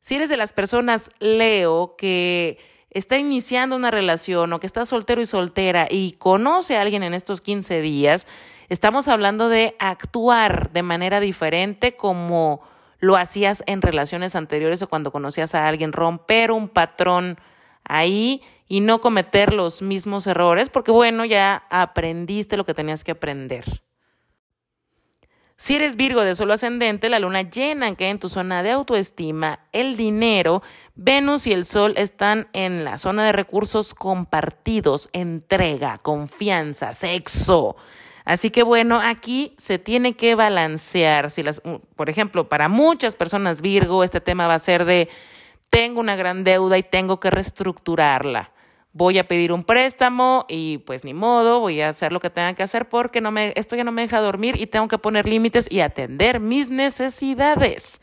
Si 0.00 0.16
eres 0.16 0.28
de 0.28 0.36
las 0.36 0.52
personas 0.52 1.12
Leo 1.20 1.94
que 1.96 2.58
está 2.90 3.18
iniciando 3.18 3.76
una 3.76 3.92
relación 3.92 4.52
o 4.52 4.58
que 4.58 4.66
está 4.66 4.84
soltero 4.84 5.20
y 5.20 5.26
soltera 5.26 5.86
y 5.88 6.14
conoce 6.18 6.76
a 6.76 6.80
alguien 6.80 7.04
en 7.04 7.14
estos 7.14 7.40
15 7.40 7.80
días, 7.82 8.26
estamos 8.68 9.06
hablando 9.06 9.48
de 9.48 9.76
actuar 9.78 10.72
de 10.72 10.82
manera 10.82 11.20
diferente 11.20 11.94
como 11.94 12.62
lo 12.98 13.16
hacías 13.16 13.62
en 13.66 13.82
relaciones 13.82 14.34
anteriores 14.36 14.82
o 14.82 14.88
cuando 14.88 15.12
conocías 15.12 15.54
a 15.54 15.66
alguien, 15.66 15.92
romper 15.92 16.50
un 16.50 16.68
patrón 16.68 17.38
ahí 17.84 18.42
y 18.68 18.80
no 18.80 19.00
cometer 19.00 19.52
los 19.52 19.82
mismos 19.82 20.26
errores, 20.26 20.68
porque 20.68 20.90
bueno, 20.90 21.24
ya 21.24 21.64
aprendiste 21.70 22.56
lo 22.56 22.64
que 22.64 22.74
tenías 22.74 23.04
que 23.04 23.12
aprender. 23.12 23.64
Si 25.58 25.74
eres 25.74 25.96
Virgo 25.96 26.20
de 26.20 26.34
solo 26.34 26.52
ascendente, 26.52 27.08
la 27.08 27.18
luna 27.18 27.42
llena 27.42 27.94
que 27.94 28.10
en 28.10 28.18
tu 28.18 28.28
zona 28.28 28.62
de 28.62 28.72
autoestima, 28.72 29.60
el 29.72 29.96
dinero, 29.96 30.62
Venus 30.94 31.46
y 31.46 31.52
el 31.52 31.64
Sol 31.64 31.94
están 31.96 32.48
en 32.52 32.84
la 32.84 32.98
zona 32.98 33.24
de 33.24 33.32
recursos 33.32 33.94
compartidos, 33.94 35.08
entrega, 35.14 35.98
confianza, 35.98 36.92
sexo. 36.92 37.76
Así 38.26 38.50
que 38.50 38.62
bueno, 38.62 39.00
aquí 39.02 39.54
se 39.56 39.78
tiene 39.78 40.12
que 40.12 40.34
balancear. 40.34 41.30
Si 41.30 41.42
las, 41.42 41.62
por 41.96 42.10
ejemplo, 42.10 42.50
para 42.50 42.68
muchas 42.68 43.16
personas 43.16 43.62
Virgo, 43.62 44.04
este 44.04 44.20
tema 44.20 44.46
va 44.46 44.54
a 44.54 44.58
ser 44.58 44.84
de 44.84 45.08
tengo 45.70 46.00
una 46.00 46.16
gran 46.16 46.44
deuda 46.44 46.76
y 46.76 46.82
tengo 46.82 47.18
que 47.18 47.30
reestructurarla 47.30 48.52
voy 48.96 49.18
a 49.18 49.28
pedir 49.28 49.52
un 49.52 49.62
préstamo 49.62 50.46
y 50.48 50.78
pues 50.78 51.04
ni 51.04 51.12
modo, 51.12 51.60
voy 51.60 51.82
a 51.82 51.90
hacer 51.90 52.12
lo 52.12 52.20
que 52.20 52.30
tenga 52.30 52.54
que 52.54 52.62
hacer 52.62 52.88
porque 52.88 53.20
no 53.20 53.30
me, 53.30 53.52
esto 53.54 53.76
ya 53.76 53.84
no 53.84 53.92
me 53.92 54.00
deja 54.00 54.20
dormir 54.20 54.58
y 54.58 54.66
tengo 54.68 54.88
que 54.88 54.96
poner 54.96 55.28
límites 55.28 55.70
y 55.70 55.80
atender 55.80 56.40
mis 56.40 56.70
necesidades. 56.70 58.00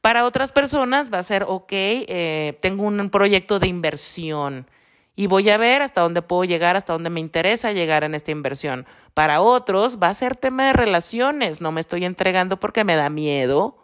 Para 0.00 0.24
otras 0.24 0.52
personas 0.52 1.12
va 1.12 1.18
a 1.18 1.24
ser, 1.24 1.44
ok, 1.48 1.72
eh, 1.72 2.58
tengo 2.62 2.84
un 2.84 3.10
proyecto 3.10 3.58
de 3.58 3.66
inversión 3.66 4.66
y 5.14 5.26
voy 5.26 5.48
a 5.50 5.56
ver 5.56 5.82
hasta 5.82 6.00
dónde 6.00 6.22
puedo 6.22 6.44
llegar, 6.44 6.76
hasta 6.76 6.92
dónde 6.92 7.10
me 7.10 7.20
interesa 7.20 7.72
llegar 7.72 8.04
en 8.04 8.14
esta 8.14 8.30
inversión. 8.30 8.86
Para 9.14 9.40
otros 9.40 9.98
va 10.02 10.08
a 10.08 10.14
ser 10.14 10.36
tema 10.36 10.66
de 10.66 10.72
relaciones, 10.72 11.60
no 11.60 11.72
me 11.72 11.80
estoy 11.80 12.04
entregando 12.04 12.58
porque 12.58 12.84
me 12.84 12.96
da 12.96 13.10
miedo 13.10 13.76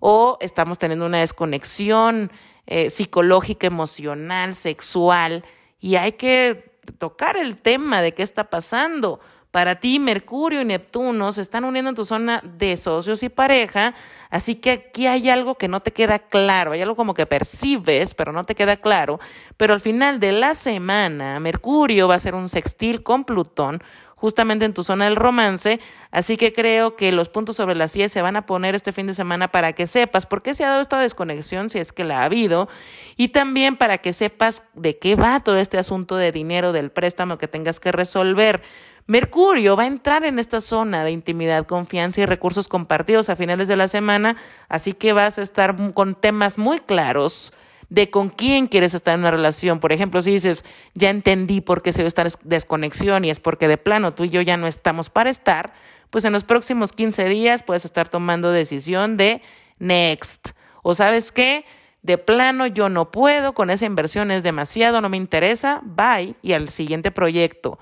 o 0.00 0.38
estamos 0.40 0.78
teniendo 0.78 1.06
una 1.06 1.20
desconexión 1.20 2.32
eh, 2.66 2.90
psicológica, 2.90 3.66
emocional, 3.66 4.54
sexual 4.54 5.44
y 5.80 5.96
hay 5.96 6.12
que 6.12 6.80
tocar 6.98 7.36
el 7.36 7.56
tema 7.58 8.02
de 8.02 8.12
qué 8.14 8.22
está 8.22 8.50
pasando. 8.50 9.20
Para 9.56 9.76
ti, 9.76 9.98
Mercurio 9.98 10.60
y 10.60 10.66
Neptuno 10.66 11.32
se 11.32 11.40
están 11.40 11.64
uniendo 11.64 11.88
en 11.88 11.96
tu 11.96 12.04
zona 12.04 12.42
de 12.44 12.76
socios 12.76 13.22
y 13.22 13.30
pareja, 13.30 13.94
así 14.28 14.56
que 14.56 14.70
aquí 14.70 15.06
hay 15.06 15.30
algo 15.30 15.54
que 15.54 15.66
no 15.66 15.80
te 15.80 15.94
queda 15.94 16.18
claro, 16.18 16.72
hay 16.72 16.82
algo 16.82 16.94
como 16.94 17.14
que 17.14 17.24
percibes, 17.24 18.14
pero 18.14 18.32
no 18.32 18.44
te 18.44 18.54
queda 18.54 18.76
claro. 18.76 19.18
Pero 19.56 19.72
al 19.72 19.80
final 19.80 20.20
de 20.20 20.32
la 20.32 20.54
semana, 20.54 21.40
Mercurio 21.40 22.06
va 22.06 22.16
a 22.16 22.18
ser 22.18 22.34
un 22.34 22.50
sextil 22.50 23.02
con 23.02 23.24
Plutón, 23.24 23.82
justamente 24.14 24.66
en 24.66 24.74
tu 24.74 24.84
zona 24.84 25.06
del 25.06 25.16
romance, 25.16 25.80
así 26.10 26.36
que 26.36 26.52
creo 26.52 26.94
que 26.96 27.10
los 27.10 27.30
puntos 27.30 27.56
sobre 27.56 27.76
las 27.76 27.96
IES 27.96 28.12
se 28.12 28.20
van 28.20 28.36
a 28.36 28.44
poner 28.44 28.74
este 28.74 28.92
fin 28.92 29.06
de 29.06 29.14
semana 29.14 29.48
para 29.48 29.72
que 29.72 29.86
sepas 29.86 30.26
por 30.26 30.42
qué 30.42 30.52
se 30.52 30.64
ha 30.64 30.68
dado 30.68 30.82
esta 30.82 30.98
desconexión, 30.98 31.70
si 31.70 31.78
es 31.78 31.92
que 31.92 32.04
la 32.04 32.20
ha 32.20 32.24
habido, 32.24 32.68
y 33.16 33.28
también 33.28 33.76
para 33.76 33.98
que 33.98 34.12
sepas 34.12 34.62
de 34.74 34.98
qué 34.98 35.16
va 35.16 35.40
todo 35.40 35.56
este 35.56 35.78
asunto 35.78 36.16
de 36.16 36.30
dinero 36.30 36.72
del 36.72 36.90
préstamo 36.90 37.38
que 37.38 37.48
tengas 37.48 37.80
que 37.80 37.90
resolver. 37.90 38.62
Mercurio 39.08 39.76
va 39.76 39.84
a 39.84 39.86
entrar 39.86 40.24
en 40.24 40.40
esta 40.40 40.58
zona 40.58 41.04
de 41.04 41.12
intimidad, 41.12 41.66
confianza 41.66 42.20
y 42.20 42.26
recursos 42.26 42.66
compartidos 42.66 43.28
a 43.28 43.36
finales 43.36 43.68
de 43.68 43.76
la 43.76 43.86
semana, 43.86 44.36
así 44.68 44.94
que 44.94 45.12
vas 45.12 45.38
a 45.38 45.42
estar 45.42 45.76
con 45.94 46.16
temas 46.16 46.58
muy 46.58 46.80
claros 46.80 47.52
de 47.88 48.10
con 48.10 48.30
quién 48.30 48.66
quieres 48.66 48.94
estar 48.94 49.14
en 49.14 49.20
una 49.20 49.30
relación. 49.30 49.78
Por 49.78 49.92
ejemplo, 49.92 50.20
si 50.22 50.32
dices, 50.32 50.64
ya 50.94 51.10
entendí 51.10 51.60
por 51.60 51.82
qué 51.82 51.92
se 51.92 52.02
ve 52.02 52.08
esta 52.08 52.26
desconexión 52.42 53.24
y 53.24 53.30
es 53.30 53.38
porque 53.38 53.68
de 53.68 53.78
plano 53.78 54.12
tú 54.12 54.24
y 54.24 54.28
yo 54.28 54.40
ya 54.40 54.56
no 54.56 54.66
estamos 54.66 55.08
para 55.08 55.30
estar, 55.30 55.72
pues 56.10 56.24
en 56.24 56.32
los 56.32 56.42
próximos 56.42 56.92
15 56.92 57.26
días 57.26 57.62
puedes 57.62 57.84
estar 57.84 58.08
tomando 58.08 58.50
decisión 58.50 59.16
de 59.16 59.40
next. 59.78 60.48
O 60.82 60.94
sabes 60.94 61.30
qué, 61.30 61.64
de 62.02 62.18
plano 62.18 62.66
yo 62.66 62.88
no 62.88 63.12
puedo, 63.12 63.54
con 63.54 63.70
esa 63.70 63.86
inversión 63.86 64.32
es 64.32 64.42
demasiado, 64.42 65.00
no 65.00 65.08
me 65.08 65.16
interesa, 65.16 65.80
bye 65.84 66.34
y 66.42 66.54
al 66.54 66.70
siguiente 66.70 67.12
proyecto. 67.12 67.78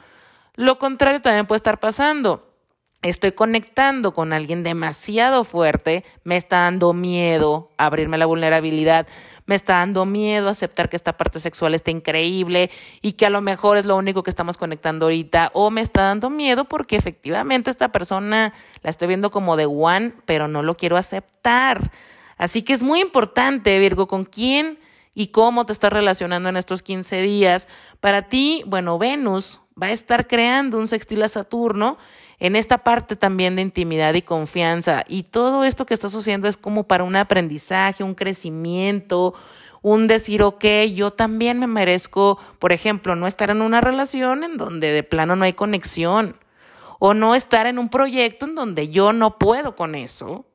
Lo 0.55 0.79
contrario 0.79 1.21
también 1.21 1.47
puede 1.47 1.57
estar 1.57 1.81
pasando 1.81 2.55
estoy 3.09 3.33
conectando 3.33 4.15
con 4.15 4.33
alguien 4.33 4.63
demasiado 4.63 5.45
fuerte, 5.45 6.05
me 6.25 6.37
está 6.37 6.61
dando 6.61 6.95
miedo 6.95 7.71
abrirme 7.77 8.17
la 8.17 8.27
vulnerabilidad, 8.27 9.07
me 9.47 9.55
está 9.55 9.75
dando 9.75 10.07
miedo 10.07 10.49
aceptar 10.49 10.89
que 10.89 10.97
esta 10.97 11.19
parte 11.19 11.39
sexual 11.39 11.75
está 11.75 11.91
increíble 11.91 12.71
y 13.03 13.13
que 13.13 13.27
a 13.27 13.31
lo 13.31 13.43
mejor 13.43 13.77
es 13.77 13.85
lo 13.85 13.97
único 13.97 14.23
que 14.23 14.31
estamos 14.31 14.57
conectando 14.57 15.07
ahorita, 15.07 15.51
o 15.53 15.71
me 15.71 15.83
está 15.83 16.03
dando 16.03 16.31
miedo 16.31 16.65
porque 16.65 16.97
efectivamente 16.97 17.69
esta 17.69 17.93
persona 17.93 18.55
la 18.83 18.91
estoy 18.91 19.09
viendo 19.09 19.31
como 19.31 19.57
de 19.57 19.67
one, 19.67 20.15
pero 20.25 20.49
no 20.49 20.63
lo 20.63 20.77
quiero 20.77 20.97
aceptar. 20.97 21.93
Así 22.39 22.63
que 22.63 22.73
es 22.73 22.83
muy 22.83 23.01
importante, 23.01 23.79
Virgo, 23.79 24.07
con 24.07 24.25
quién 24.25 24.79
y 25.15 25.29
cómo 25.29 25.67
te 25.67 25.73
estás 25.73 25.93
relacionando 25.93 26.49
en 26.49 26.57
estos 26.57 26.83
15 26.83 27.21
días. 27.21 27.69
Para 28.01 28.29
ti, 28.29 28.65
bueno, 28.67 28.99
Venus 28.99 29.61
va 29.81 29.89
a 29.89 29.93
estar 29.93 30.27
creando 30.27 30.79
un 30.79 30.87
sextil 30.87 31.23
a 31.23 31.29
Saturno 31.29 31.99
en 32.39 32.57
esta 32.57 32.79
parte 32.79 33.17
también 33.17 33.57
de 33.57 33.63
intimidad 33.63 34.15
y 34.15 34.23
confianza. 34.23 35.05
Y 35.09 35.25
todo 35.25 35.65
esto 35.65 35.87
que 35.87 35.95
está 35.95 36.09
sucediendo 36.09 36.49
es 36.49 36.57
como 36.57 36.85
para 36.85 37.05
un 37.05 37.17
aprendizaje, 37.17 38.05
un 38.05 38.15
crecimiento, 38.15 39.35
un 39.83 40.07
decir, 40.07 40.43
ok, 40.43 40.65
yo 40.95 41.11
también 41.11 41.59
me 41.59 41.67
merezco, 41.67 42.39
por 42.59 42.73
ejemplo, 42.73 43.17
no 43.17 43.27
estar 43.27 43.51
en 43.51 43.61
una 43.61 43.81
relación 43.81 44.43
en 44.43 44.57
donde 44.57 44.93
de 44.93 45.03
plano 45.03 45.37
no 45.37 45.45
hay 45.45 45.53
conexión, 45.53 46.37
o 46.99 47.13
no 47.13 47.35
estar 47.35 47.67
en 47.67 47.79
un 47.79 47.91
proyecto 47.91 48.47
en 48.47 48.55
donde 48.55 48.89
yo 48.89 49.13
no 49.13 49.39
puedo 49.39 49.77
con 49.77 49.95
eso. 49.95 50.47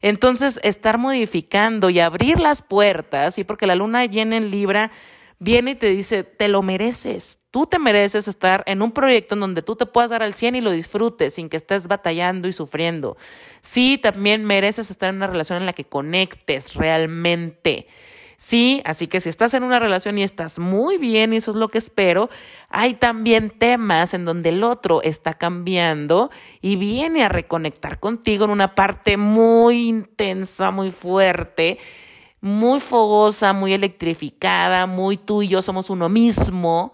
Entonces, 0.00 0.58
estar 0.64 0.98
modificando 0.98 1.88
y 1.88 2.00
abrir 2.00 2.40
las 2.40 2.62
puertas, 2.62 3.38
y 3.38 3.44
porque 3.44 3.68
la 3.68 3.76
luna 3.76 4.06
llena 4.06 4.36
en 4.36 4.50
Libra 4.50 4.90
viene 5.38 5.72
y 5.72 5.76
te 5.76 5.86
dice, 5.86 6.24
te 6.24 6.48
lo 6.48 6.60
mereces, 6.62 7.43
tú 7.54 7.66
te 7.66 7.78
mereces 7.78 8.26
estar 8.26 8.64
en 8.66 8.82
un 8.82 8.90
proyecto 8.90 9.34
en 9.34 9.40
donde 9.40 9.62
tú 9.62 9.76
te 9.76 9.86
puedas 9.86 10.10
dar 10.10 10.24
al 10.24 10.34
100 10.34 10.56
y 10.56 10.60
lo 10.60 10.72
disfrutes 10.72 11.34
sin 11.34 11.48
que 11.48 11.56
estés 11.56 11.86
batallando 11.86 12.48
y 12.48 12.52
sufriendo. 12.52 13.16
Sí, 13.60 13.96
también 13.96 14.44
mereces 14.44 14.90
estar 14.90 15.10
en 15.10 15.14
una 15.14 15.28
relación 15.28 15.60
en 15.60 15.66
la 15.66 15.72
que 15.72 15.84
conectes 15.84 16.74
realmente. 16.74 17.86
Sí, 18.36 18.82
así 18.84 19.06
que 19.06 19.20
si 19.20 19.28
estás 19.28 19.54
en 19.54 19.62
una 19.62 19.78
relación 19.78 20.18
y 20.18 20.24
estás 20.24 20.58
muy 20.58 20.98
bien, 20.98 21.32
y 21.32 21.36
eso 21.36 21.52
es 21.52 21.56
lo 21.56 21.68
que 21.68 21.78
espero, 21.78 22.28
hay 22.70 22.94
también 22.94 23.50
temas 23.50 24.14
en 24.14 24.24
donde 24.24 24.48
el 24.48 24.64
otro 24.64 25.00
está 25.02 25.34
cambiando 25.34 26.32
y 26.60 26.74
viene 26.74 27.22
a 27.22 27.28
reconectar 27.28 28.00
contigo 28.00 28.46
en 28.46 28.50
una 28.50 28.74
parte 28.74 29.16
muy 29.16 29.86
intensa, 29.86 30.72
muy 30.72 30.90
fuerte 30.90 31.78
muy 32.40 32.78
fogosa, 32.78 33.54
muy 33.54 33.72
electrificada, 33.72 34.86
muy 34.86 35.16
tú 35.16 35.40
y 35.40 35.48
yo 35.48 35.62
somos 35.62 35.88
uno 35.88 36.10
mismo. 36.10 36.92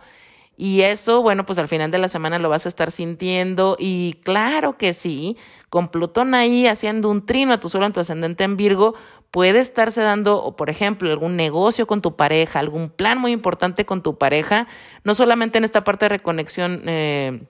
Y 0.62 0.82
eso, 0.82 1.22
bueno, 1.22 1.46
pues 1.46 1.58
al 1.58 1.68
final 1.68 1.90
de 1.90 1.96
la 1.96 2.08
semana 2.08 2.38
lo 2.38 2.50
vas 2.50 2.66
a 2.66 2.68
estar 2.68 2.90
sintiendo. 2.90 3.76
Y 3.78 4.18
claro 4.22 4.76
que 4.76 4.92
sí, 4.92 5.38
con 5.70 5.88
Plutón 5.88 6.34
ahí 6.34 6.66
haciendo 6.66 7.08
un 7.08 7.24
trino 7.24 7.54
a 7.54 7.60
tu 7.60 7.70
sol 7.70 7.82
en 7.84 7.92
tu 7.92 8.00
ascendente 8.00 8.44
en 8.44 8.58
Virgo, 8.58 8.94
puede 9.30 9.60
estarse 9.60 10.02
dando, 10.02 10.54
por 10.58 10.68
ejemplo, 10.68 11.10
algún 11.10 11.34
negocio 11.34 11.86
con 11.86 12.02
tu 12.02 12.14
pareja, 12.14 12.58
algún 12.58 12.90
plan 12.90 13.16
muy 13.16 13.32
importante 13.32 13.86
con 13.86 14.02
tu 14.02 14.18
pareja, 14.18 14.66
no 15.02 15.14
solamente 15.14 15.56
en 15.56 15.64
esta 15.64 15.82
parte 15.82 16.04
de 16.04 16.10
reconexión. 16.10 16.82
Eh, 16.84 17.40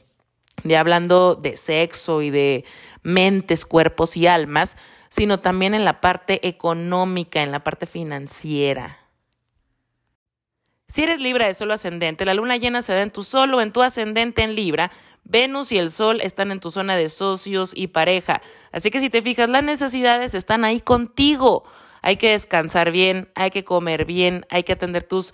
de 0.62 0.76
hablando 0.76 1.34
de 1.34 1.56
sexo 1.56 2.22
y 2.22 2.30
de 2.30 2.64
mentes, 3.02 3.66
cuerpos 3.66 4.16
y 4.16 4.28
almas, 4.28 4.76
sino 5.08 5.40
también 5.40 5.74
en 5.74 5.84
la 5.84 6.00
parte 6.00 6.46
económica, 6.46 7.42
en 7.42 7.50
la 7.50 7.64
parte 7.64 7.86
financiera. 7.86 8.99
Si 10.90 11.04
eres 11.04 11.20
Libra 11.20 11.46
de 11.46 11.54
solo 11.54 11.74
ascendente, 11.74 12.24
la 12.24 12.34
luna 12.34 12.56
llena 12.56 12.82
se 12.82 12.92
da 12.92 13.02
en 13.02 13.12
tu 13.12 13.22
solo, 13.22 13.60
en 13.60 13.72
tu 13.72 13.80
ascendente 13.80 14.42
en 14.42 14.56
Libra. 14.56 14.90
Venus 15.22 15.70
y 15.70 15.78
el 15.78 15.88
Sol 15.88 16.20
están 16.20 16.50
en 16.50 16.58
tu 16.58 16.72
zona 16.72 16.96
de 16.96 17.08
socios 17.08 17.70
y 17.76 17.86
pareja. 17.86 18.42
Así 18.72 18.90
que 18.90 18.98
si 18.98 19.08
te 19.08 19.22
fijas, 19.22 19.48
las 19.48 19.62
necesidades 19.62 20.34
están 20.34 20.64
ahí 20.64 20.80
contigo. 20.80 21.62
Hay 22.02 22.16
que 22.16 22.32
descansar 22.32 22.90
bien, 22.90 23.30
hay 23.36 23.52
que 23.52 23.62
comer 23.62 24.04
bien, 24.04 24.46
hay 24.50 24.64
que 24.64 24.72
atender 24.72 25.04
tus 25.04 25.32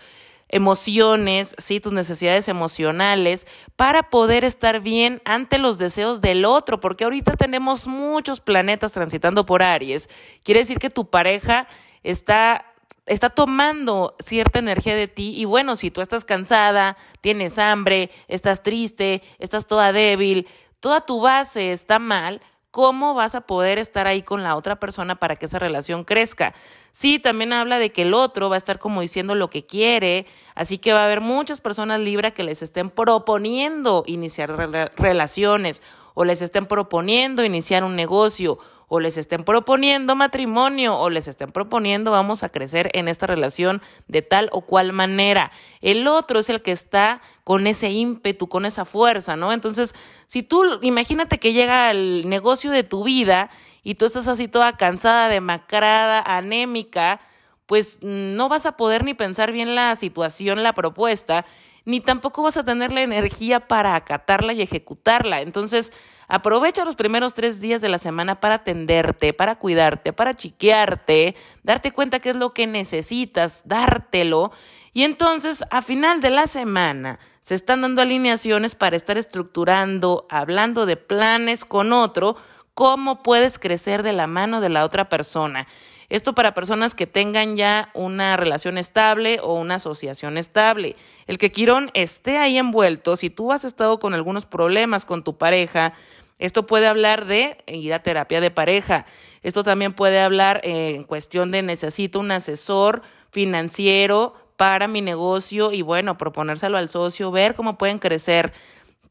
emociones, 0.51 1.55
¿sí? 1.57 1.81
tus 1.81 1.95
necesidades 1.95 2.49
emocionales, 2.49 3.47
para 3.77 4.11
poder 4.11 4.45
estar 4.45 4.81
bien 4.81 5.23
ante 5.25 5.57
los 5.57 5.79
deseos 5.79 6.21
del 6.21 6.45
otro, 6.45 6.81
porque 6.81 7.05
ahorita 7.05 7.35
tenemos 7.35 7.87
muchos 7.87 8.41
planetas 8.41 8.93
transitando 8.93 9.47
por 9.47 9.63
Aries. 9.63 10.11
Quiere 10.43 10.61
decir 10.61 10.79
que 10.79 10.91
tu 10.91 11.09
pareja 11.09 11.67
está 12.03 12.76
está 13.07 13.31
tomando 13.31 14.17
cierta 14.19 14.59
energía 14.59 14.97
de 14.97 15.09
ti 15.09 15.33
y 15.37 15.45
bueno, 15.45 15.77
si 15.77 15.91
tú 15.91 16.01
estás 16.01 16.25
cansada, 16.25 16.97
tienes 17.21 17.59
hambre, 17.59 18.11
estás 18.29 18.63
triste, 18.63 19.23
estás 19.39 19.67
toda 19.67 19.93
débil, 19.93 20.49
toda 20.81 21.01
tu 21.03 21.21
base 21.21 21.73
está 21.73 21.99
mal, 21.99 22.41
¿cómo 22.73 23.15
vas 23.15 23.35
a 23.35 23.43
poder 23.43 23.79
estar 23.79 24.07
ahí 24.07 24.23
con 24.23 24.43
la 24.43 24.57
otra 24.57 24.79
persona 24.79 25.15
para 25.15 25.37
que 25.37 25.47
esa 25.47 25.59
relación 25.59 26.05
crezca? 26.05 26.53
Sí, 26.93 27.19
también 27.19 27.53
habla 27.53 27.79
de 27.79 27.91
que 27.91 28.03
el 28.03 28.13
otro 28.13 28.49
va 28.51 28.57
a 28.57 28.59
estar 28.59 28.79
como 28.79 29.01
diciendo 29.01 29.35
lo 29.35 29.51
que 29.51 29.65
quiere, 29.65 30.27
así 30.55 30.79
que 30.79 30.93
va 30.93 31.03
a 31.03 31.05
haber 31.05 31.21
muchas 31.21 31.61
personas 31.61 32.01
Libra 32.01 32.33
que 32.33 32.43
les 32.43 32.61
estén 32.61 32.91
proponiendo 32.91 34.03
iniciar 34.07 34.51
relaciones 34.97 35.83
o 36.15 36.25
les 36.25 36.43
estén 36.43 36.67
proponiendo 36.67 37.45
iniciar 37.45 37.85
un 37.85 37.95
negocio 37.95 38.59
o 38.89 39.01
les 39.01 39.19
estén 39.19 39.45
proponiendo 39.45 40.15
matrimonio 40.15 40.97
o 40.97 41.11
les 41.11 41.29
estén 41.29 41.51
proponiendo 41.53 42.11
vamos 42.11 42.43
a 42.43 42.49
crecer 42.49 42.91
en 42.95 43.09
esta 43.09 43.27
relación 43.27 43.83
de 44.07 44.23
tal 44.23 44.49
o 44.53 44.63
cual 44.63 44.93
manera. 44.93 45.51
El 45.81 46.07
otro 46.07 46.39
es 46.39 46.51
el 46.51 46.63
que 46.63 46.73
está 46.73 47.21
con 47.45 47.67
ese 47.67 47.91
ímpetu, 47.91 48.49
con 48.49 48.65
esa 48.65 48.85
fuerza, 48.85 49.37
¿no? 49.37 49.53
Entonces, 49.53 49.95
si 50.27 50.43
tú 50.43 50.65
imagínate 50.83 51.39
que 51.39 51.53
llega 51.53 51.91
el 51.91 52.29
negocio 52.29 52.71
de 52.71 52.85
tu 52.85 53.05
vida 53.05 53.51
y 53.83 53.95
tú 53.95 54.05
estás 54.05 54.29
así 54.29 54.49
toda 54.49 54.77
cansada, 54.77 55.29
demacrada, 55.29 56.21
anémica, 56.21 57.21
pues 57.67 57.99
no 58.03 58.49
vas 58.49 58.67
a 58.67 58.77
poder 58.77 59.05
ni 59.05 59.15
pensar 59.15 59.53
bien 59.53 59.75
la 59.75 59.95
situación, 59.97 60.63
la 60.63 60.73
propuesta, 60.73 61.45
ni 61.85 62.01
tampoco 62.01 62.43
vas 62.43 62.57
a 62.57 62.65
tener 62.65 62.93
la 62.93 63.03
energía 63.03 63.69
para 63.69 63.95
acatarla 63.95 64.53
y 64.53 64.63
ejecutarla. 64.63 65.41
Entonces, 65.41 65.93
aprovecha 66.29 66.85
los 66.85 66.97
primeros 66.97 67.35
tres 67.35 67.61
días 67.61 67.81
de 67.81 67.89
la 67.89 67.99
semana 67.99 68.41
para 68.41 68.57
atenderte, 68.57 69.33
para 69.33 69.57
cuidarte, 69.57 70.13
para 70.13 70.35
chiquearte, 70.35 71.35
darte 71.63 71.93
cuenta 71.93 72.21
qué 72.21 72.31
es 72.31 72.37
lo 72.37 72.53
que 72.53 72.67
necesitas, 72.67 73.63
dártelo. 73.67 74.53
Y 74.93 75.05
entonces, 75.05 75.65
a 75.71 75.83
final 75.83 76.21
de 76.21 76.31
la 76.31 76.47
semana, 76.47 77.19
se 77.41 77.55
están 77.55 77.83
dando 77.83 78.03
alineaciones 78.03 78.75
para 78.75 78.97
estar 78.97 79.19
estructurando, 79.19 80.27
hablando 80.31 80.87
de 80.87 80.97
planes 80.97 81.65
con 81.65 81.93
otro, 81.93 82.37
cómo 82.75 83.23
puedes 83.23 83.59
crecer 83.59 84.03
de 84.03 84.13
la 84.13 84.27
mano 84.27 84.61
de 84.61 84.69
la 84.69 84.85
otra 84.85 85.09
persona. 85.09 85.67
Esto 86.09 86.35
para 86.35 86.55
personas 86.55 86.95
que 86.95 87.07
tengan 87.07 87.57
ya 87.57 87.91
una 87.95 88.37
relación 88.37 88.79
estable 88.79 89.41
o 89.43 89.55
una 89.55 89.77
asociación 89.77 90.39
estable. 90.39 90.95
El 91.27 91.39
que 91.39 91.51
Quirón 91.51 91.91
esté 91.95 92.39
ahí 92.39 92.59
envuelto, 92.59 93.17
si 93.17 93.29
tú 93.31 93.53
has 93.53 93.65
estado 93.65 93.99
con 93.99 94.15
algunos 94.15 94.47
problemas 94.47 95.05
con 95.05 95.25
tu 95.25 95.37
pareja, 95.37 95.93
esto 96.39 96.67
puede 96.67 96.87
hablar 96.87 97.27
de 97.27 97.57
ir 97.67 97.93
a 97.93 98.03
terapia 98.03 98.41
de 98.41 98.51
pareja. 98.51 99.07
Esto 99.43 99.65
también 99.65 99.93
puede 99.93 100.21
hablar 100.21 100.61
en 100.65 101.03
cuestión 101.05 101.51
de 101.51 101.63
necesito 101.63 102.21
un 102.21 102.31
asesor 102.31 103.03
financiero 103.31 104.35
para 104.57 104.87
mi 104.87 105.01
negocio 105.01 105.73
y 105.73 105.83
bueno, 105.83 106.17
proponérselo 106.17 106.79
al 106.79 106.89
socio, 106.89 107.31
ver 107.31 107.55
cómo 107.55 107.79
pueden 107.79 107.99
crecer. 107.99 108.53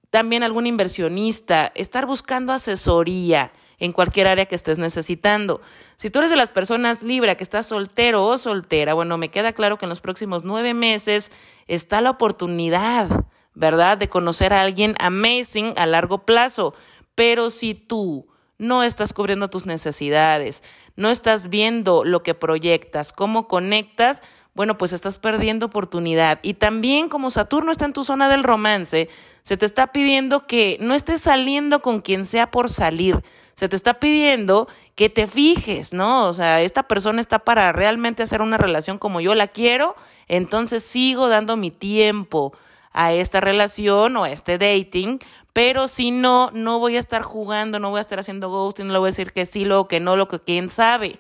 También 0.10 0.44
algún 0.44 0.66
inversionista, 0.66 1.72
estar 1.76 2.06
buscando 2.06 2.54
asesoría 2.54 3.52
en 3.80 3.92
cualquier 3.92 4.28
área 4.28 4.46
que 4.46 4.56
estés 4.56 4.78
necesitando. 4.78 5.62
Si 5.98 6.10
tú 6.10 6.20
eres 6.20 6.32
de 6.32 6.38
las 6.38 6.52
personas 6.52 7.04
libre, 7.04 7.36
que 7.38 7.44
estás 7.44 7.68
soltero 7.68 8.26
o 8.26 8.38
soltera, 8.38 8.94
bueno, 8.94 9.18
me 9.18 9.30
queda 9.30 9.54
claro 9.54 9.78
que 9.78 9.86
en 9.86 9.90
los 9.90 10.02
próximos 10.02 10.44
nueve 10.44 10.74
meses 10.74 11.32
está 11.68 12.02
la 12.02 12.12
oportunidad, 12.12 13.26
¿verdad?, 13.54 13.98
de 13.98 14.10
conocer 14.10 14.54
a 14.54 14.62
alguien 14.62 14.96
amazing 15.00 15.74
a 15.78 15.86
largo 15.86 16.26
plazo. 16.26 16.74
Pero 17.16 17.50
si 17.50 17.74
tú 17.74 18.28
no 18.58 18.84
estás 18.84 19.14
cubriendo 19.14 19.50
tus 19.50 19.66
necesidades, 19.66 20.64
no 20.96 21.10
estás 21.10 21.50
viendo 21.50 22.04
lo 22.04 22.24
que 22.24 22.34
proyectas, 22.34 23.12
cómo 23.12 23.48
conectas, 23.48 24.22
bueno, 24.54 24.78
pues 24.78 24.94
estás 24.94 25.20
perdiendo 25.20 25.66
oportunidad. 25.66 26.40
Y 26.42 26.56
también 26.56 27.10
como 27.10 27.30
Saturno 27.30 27.72
está 27.72 27.86
en 27.86 27.94
tu 27.94 28.04
zona 28.04 28.30
del 28.30 28.44
romance, 28.44 29.10
se 29.42 29.58
te 29.58 29.66
está 29.66 29.88
pidiendo 29.88 30.48
que 30.48 30.78
no 30.80 30.94
estés 30.94 31.22
saliendo 31.22 31.82
con 31.82 32.02
quien 32.02 32.26
sea 32.26 32.50
por 32.50 32.70
salir, 32.70 33.22
se 33.56 33.70
te 33.70 33.76
está 33.76 33.96
pidiendo 33.96 34.68
que 34.96 35.10
te 35.10 35.28
fijes, 35.28 35.94
¿no? 35.94 36.28
O 36.28 36.34
sea, 36.34 36.62
esta 36.62 36.84
persona 36.84 37.22
está 37.22 37.40
para 37.40 37.72
realmente 37.72 38.24
hacer 38.24 38.42
una 38.42 38.58
relación 38.58 38.98
como 38.98 39.22
yo 39.22 39.34
la 39.34 39.48
quiero, 39.48 39.96
entonces 40.28 40.84
sigo 40.84 41.28
dando 41.28 41.58
mi 41.58 41.72
tiempo 41.72 42.54
a 42.92 43.14
esta 43.14 43.42
relación 43.42 44.16
o 44.18 44.24
a 44.24 44.32
este 44.32 44.58
dating, 44.58 45.20
pero 45.54 45.88
si 45.88 46.12
no, 46.12 46.52
no 46.54 46.80
voy 46.80 46.98
a 46.98 47.00
estar 47.00 47.22
jugando, 47.22 47.80
no 47.80 47.90
voy 47.90 48.00
a 48.00 48.02
estar 48.02 48.20
haciendo 48.20 48.50
ghosting, 48.50 48.88
no 48.88 48.94
le 48.94 49.00
voy 49.00 49.08
a 49.08 49.12
decir 49.12 49.32
que 49.32 49.46
sí, 49.46 49.66
lo 49.66 49.88
que 49.88 50.00
no, 50.00 50.16
lo 50.16 50.28
que 50.28 50.40
quién 50.40 50.70
sabe. 50.70 51.20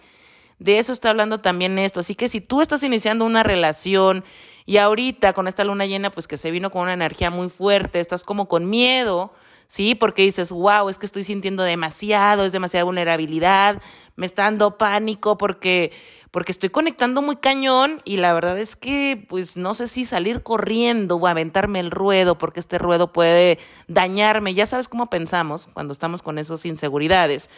De 0.59 0.77
eso 0.77 0.91
está 0.91 1.09
hablando 1.09 1.39
también 1.39 1.77
esto. 1.79 1.99
Así 1.99 2.15
que 2.15 2.29
si 2.29 2.41
tú 2.41 2.61
estás 2.61 2.83
iniciando 2.83 3.25
una 3.25 3.43
relación 3.43 4.23
y 4.65 4.77
ahorita 4.77 5.33
con 5.33 5.47
esta 5.47 5.63
luna 5.63 5.85
llena, 5.85 6.11
pues 6.11 6.27
que 6.27 6.37
se 6.37 6.51
vino 6.51 6.71
con 6.71 6.83
una 6.83 6.93
energía 6.93 7.29
muy 7.29 7.49
fuerte, 7.49 7.99
estás 7.99 8.23
como 8.23 8.47
con 8.47 8.69
miedo, 8.69 9.33
¿sí? 9.67 9.95
Porque 9.95 10.23
dices, 10.23 10.51
wow, 10.51 10.89
es 10.89 10.97
que 10.97 11.05
estoy 11.05 11.23
sintiendo 11.23 11.63
demasiado, 11.63 12.45
es 12.45 12.51
demasiada 12.51 12.83
vulnerabilidad, 12.83 13.81
me 14.15 14.25
está 14.25 14.43
dando 14.43 14.77
pánico 14.77 15.37
porque, 15.37 15.91
porque 16.31 16.51
estoy 16.51 16.69
conectando 16.69 17.21
muy 17.21 17.35
cañón 17.37 18.01
y 18.05 18.17
la 18.17 18.33
verdad 18.33 18.57
es 18.57 18.75
que, 18.75 19.25
pues 19.27 19.57
no 19.57 19.73
sé 19.73 19.87
si 19.87 20.05
salir 20.05 20.43
corriendo 20.43 21.15
o 21.17 21.27
aventarme 21.27 21.79
el 21.79 21.91
ruedo 21.91 22.37
porque 22.37 22.59
este 22.59 22.77
ruedo 22.77 23.11
puede 23.11 23.59
dañarme. 23.87 24.53
Ya 24.53 24.65
sabes 24.65 24.87
cómo 24.87 25.09
pensamos 25.09 25.67
cuando 25.73 25.91
estamos 25.93 26.21
con 26.21 26.37
esas 26.37 26.65
inseguridades. 26.65 27.49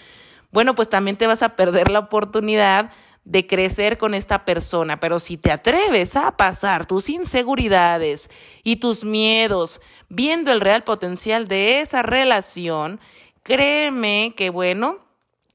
Bueno, 0.52 0.76
pues 0.76 0.90
también 0.90 1.18
te 1.18 1.28
vas 1.28 1.44
a 1.44 1.56
perder 1.56 1.92
la 1.92 2.00
oportunidad 2.00 2.92
de 3.28 3.46
crecer 3.46 3.98
con 3.98 4.14
esta 4.14 4.46
persona, 4.46 5.02
pero 5.02 5.20
si 5.20 5.36
te 5.36 5.52
atreves 5.52 6.16
a 6.16 6.38
pasar 6.38 6.86
tus 6.86 7.10
inseguridades 7.10 8.30
y 8.64 8.78
tus 8.78 9.04
miedos 9.04 9.82
viendo 10.08 10.54
el 10.54 10.62
real 10.62 10.86
potencial 10.86 11.50
de 11.50 11.82
esa 11.82 12.04
relación, 12.04 13.02
créeme 13.44 14.34
que 14.38 14.50
bueno, 14.50 15.00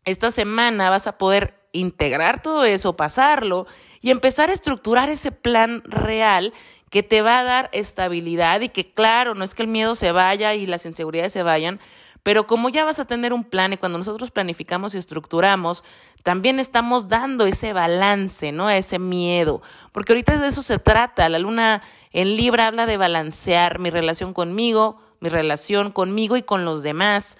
esta 0.04 0.30
semana 0.30 0.90
vas 0.90 1.06
a 1.06 1.16
poder 1.16 1.54
integrar 1.72 2.42
todo 2.42 2.66
eso, 2.66 2.94
pasarlo 2.94 3.66
y 4.02 4.10
empezar 4.10 4.50
a 4.50 4.52
estructurar 4.52 5.08
ese 5.08 5.32
plan 5.32 5.82
real 5.86 6.52
que 6.90 7.02
te 7.02 7.22
va 7.22 7.38
a 7.38 7.44
dar 7.44 7.70
estabilidad 7.72 8.60
y 8.60 8.68
que 8.68 8.92
claro, 8.92 9.34
no 9.34 9.44
es 9.44 9.54
que 9.54 9.62
el 9.62 9.68
miedo 9.68 9.94
se 9.94 10.12
vaya 10.12 10.52
y 10.52 10.66
las 10.66 10.84
inseguridades 10.84 11.32
se 11.32 11.42
vayan, 11.42 11.80
pero 12.22 12.46
como 12.46 12.68
ya 12.68 12.84
vas 12.84 13.00
a 13.00 13.04
tener 13.04 13.32
un 13.32 13.44
plan 13.44 13.72
y 13.72 13.76
cuando 13.76 13.98
nosotros 13.98 14.30
planificamos 14.30 14.94
y 14.94 14.98
estructuramos, 14.98 15.82
también 16.22 16.60
estamos 16.60 17.08
dando 17.08 17.46
ese 17.46 17.72
balance, 17.72 18.52
¿no? 18.52 18.70
Ese 18.70 18.98
miedo. 18.98 19.60
Porque 19.90 20.12
ahorita 20.12 20.38
de 20.38 20.46
eso 20.46 20.62
se 20.62 20.78
trata. 20.78 21.28
La 21.28 21.40
luna 21.40 21.82
en 22.12 22.36
Libra 22.36 22.68
habla 22.68 22.86
de 22.86 22.96
balancear 22.96 23.80
mi 23.80 23.90
relación 23.90 24.32
conmigo, 24.32 25.00
mi 25.20 25.28
relación 25.28 25.90
conmigo 25.90 26.36
y 26.36 26.42
con 26.42 26.64
los 26.64 26.84
demás. 26.84 27.38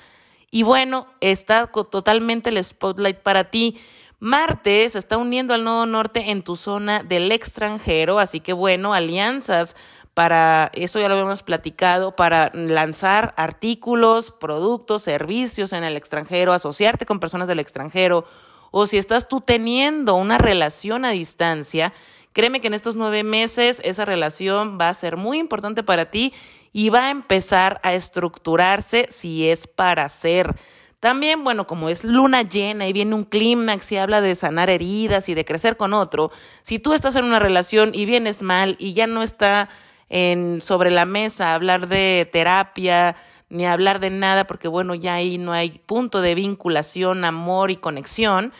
Y 0.51 0.65
bueno, 0.65 1.07
está 1.21 1.69
totalmente 1.69 2.51
el 2.51 2.63
spotlight 2.63 3.19
para 3.19 3.51
ti. 3.51 3.81
Marte 4.19 4.89
se 4.89 4.99
está 4.99 5.17
uniendo 5.17 5.55
al 5.55 5.65
nodo 5.65 5.87
norte 5.87 6.31
en 6.31 6.43
tu 6.43 6.57
zona 6.57 7.03
del 7.03 7.33
extranjero, 7.33 8.19
así 8.19 8.39
que 8.39 8.53
bueno, 8.53 8.95
alianzas 8.95 9.75
para, 10.15 10.71
eso 10.75 11.01
ya 11.01 11.09
lo 11.09 11.15
habíamos 11.15 11.43
platicado, 11.43 12.15
para 12.17 12.51
lanzar 12.55 13.33
artículos, 13.37 14.31
productos, 14.31 15.03
servicios 15.03 15.73
en 15.73 15.85
el 15.85 15.97
extranjero, 15.97 16.53
asociarte 16.53 17.07
con 17.07 17.21
personas 17.21 17.49
del 17.49 17.61
extranjero, 17.61 18.25
o 18.71 18.87
si 18.87 18.99
estás 18.99 19.29
tú 19.29 19.41
teniendo 19.41 20.15
una 20.15 20.39
relación 20.39 21.05
a 21.05 21.11
distancia, 21.11 21.93
créeme 22.33 22.61
que 22.61 22.69
en 22.69 22.75
estos 22.75 22.97
nueve 22.97 23.23
meses 23.23 23.81
esa 23.85 24.05
relación 24.05 24.79
va 24.81 24.89
a 24.89 24.95
ser 24.95 25.17
muy 25.17 25.39
importante 25.39 25.83
para 25.83 26.11
ti 26.11 26.33
y 26.73 26.89
va 26.89 27.07
a 27.07 27.11
empezar 27.11 27.81
a 27.83 27.93
estructurarse 27.95 29.07
si 29.11 29.49
es 29.49 29.67
para 29.67 30.09
ser. 30.09 30.57
También, 31.01 31.43
bueno, 31.43 31.67
como 31.67 31.89
es 31.89 32.05
luna 32.05 32.43
llena 32.43 32.87
y 32.87 32.93
viene 32.93 33.15
un 33.15 33.25
clímax 33.25 33.91
y 33.93 33.97
habla 33.97 34.21
de 34.21 34.35
sanar 34.35 34.71
heridas 34.71 35.29
y 35.29 35.35
de 35.35 35.45
crecer 35.45 35.77
con 35.77 35.95
otro, 35.95 36.31
si 36.63 36.79
tú 36.79 36.95
estás 36.95 37.17
en 37.17 37.25
una 37.25 37.41
relación 37.41 37.91
y 37.93 38.07
vienes 38.07 38.43
mal 38.43 38.77
y 38.79 38.95
ya 38.95 39.07
no 39.07 39.23
está 39.23 39.69
en, 40.13 40.61
sobre 40.61 40.91
la 40.91 41.07
mesa 41.07 41.55
hablar 41.55 41.89
de 41.89 42.29
terapia, 42.31 43.17
ni 43.49 43.67
hablar 43.67 43.99
de 43.99 44.11
nada, 44.11 44.47
porque 44.47 44.69
bueno, 44.69 44.95
ya 44.95 45.15
ahí 45.15 45.39
no 45.39 45.53
hay 45.53 45.81
punto 45.87 46.21
de 46.21 46.35
vinculación, 46.35 47.25
amor 47.25 47.71
y 47.71 47.77
conexión, 47.77 48.53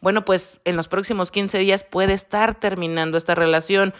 bueno, 0.00 0.24
pues 0.24 0.60
en 0.64 0.76
los 0.76 0.86
próximos 0.86 1.32
15 1.32 1.58
días 1.58 1.84
puede 1.84 2.14
estar 2.14 2.54
terminando 2.54 3.18
esta 3.18 3.34
relación. 3.34 3.92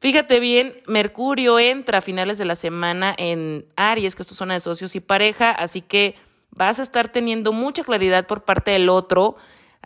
Fíjate 0.00 0.40
bien, 0.40 0.80
Mercurio 0.86 1.58
entra 1.58 1.98
a 1.98 2.00
finales 2.00 2.38
de 2.38 2.46
la 2.46 2.56
semana 2.56 3.14
en 3.18 3.66
Aries, 3.76 4.16
que 4.16 4.22
es 4.22 4.28
tu 4.28 4.34
zona 4.34 4.54
de 4.54 4.60
socios 4.60 4.96
y 4.96 5.00
pareja, 5.00 5.50
así 5.50 5.82
que 5.82 6.16
vas 6.50 6.78
a 6.78 6.82
estar 6.82 7.12
teniendo 7.12 7.52
mucha 7.52 7.84
claridad 7.84 8.26
por 8.26 8.44
parte 8.44 8.70
del 8.70 8.88
otro 8.88 9.36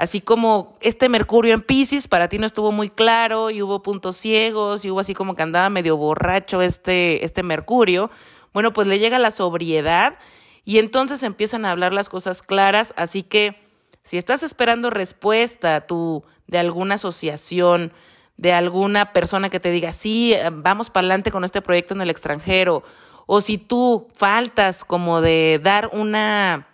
Así 0.02 0.20
como 0.20 0.76
este 0.80 1.08
Mercurio 1.08 1.54
en 1.54 1.60
Pisces 1.60 2.08
para 2.08 2.28
ti 2.28 2.36
no 2.36 2.44
estuvo 2.44 2.72
muy 2.72 2.90
claro 2.90 3.50
y 3.50 3.62
hubo 3.62 3.82
puntos 3.82 4.16
ciegos 4.16 4.84
y 4.84 4.90
hubo 4.90 4.98
así 4.98 5.14
como 5.14 5.36
que 5.36 5.44
andaba 5.44 5.70
medio 5.70 5.96
borracho 5.96 6.60
este, 6.60 7.24
este 7.24 7.44
Mercurio, 7.44 8.10
bueno, 8.52 8.72
pues 8.72 8.88
le 8.88 8.98
llega 8.98 9.20
la 9.20 9.30
sobriedad 9.30 10.18
y 10.64 10.78
entonces 10.78 11.22
empiezan 11.22 11.64
a 11.64 11.70
hablar 11.70 11.92
las 11.92 12.08
cosas 12.08 12.42
claras. 12.42 12.92
Así 12.96 13.22
que 13.22 13.62
si 14.02 14.18
estás 14.18 14.42
esperando 14.42 14.90
respuesta 14.90 15.86
tú 15.86 16.24
de 16.48 16.58
alguna 16.58 16.96
asociación, 16.96 17.92
de 18.36 18.52
alguna 18.52 19.12
persona 19.12 19.50
que 19.50 19.60
te 19.60 19.70
diga, 19.70 19.92
sí, 19.92 20.34
vamos 20.50 20.90
para 20.90 21.02
adelante 21.02 21.30
con 21.30 21.44
este 21.44 21.62
proyecto 21.62 21.94
en 21.94 22.00
el 22.00 22.10
extranjero, 22.10 22.82
o 23.26 23.40
si 23.40 23.56
tú 23.56 24.08
faltas 24.16 24.84
como 24.84 25.20
de 25.20 25.60
dar 25.62 25.90
una 25.92 26.71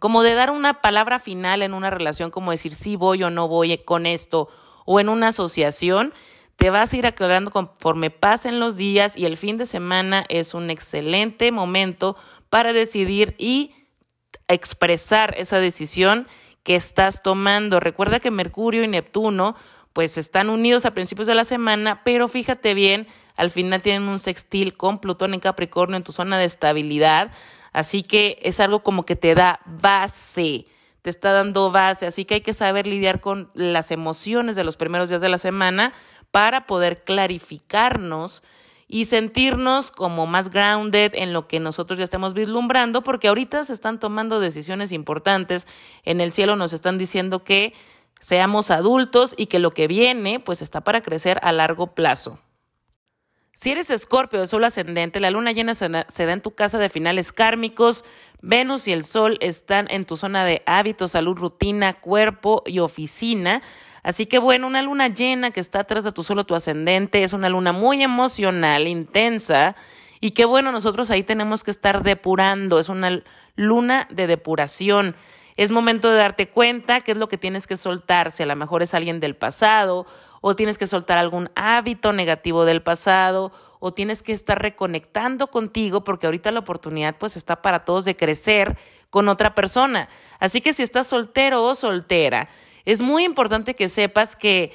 como 0.00 0.22
de 0.22 0.34
dar 0.34 0.50
una 0.50 0.80
palabra 0.80 1.18
final 1.18 1.62
en 1.62 1.74
una 1.74 1.90
relación, 1.90 2.30
como 2.30 2.50
decir 2.50 2.72
sí 2.72 2.96
voy 2.96 3.22
o 3.22 3.30
no 3.30 3.48
voy 3.48 3.78
con 3.78 4.06
esto, 4.06 4.48
o 4.84 5.00
en 5.00 5.08
una 5.08 5.28
asociación, 5.28 6.12
te 6.56 6.70
vas 6.70 6.92
a 6.92 6.96
ir 6.96 7.06
aclarando 7.06 7.50
conforme 7.50 8.10
pasen 8.10 8.58
los 8.58 8.76
días 8.76 9.16
y 9.16 9.26
el 9.26 9.36
fin 9.36 9.56
de 9.58 9.66
semana 9.66 10.24
es 10.28 10.54
un 10.54 10.70
excelente 10.70 11.52
momento 11.52 12.16
para 12.50 12.72
decidir 12.72 13.34
y 13.38 13.74
expresar 14.48 15.34
esa 15.38 15.60
decisión 15.60 16.26
que 16.64 16.74
estás 16.74 17.22
tomando. 17.22 17.80
Recuerda 17.80 18.18
que 18.20 18.30
Mercurio 18.30 18.82
y 18.82 18.88
Neptuno 18.88 19.54
pues 19.92 20.18
están 20.18 20.50
unidos 20.50 20.84
a 20.84 20.92
principios 20.92 21.26
de 21.26 21.34
la 21.34 21.44
semana, 21.44 22.02
pero 22.04 22.28
fíjate 22.28 22.74
bien, 22.74 23.06
al 23.36 23.50
final 23.50 23.82
tienen 23.82 24.08
un 24.08 24.18
sextil 24.18 24.76
con 24.76 24.98
Plutón 24.98 25.34
en 25.34 25.40
Capricornio 25.40 25.96
en 25.96 26.02
tu 26.02 26.12
zona 26.12 26.38
de 26.38 26.44
estabilidad, 26.44 27.30
así 27.72 28.02
que 28.02 28.38
es 28.42 28.60
algo 28.60 28.82
como 28.82 29.04
que 29.04 29.16
te 29.16 29.34
da 29.34 29.60
base, 29.66 30.66
te 31.02 31.10
está 31.10 31.32
dando 31.32 31.70
base, 31.70 32.06
así 32.06 32.24
que 32.24 32.34
hay 32.34 32.40
que 32.40 32.52
saber 32.52 32.86
lidiar 32.86 33.20
con 33.20 33.50
las 33.54 33.90
emociones 33.90 34.56
de 34.56 34.64
los 34.64 34.76
primeros 34.76 35.08
días 35.08 35.20
de 35.20 35.28
la 35.28 35.38
semana 35.38 35.92
para 36.30 36.66
poder 36.66 37.04
clarificarnos 37.04 38.42
y 38.88 39.04
sentirnos 39.04 39.90
como 39.90 40.26
más 40.26 40.50
grounded 40.50 41.12
en 41.14 41.34
lo 41.34 41.46
que 41.46 41.60
nosotros 41.60 41.98
ya 41.98 42.04
estamos 42.04 42.32
vislumbrando, 42.32 43.02
porque 43.02 43.28
ahorita 43.28 43.62
se 43.64 43.74
están 43.74 44.00
tomando 44.00 44.40
decisiones 44.40 44.92
importantes, 44.92 45.66
en 46.04 46.22
el 46.22 46.32
cielo 46.32 46.56
nos 46.56 46.72
están 46.72 46.96
diciendo 46.96 47.44
que 47.44 47.74
seamos 48.18 48.70
adultos 48.70 49.34
y 49.36 49.46
que 49.46 49.58
lo 49.58 49.70
que 49.70 49.86
viene 49.86 50.40
pues 50.40 50.62
está 50.62 50.80
para 50.80 51.02
crecer 51.02 51.38
a 51.42 51.52
largo 51.52 51.94
plazo. 51.94 52.38
Si 53.60 53.72
eres 53.72 53.90
escorpio 53.90 54.38
de 54.38 54.46
sol 54.46 54.62
ascendente, 54.62 55.18
la 55.18 55.32
luna 55.32 55.50
llena 55.50 55.74
se 55.74 55.88
da 55.88 56.06
en 56.32 56.40
tu 56.40 56.52
casa 56.52 56.78
de 56.78 56.88
finales 56.88 57.32
kármicos, 57.32 58.04
Venus 58.40 58.86
y 58.86 58.92
el 58.92 59.02
Sol 59.02 59.36
están 59.40 59.88
en 59.90 60.04
tu 60.04 60.16
zona 60.16 60.44
de 60.44 60.62
hábitos, 60.64 61.10
salud, 61.10 61.36
rutina, 61.36 61.94
cuerpo 61.94 62.62
y 62.66 62.78
oficina. 62.78 63.60
Así 64.04 64.26
que 64.26 64.38
bueno, 64.38 64.68
una 64.68 64.80
luna 64.80 65.08
llena 65.08 65.50
que 65.50 65.58
está 65.58 65.80
atrás 65.80 66.04
de 66.04 66.12
tu 66.12 66.22
solo 66.22 66.44
tu 66.44 66.54
ascendente 66.54 67.24
es 67.24 67.32
una 67.32 67.48
luna 67.48 67.72
muy 67.72 68.00
emocional, 68.00 68.86
intensa. 68.86 69.74
Y 70.20 70.30
qué 70.30 70.44
bueno, 70.44 70.70
nosotros 70.70 71.10
ahí 71.10 71.24
tenemos 71.24 71.64
que 71.64 71.72
estar 71.72 72.04
depurando, 72.04 72.78
es 72.78 72.88
una 72.88 73.24
luna 73.56 74.06
de 74.08 74.28
depuración. 74.28 75.16
Es 75.56 75.72
momento 75.72 76.08
de 76.10 76.18
darte 76.18 76.48
cuenta 76.48 77.00
qué 77.00 77.10
es 77.10 77.18
lo 77.18 77.28
que 77.28 77.38
tienes 77.38 77.66
que 77.66 77.76
soltar, 77.76 78.30
si 78.30 78.44
a 78.44 78.46
lo 78.46 78.54
mejor 78.54 78.84
es 78.84 78.94
alguien 78.94 79.18
del 79.18 79.34
pasado 79.34 80.06
o 80.48 80.56
tienes 80.56 80.78
que 80.78 80.86
soltar 80.86 81.18
algún 81.18 81.50
hábito 81.54 82.14
negativo 82.14 82.64
del 82.64 82.82
pasado 82.82 83.52
o 83.80 83.92
tienes 83.92 84.22
que 84.22 84.32
estar 84.32 84.60
reconectando 84.60 85.48
contigo 85.48 86.04
porque 86.04 86.26
ahorita 86.26 86.50
la 86.52 86.60
oportunidad 86.60 87.16
pues 87.18 87.36
está 87.36 87.60
para 87.60 87.84
todos 87.84 88.06
de 88.06 88.16
crecer 88.16 88.78
con 89.10 89.28
otra 89.28 89.54
persona. 89.54 90.08
Así 90.38 90.62
que 90.62 90.72
si 90.72 90.82
estás 90.82 91.06
soltero 91.06 91.62
o 91.64 91.74
soltera, 91.74 92.48
es 92.86 93.02
muy 93.02 93.24
importante 93.24 93.74
que 93.74 93.90
sepas 93.90 94.36
que 94.36 94.72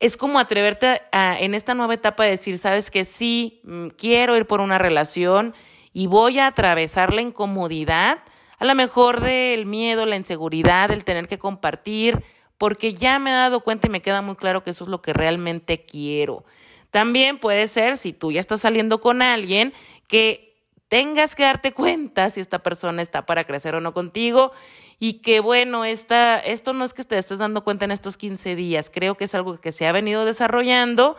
es 0.00 0.16
como 0.16 0.40
atreverte 0.40 1.02
a, 1.12 1.38
en 1.38 1.54
esta 1.54 1.74
nueva 1.74 1.94
etapa 1.94 2.24
de 2.24 2.30
decir, 2.30 2.58
sabes 2.58 2.90
que 2.90 3.04
sí, 3.04 3.60
mm, 3.62 3.90
quiero 3.90 4.36
ir 4.36 4.46
por 4.46 4.60
una 4.60 4.78
relación 4.78 5.54
y 5.92 6.08
voy 6.08 6.40
a 6.40 6.48
atravesar 6.48 7.14
la 7.14 7.22
incomodidad, 7.22 8.18
a 8.58 8.64
lo 8.64 8.74
mejor 8.74 9.20
del 9.20 9.66
miedo, 9.66 10.04
la 10.04 10.16
inseguridad, 10.16 10.90
el 10.90 11.04
tener 11.04 11.28
que 11.28 11.38
compartir, 11.38 12.24
porque 12.62 12.94
ya 12.94 13.18
me 13.18 13.30
he 13.30 13.34
dado 13.34 13.64
cuenta 13.64 13.88
y 13.88 13.90
me 13.90 14.02
queda 14.02 14.22
muy 14.22 14.36
claro 14.36 14.62
que 14.62 14.70
eso 14.70 14.84
es 14.84 14.88
lo 14.88 15.02
que 15.02 15.12
realmente 15.12 15.84
quiero. 15.84 16.44
También 16.92 17.40
puede 17.40 17.66
ser, 17.66 17.96
si 17.96 18.12
tú 18.12 18.30
ya 18.30 18.38
estás 18.38 18.60
saliendo 18.60 19.00
con 19.00 19.20
alguien, 19.20 19.72
que 20.06 20.62
tengas 20.86 21.34
que 21.34 21.42
darte 21.42 21.72
cuenta 21.72 22.30
si 22.30 22.38
esta 22.38 22.60
persona 22.60 23.02
está 23.02 23.26
para 23.26 23.42
crecer 23.48 23.74
o 23.74 23.80
no 23.80 23.92
contigo 23.92 24.52
y 25.00 25.14
que 25.14 25.40
bueno, 25.40 25.84
esta, 25.84 26.38
esto 26.38 26.72
no 26.72 26.84
es 26.84 26.94
que 26.94 27.02
te 27.02 27.18
estés 27.18 27.40
dando 27.40 27.64
cuenta 27.64 27.84
en 27.84 27.90
estos 27.90 28.16
15 28.16 28.54
días, 28.54 28.92
creo 28.94 29.16
que 29.16 29.24
es 29.24 29.34
algo 29.34 29.60
que 29.60 29.72
se 29.72 29.88
ha 29.88 29.90
venido 29.90 30.24
desarrollando 30.24 31.16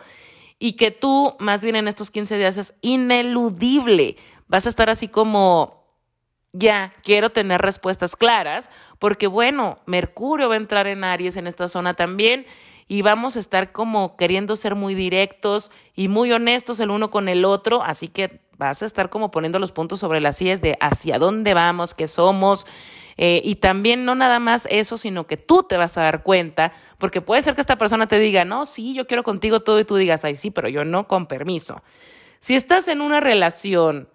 y 0.58 0.76
que 0.76 0.92
tú 0.92 1.36
más 1.40 1.62
bien 1.62 1.76
en 1.76 1.88
estos 1.88 2.10
15 2.10 2.38
días 2.38 2.56
es 2.56 2.72
ineludible. 2.80 4.16
Vas 4.48 4.64
a 4.64 4.70
estar 4.70 4.88
así 4.88 5.08
como 5.08 5.83
ya 6.54 6.92
quiero 7.02 7.30
tener 7.30 7.60
respuestas 7.60 8.14
claras, 8.16 8.70
porque 8.98 9.26
bueno, 9.26 9.78
Mercurio 9.86 10.48
va 10.48 10.54
a 10.54 10.58
entrar 10.58 10.86
en 10.86 11.04
Aries 11.04 11.36
en 11.36 11.48
esta 11.48 11.68
zona 11.68 11.94
también 11.94 12.46
y 12.86 13.02
vamos 13.02 13.36
a 13.36 13.40
estar 13.40 13.72
como 13.72 14.16
queriendo 14.16 14.54
ser 14.54 14.76
muy 14.76 14.94
directos 14.94 15.72
y 15.96 16.08
muy 16.08 16.32
honestos 16.32 16.78
el 16.78 16.90
uno 16.90 17.10
con 17.10 17.28
el 17.28 17.44
otro, 17.44 17.82
así 17.82 18.08
que 18.08 18.40
vas 18.56 18.82
a 18.82 18.86
estar 18.86 19.10
como 19.10 19.32
poniendo 19.32 19.58
los 19.58 19.72
puntos 19.72 19.98
sobre 19.98 20.20
las 20.20 20.36
sillas 20.36 20.60
de 20.60 20.76
hacia 20.80 21.18
dónde 21.18 21.54
vamos, 21.54 21.92
qué 21.92 22.06
somos. 22.06 22.66
Eh, 23.16 23.40
y 23.44 23.56
también 23.56 24.04
no 24.04 24.14
nada 24.14 24.40
más 24.40 24.66
eso, 24.70 24.96
sino 24.96 25.26
que 25.26 25.36
tú 25.36 25.62
te 25.62 25.76
vas 25.76 25.98
a 25.98 26.02
dar 26.02 26.22
cuenta, 26.22 26.72
porque 26.98 27.20
puede 27.20 27.42
ser 27.42 27.54
que 27.54 27.60
esta 27.60 27.78
persona 27.78 28.06
te 28.06 28.18
diga, 28.18 28.44
no, 28.44 28.66
sí, 28.66 28.94
yo 28.94 29.06
quiero 29.06 29.22
contigo 29.22 29.60
todo 29.60 29.80
y 29.80 29.84
tú 29.84 29.96
digas, 29.96 30.24
ay, 30.24 30.36
sí, 30.36 30.50
pero 30.50 30.68
yo 30.68 30.84
no, 30.84 31.06
con 31.06 31.26
permiso. 31.26 31.82
Si 32.40 32.54
estás 32.54 32.88
en 32.88 33.00
una 33.00 33.20
relación 33.20 34.08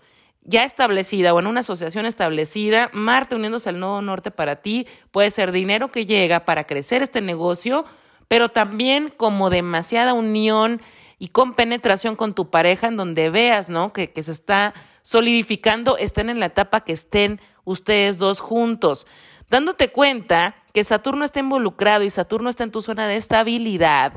ya 0.49 0.63
establecida 0.63 1.33
o 1.33 1.39
en 1.39 1.47
una 1.47 1.59
asociación 1.59 2.07
establecida, 2.07 2.89
Marte 2.91 3.35
uniéndose 3.35 3.69
al 3.69 3.79
Nodo 3.79 4.01
Norte 4.01 4.31
para 4.31 4.57
ti 4.57 4.87
puede 5.11 5.29
ser 5.29 5.51
dinero 5.51 5.91
que 5.91 6.05
llega 6.05 6.43
para 6.43 6.65
crecer 6.65 7.03
este 7.03 7.21
negocio, 7.21 7.85
pero 8.27 8.49
también 8.49 9.13
como 9.15 9.51
demasiada 9.51 10.13
unión 10.13 10.81
y 11.19 11.27
con 11.27 11.53
penetración 11.53 12.15
con 12.15 12.33
tu 12.33 12.49
pareja 12.49 12.87
en 12.87 12.97
donde 12.97 13.29
veas, 13.29 13.69
¿no? 13.69 13.93
Que, 13.93 14.11
que 14.11 14.23
se 14.23 14.31
está 14.31 14.73
solidificando, 15.03 15.97
estén 15.97 16.29
en 16.29 16.39
la 16.39 16.47
etapa 16.47 16.81
que 16.81 16.93
estén 16.93 17.39
ustedes 17.63 18.17
dos 18.17 18.39
juntos, 18.39 19.05
dándote 19.49 19.89
cuenta 19.89 20.55
que 20.73 20.83
Saturno 20.83 21.25
está 21.25 21.41
involucrado 21.41 22.03
y 22.03 22.09
Saturno 22.09 22.49
está 22.49 22.63
en 22.63 22.71
tu 22.71 22.81
zona 22.81 23.07
de 23.07 23.17
estabilidad 23.17 24.13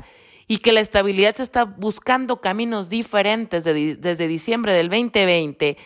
y 0.47 0.57
que 0.59 0.71
la 0.71 0.79
estabilidad 0.79 1.35
se 1.35 1.43
está 1.43 1.65
buscando 1.65 2.41
caminos 2.41 2.89
diferentes 2.89 3.63
desde 3.63 4.27
diciembre 4.27 4.73
del 4.73 4.89
2020 4.89 5.77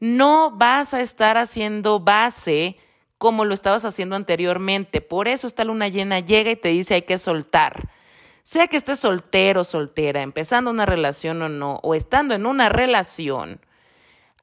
no 0.00 0.50
vas 0.50 0.94
a 0.94 1.00
estar 1.00 1.38
haciendo 1.38 2.00
base 2.00 2.76
como 3.18 3.44
lo 3.44 3.54
estabas 3.54 3.84
haciendo 3.84 4.16
anteriormente. 4.16 5.00
Por 5.00 5.28
eso 5.28 5.46
esta 5.46 5.64
luna 5.64 5.88
llena 5.88 6.20
llega 6.20 6.50
y 6.50 6.56
te 6.56 6.68
dice 6.68 6.94
hay 6.94 7.02
que 7.02 7.18
soltar. 7.18 7.88
Sea 8.42 8.68
que 8.68 8.76
estés 8.76 9.00
soltero 9.00 9.62
o 9.62 9.64
soltera, 9.64 10.22
empezando 10.22 10.70
una 10.70 10.86
relación 10.86 11.42
o 11.42 11.48
no, 11.48 11.80
o 11.82 11.94
estando 11.94 12.34
en 12.34 12.46
una 12.46 12.68
relación, 12.68 13.60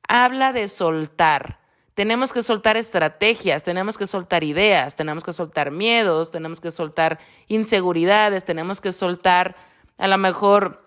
habla 0.08 0.52
de 0.52 0.68
soltar. 0.68 1.60
Tenemos 1.94 2.34
que 2.34 2.42
soltar 2.42 2.76
estrategias, 2.76 3.64
tenemos 3.64 3.98
que 3.98 4.08
soltar 4.08 4.44
ideas, 4.44 4.96
tenemos 4.96 5.24
que 5.24 5.32
soltar 5.32 5.72
miedos, 5.72 6.32
tenemos 6.32 6.60
que 6.60 6.72
soltar 6.72 7.20
inseguridades, 7.48 8.44
tenemos 8.44 8.82
que 8.82 8.92
soltar 8.92 9.56
a 9.98 10.08
lo 10.08 10.18
mejor 10.18 10.84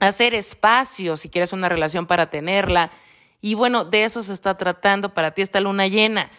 hacer 0.00 0.34
espacio 0.34 1.16
si 1.16 1.28
quieres 1.28 1.52
una 1.52 1.68
relación 1.68 2.06
para 2.06 2.30
tenerla 2.30 2.90
y 3.46 3.54
bueno, 3.54 3.84
de 3.84 4.02
eso 4.02 4.24
se 4.24 4.32
está 4.32 4.56
tratando 4.56 5.14
para 5.14 5.30
ti 5.30 5.40
esta 5.40 5.60
luna 5.60 5.86
llena. 5.86 6.32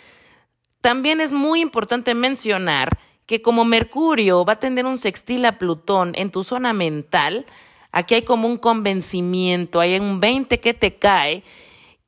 También 0.81 1.21
es 1.21 1.31
muy 1.31 1.61
importante 1.61 2.13
mencionar 2.13 2.99
que 3.25 3.41
como 3.41 3.63
Mercurio 3.63 4.43
va 4.43 4.53
a 4.53 4.59
tener 4.59 4.85
un 4.85 4.97
sextil 4.97 5.45
a 5.45 5.57
Plutón 5.57 6.11
en 6.15 6.31
tu 6.31 6.43
zona 6.43 6.73
mental, 6.73 7.45
aquí 7.93 8.15
hay 8.15 8.23
como 8.23 8.49
un 8.49 8.57
convencimiento, 8.57 9.79
hay 9.79 9.97
un 9.97 10.19
20 10.19 10.59
que 10.59 10.73
te 10.73 10.95
cae 10.95 11.45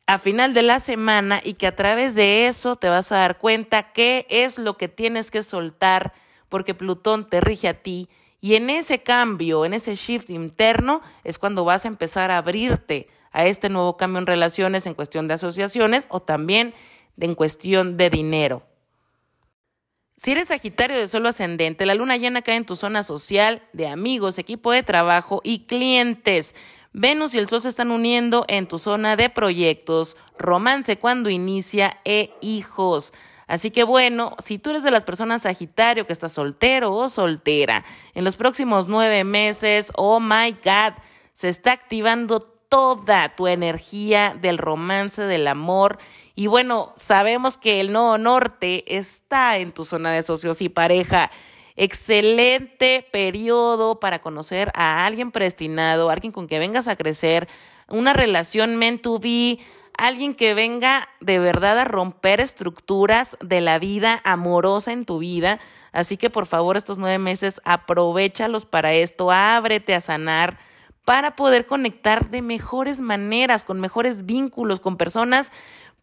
a 0.05 0.19
final 0.19 0.53
de 0.53 0.63
la 0.63 0.81
semana 0.81 1.39
y 1.45 1.53
que 1.53 1.67
a 1.67 1.77
través 1.77 2.13
de 2.13 2.47
eso 2.47 2.75
te 2.75 2.89
vas 2.89 3.13
a 3.13 3.19
dar 3.19 3.37
cuenta 3.37 3.93
qué 3.93 4.27
es 4.29 4.57
lo 4.57 4.75
que 4.75 4.89
tienes 4.89 5.31
que 5.31 5.43
soltar 5.43 6.11
porque 6.49 6.73
Plutón 6.73 7.25
te 7.29 7.39
rige 7.39 7.69
a 7.69 7.73
ti 7.73 8.09
y 8.41 8.55
en 8.55 8.69
ese 8.69 9.01
cambio, 9.01 9.63
en 9.63 9.73
ese 9.73 9.95
shift 9.95 10.29
interno 10.29 10.99
es 11.23 11.39
cuando 11.39 11.63
vas 11.63 11.85
a 11.85 11.87
empezar 11.87 12.31
a 12.31 12.37
abrirte 12.37 13.07
a 13.31 13.45
este 13.45 13.69
nuevo 13.69 13.97
cambio 13.97 14.19
en 14.19 14.27
relaciones 14.27 14.85
en 14.85 14.93
cuestión 14.93 15.27
de 15.27 15.35
asociaciones 15.35 16.07
o 16.09 16.21
también 16.21 16.73
en 17.19 17.35
cuestión 17.35 17.97
de 17.97 18.09
dinero. 18.09 18.63
Si 20.17 20.31
eres 20.31 20.49
Sagitario 20.49 20.97
de 20.97 21.07
solo 21.07 21.29
ascendente, 21.29 21.85
la 21.85 21.95
luna 21.95 22.17
llena 22.17 22.41
cae 22.41 22.57
en 22.57 22.65
tu 22.65 22.75
zona 22.75 23.03
social, 23.03 23.63
de 23.71 23.87
amigos, 23.87 24.37
equipo 24.37 24.71
de 24.71 24.83
trabajo 24.83 25.39
y 25.45 25.65
clientes. 25.65 26.55
Venus 26.91 27.35
y 27.35 27.37
el 27.37 27.47
Sol 27.47 27.61
se 27.61 27.69
están 27.69 27.89
uniendo 27.89 28.43
en 28.49 28.67
tu 28.67 28.79
zona 28.79 29.15
de 29.15 29.29
proyectos, 29.29 30.17
romance 30.37 30.97
cuando 30.97 31.29
inicia 31.29 31.99
e 32.03 32.31
hijos. 32.41 33.13
Así 33.47 33.71
que 33.71 33.83
bueno, 33.83 34.35
si 34.39 34.59
tú 34.59 34.71
eres 34.71 34.83
de 34.83 34.91
las 34.91 35.05
personas 35.05 35.43
Sagitario 35.43 36.05
que 36.05 36.13
estás 36.13 36.33
soltero 36.33 36.93
o 36.93 37.07
soltera, 37.07 37.85
en 38.13 38.23
los 38.25 38.35
próximos 38.35 38.89
nueve 38.89 39.23
meses, 39.23 39.91
oh 39.95 40.19
my 40.19 40.51
God, 40.51 40.95
se 41.33 41.47
está 41.47 41.71
activando 41.71 42.58
toda 42.69 43.29
tu 43.29 43.47
energía 43.47 44.37
del 44.39 44.57
romance, 44.57 45.23
del 45.23 45.47
amor. 45.47 45.97
Y 46.35 46.47
bueno, 46.47 46.93
sabemos 46.95 47.57
que 47.57 47.81
el 47.81 47.91
Nodo 47.91 48.17
Norte 48.17 48.95
está 48.95 49.57
en 49.57 49.73
tu 49.73 49.83
zona 49.83 50.11
de 50.11 50.23
socios 50.23 50.61
y 50.61 50.69
pareja. 50.69 51.31
Excelente 51.75 53.07
periodo 53.11 53.99
para 53.99 54.19
conocer 54.19 54.71
a 54.75 55.05
alguien 55.05 55.31
predestinado, 55.31 56.09
alguien 56.09 56.31
con 56.31 56.47
que 56.47 56.59
vengas 56.59 56.87
a 56.87 56.95
crecer, 56.95 57.47
una 57.87 58.13
relación 58.13 58.75
meant 58.75 59.01
to 59.01 59.19
be, 59.19 59.59
alguien 59.97 60.35
que 60.35 60.53
venga 60.53 61.09
de 61.19 61.39
verdad 61.39 61.79
a 61.79 61.85
romper 61.85 62.39
estructuras 62.39 63.37
de 63.41 63.61
la 63.61 63.79
vida 63.79 64.21
amorosa 64.23 64.91
en 64.91 65.05
tu 65.05 65.19
vida. 65.19 65.59
Así 65.91 66.17
que 66.17 66.29
por 66.29 66.45
favor 66.45 66.77
estos 66.77 66.97
nueve 66.97 67.17
meses 67.17 67.61
aprovechalos 67.65 68.65
para 68.65 68.93
esto, 68.93 69.31
ábrete 69.31 69.95
a 69.95 70.01
sanar 70.01 70.68
para 71.09 71.35
poder 71.35 71.65
conectar 71.65 72.29
de 72.29 72.43
mejores 72.43 72.99
maneras, 72.99 73.63
con 73.63 73.79
mejores 73.79 74.27
vínculos, 74.27 74.79
con 74.79 74.95
personas 74.95 75.51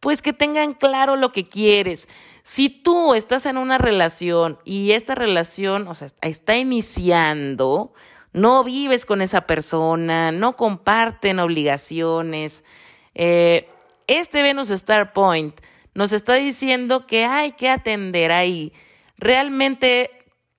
pues 0.01 0.21
que 0.21 0.33
tengan 0.33 0.73
claro 0.73 1.15
lo 1.15 1.31
que 1.31 1.47
quieres. 1.47 2.09
Si 2.43 2.71
tú 2.71 3.15
estás 3.15 3.47
en 3.47 3.57
una 3.57 3.79
relación 3.79 4.59
y 4.65 4.91
esta 4.91 5.15
relación, 5.15 5.87
o 5.87 5.95
sea, 5.95 6.09
está 6.23 6.57
iniciando, 6.57 7.95
no 8.33 8.65
vives 8.65 9.07
con 9.07 9.23
esa 9.23 9.43
persona, 9.43 10.33
no 10.33 10.57
comparten 10.57 11.39
obligaciones, 11.39 12.65
eh, 13.15 13.69
este 14.09 14.43
Venus 14.43 14.71
Star 14.71 15.13
Point 15.13 15.61
nos 15.95 16.13
está 16.13 16.35
diciendo 16.35 17.07
que 17.07 17.27
hay 17.27 17.53
que 17.53 17.71
atender 17.71 18.33
ahí 18.33 18.73
realmente 19.19 20.11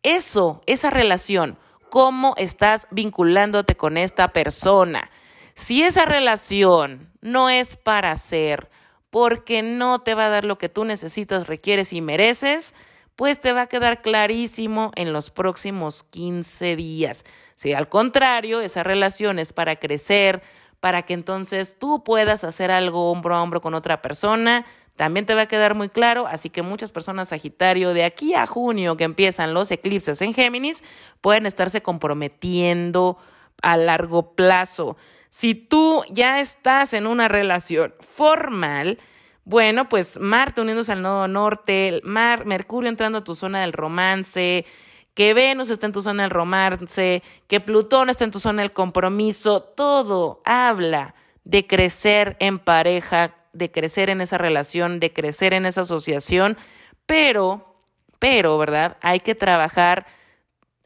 eso, 0.04 0.62
esa 0.68 0.90
relación, 0.90 1.58
cómo 1.90 2.34
estás 2.38 2.88
vinculándote 2.92 3.76
con 3.76 3.98
esta 3.98 4.30
persona. 4.30 5.10
Si 5.54 5.84
esa 5.84 6.06
relación 6.06 7.12
no 7.22 7.50
es 7.50 7.78
para 7.78 8.16
ser, 8.16 8.70
porque 9.10 9.62
no 9.62 10.00
te 10.00 10.14
va 10.14 10.28
a 10.28 10.30
dar 10.30 10.46
lo 10.46 10.58
que 10.58 10.70
tú 10.70 10.86
necesitas, 10.86 11.48
requieres 11.48 11.94
y 11.94 12.02
mereces, 12.02 12.76
pues 13.16 13.42
te 13.42 13.52
va 13.52 13.64
a 13.64 13.68
quedar 13.68 14.02
clarísimo 14.02 14.92
en 14.96 15.12
los 15.12 15.32
próximos 15.32 16.04
15 16.04 16.76
días. 16.76 17.26
Si 17.56 17.74
al 17.74 17.90
contrario, 17.90 18.62
esa 18.62 18.84
relación 18.84 19.40
es 19.40 19.54
para 19.54 19.78
crecer, 19.78 20.44
para 20.80 21.02
que 21.02 21.16
entonces 21.16 21.80
tú 21.80 22.04
puedas 22.04 22.44
hacer 22.44 22.70
algo 22.70 23.12
hombro 23.12 23.36
a 23.36 23.42
hombro 23.42 23.62
con 23.62 23.74
otra 23.74 24.04
persona, 24.04 24.66
también 24.98 25.26
te 25.26 25.36
va 25.36 25.44
a 25.44 25.48
quedar 25.48 25.76
muy 25.76 25.90
claro, 25.90 26.28
así 26.28 26.50
que 26.50 26.64
muchas 26.64 26.92
personas 26.92 27.30
Sagitario 27.30 27.94
de 27.94 28.04
aquí 28.04 28.34
a 28.34 28.48
junio 28.48 28.98
que 28.98 29.04
empiezan 29.04 29.54
los 29.54 29.72
eclipses 29.72 30.22
en 30.22 30.34
Géminis 30.34 30.84
pueden 31.22 31.46
estarse 31.46 31.82
comprometiendo 31.82 33.18
a 33.62 33.78
largo 33.78 34.34
plazo. 34.34 34.98
Si 35.30 35.54
tú 35.54 36.04
ya 36.10 36.40
estás 36.40 36.94
en 36.94 37.06
una 37.06 37.28
relación 37.28 37.94
formal, 38.00 38.98
bueno, 39.46 39.88
pues 39.88 40.20
Marte 40.20 40.62
uniéndose 40.62 40.92
al 40.92 41.04
nodo 41.04 41.28
norte, 41.28 42.02
Mar, 42.04 42.46
Mercurio 42.46 42.90
entrando 42.90 43.20
a 43.20 43.24
tu 43.24 43.36
zona 43.36 43.62
del 43.62 43.74
romance, 43.74 44.66
que 45.14 45.34
Venus 45.34 45.70
está 45.70 45.86
en 45.86 45.94
tu 45.94 46.02
zona 46.02 46.24
del 46.24 46.32
romance, 46.32 47.24
que 47.48 47.60
Plutón 47.60 48.10
está 48.10 48.24
en 48.24 48.32
tu 48.32 48.40
zona 48.40 48.64
del 48.64 48.74
compromiso, 48.74 49.62
todo 49.62 50.42
habla 50.44 51.16
de 51.44 51.66
crecer 51.66 52.36
en 52.40 52.60
pareja, 52.60 53.36
de 53.58 53.72
crecer 53.72 54.10
en 54.10 54.22
esa 54.22 54.38
relación, 54.38 55.00
de 55.00 55.12
crecer 55.12 55.54
en 55.54 55.66
esa 55.66 55.82
asociación, 55.82 56.58
pero, 57.06 57.76
pero, 58.20 58.58
¿verdad? 58.58 58.98
Hay 59.02 59.20
que 59.20 59.36
trabajar 59.36 60.06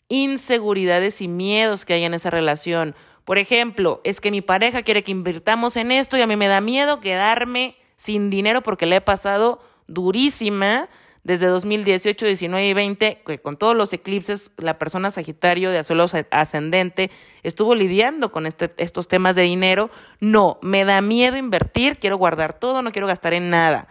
inseguridades 0.08 1.22
y 1.22 1.28
miedos 1.28 1.86
que 1.86 1.94
hay 1.94 2.04
en 2.04 2.14
esa 2.14 2.30
relación. 2.30 2.96
Por 3.26 3.38
ejemplo, 3.38 4.02
es 4.04 4.20
que 4.20 4.32
mi 4.32 4.42
pareja 4.42 4.84
quiere 4.84 5.04
que 5.04 5.12
invirtamos 5.12 5.78
en 5.78 5.92
esto 5.92 6.18
y 6.18 6.22
a 6.22 6.28
mí 6.28 6.36
me 6.36 6.48
da 6.48 6.62
miedo 6.62 7.00
quedarme 7.00 7.76
sin 7.96 8.30
dinero 8.30 8.62
porque 8.62 8.86
le 8.86 8.98
he 8.98 9.02
pasado 9.02 9.62
durísima 9.88 10.90
desde 11.24 11.48
2018, 11.48 12.26
19 12.26 12.68
y 12.68 12.74
20, 12.74 13.22
que 13.26 13.40
con 13.40 13.58
todos 13.58 13.76
los 13.76 13.94
eclipses, 13.94 14.52
la 14.58 14.80
persona 14.80 15.12
Sagitario 15.12 15.70
de 15.70 15.78
Azuelo 15.78 16.06
ascendente 16.32 17.12
estuvo 17.44 17.76
lidiando 17.76 18.32
con 18.32 18.48
este, 18.48 18.74
estos 18.78 19.08
temas 19.08 19.36
de 19.36 19.44
dinero. 19.44 19.92
No, 20.20 20.58
me 20.62 20.84
da 20.84 21.02
miedo 21.02 21.38
invertir, 21.38 22.00
quiero 22.00 22.18
guardar 22.18 22.54
todo, 22.54 22.82
no 22.82 22.92
quiero 22.92 23.08
gastar 23.08 23.34
en 23.34 23.50
nada. 23.50 23.88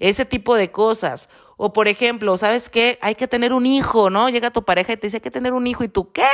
Ese 0.00 0.24
tipo 0.24 0.56
de 0.56 0.72
cosas. 0.72 1.28
O 1.56 1.72
por 1.72 1.86
ejemplo, 1.86 2.36
¿sabes 2.36 2.68
qué? 2.68 2.98
Hay 3.00 3.14
que 3.14 3.28
tener 3.28 3.52
un 3.52 3.66
hijo, 3.66 4.10
¿no? 4.10 4.28
Llega 4.28 4.50
tu 4.50 4.64
pareja 4.64 4.92
y 4.92 4.96
te 4.96 5.06
dice, 5.06 5.18
hay 5.18 5.20
que 5.20 5.30
tener 5.30 5.52
un 5.52 5.68
hijo. 5.68 5.84
¿Y 5.84 5.88
tú 5.88 6.10
qué? 6.12 6.26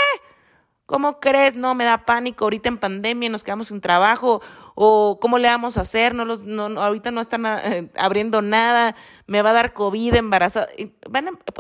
¿Cómo 0.91 1.21
crees? 1.21 1.55
No, 1.55 1.77
me 1.77 1.85
da 1.85 2.05
pánico. 2.05 2.45
Ahorita 2.45 2.69
en 2.69 2.77
pandemia 2.77 3.29
nos 3.29 3.45
quedamos 3.45 3.69
sin 3.69 3.81
trabajo. 3.81 4.43
O 4.75 5.21
¿cómo 5.21 5.39
le 5.39 5.47
vamos 5.47 5.79
a 5.79 5.83
hacer? 5.83 6.17
No 6.17 6.25
los, 6.25 6.43
no, 6.43 6.65
ahorita 6.65 7.13
no 7.13 7.21
están 7.21 7.47
eh, 7.47 7.89
abriendo 7.97 8.43
nada. 8.43 8.97
Me 9.29 9.41
va 9.41 9.51
a 9.51 9.53
dar 9.53 9.73
COVID 9.73 10.17
embarazada. 10.17 10.67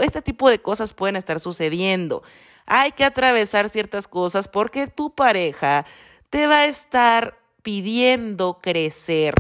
este 0.03 0.21
tipo 0.21 0.51
de 0.51 0.61
cosas 0.61 0.95
pueden 0.95 1.15
estar 1.15 1.39
sucediendo. 1.39 2.25
Hay 2.67 2.91
que 2.91 3.05
atravesar 3.05 3.69
ciertas 3.69 4.09
cosas 4.09 4.49
porque 4.49 4.89
tu 4.89 5.15
pareja 5.15 5.87
te 6.29 6.49
va 6.49 6.63
a 6.63 6.67
estar 6.67 7.39
pidiendo 7.63 8.59
crecer 8.61 9.35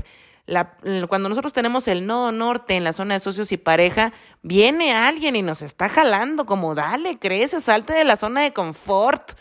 cuando 1.08 1.28
nosotros 1.28 1.52
tenemos 1.52 1.86
el 1.86 2.06
nodo 2.06 2.32
norte 2.32 2.74
en 2.74 2.82
la 2.82 2.92
zona 2.92 3.14
de 3.14 3.20
socios 3.20 3.52
y 3.52 3.56
pareja, 3.56 4.12
viene 4.42 4.92
alguien 4.92 5.36
y 5.36 5.42
nos 5.42 5.62
está 5.62 5.88
jalando 5.88 6.44
como 6.44 6.74
dale, 6.74 7.18
crece, 7.18 7.60
salte 7.60 7.92
de 7.92 8.04
la 8.04 8.16
zona 8.16 8.42
de 8.42 8.52
confort. 8.52 9.32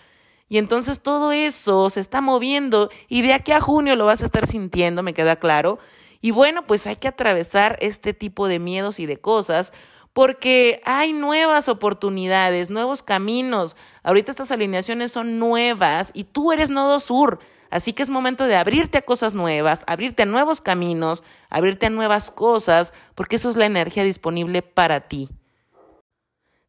Y 0.49 0.57
entonces 0.57 1.01
todo 1.01 1.31
eso 1.31 1.89
se 1.91 1.99
está 1.99 2.21
moviendo 2.21 2.89
y 3.07 3.21
de 3.21 3.33
aquí 3.33 3.51
a 3.51 3.61
junio 3.61 3.95
lo 3.95 4.05
vas 4.05 4.23
a 4.23 4.25
estar 4.25 4.47
sintiendo, 4.47 5.03
me 5.03 5.13
queda 5.13 5.35
claro. 5.37 5.77
Y 6.21 6.31
bueno, 6.31 6.65
pues 6.65 6.87
hay 6.87 6.97
que 6.97 7.07
atravesar 7.07 7.77
este 7.79 8.13
tipo 8.13 8.47
de 8.47 8.59
miedos 8.59 8.99
y 8.99 9.05
de 9.05 9.17
cosas 9.17 9.71
porque 10.11 10.81
hay 10.85 11.13
nuevas 11.13 11.69
oportunidades, 11.69 12.69
nuevos 12.69 13.03
caminos. 13.03 13.77
Ahorita 14.03 14.31
estas 14.31 14.51
alineaciones 14.51 15.11
son 15.11 15.37
nuevas 15.39 16.11
y 16.13 16.23
tú 16.25 16.51
eres 16.51 16.71
nodo 16.71 16.99
sur. 16.99 17.39
Así 17.69 17.93
que 17.93 18.01
es 18.01 18.09
momento 18.09 18.45
de 18.45 18.55
abrirte 18.55 18.97
a 18.97 19.03
cosas 19.03 19.35
nuevas, 19.35 19.83
abrirte 19.85 20.23
a 20.23 20.25
nuevos 20.25 20.59
caminos, 20.59 21.23
abrirte 21.49 21.85
a 21.85 21.91
nuevas 21.91 22.31
cosas, 22.31 22.93
porque 23.13 23.35
eso 23.35 23.49
es 23.49 23.55
la 23.55 23.67
energía 23.67 24.03
disponible 24.03 24.63
para 24.63 25.01
ti. 25.01 25.29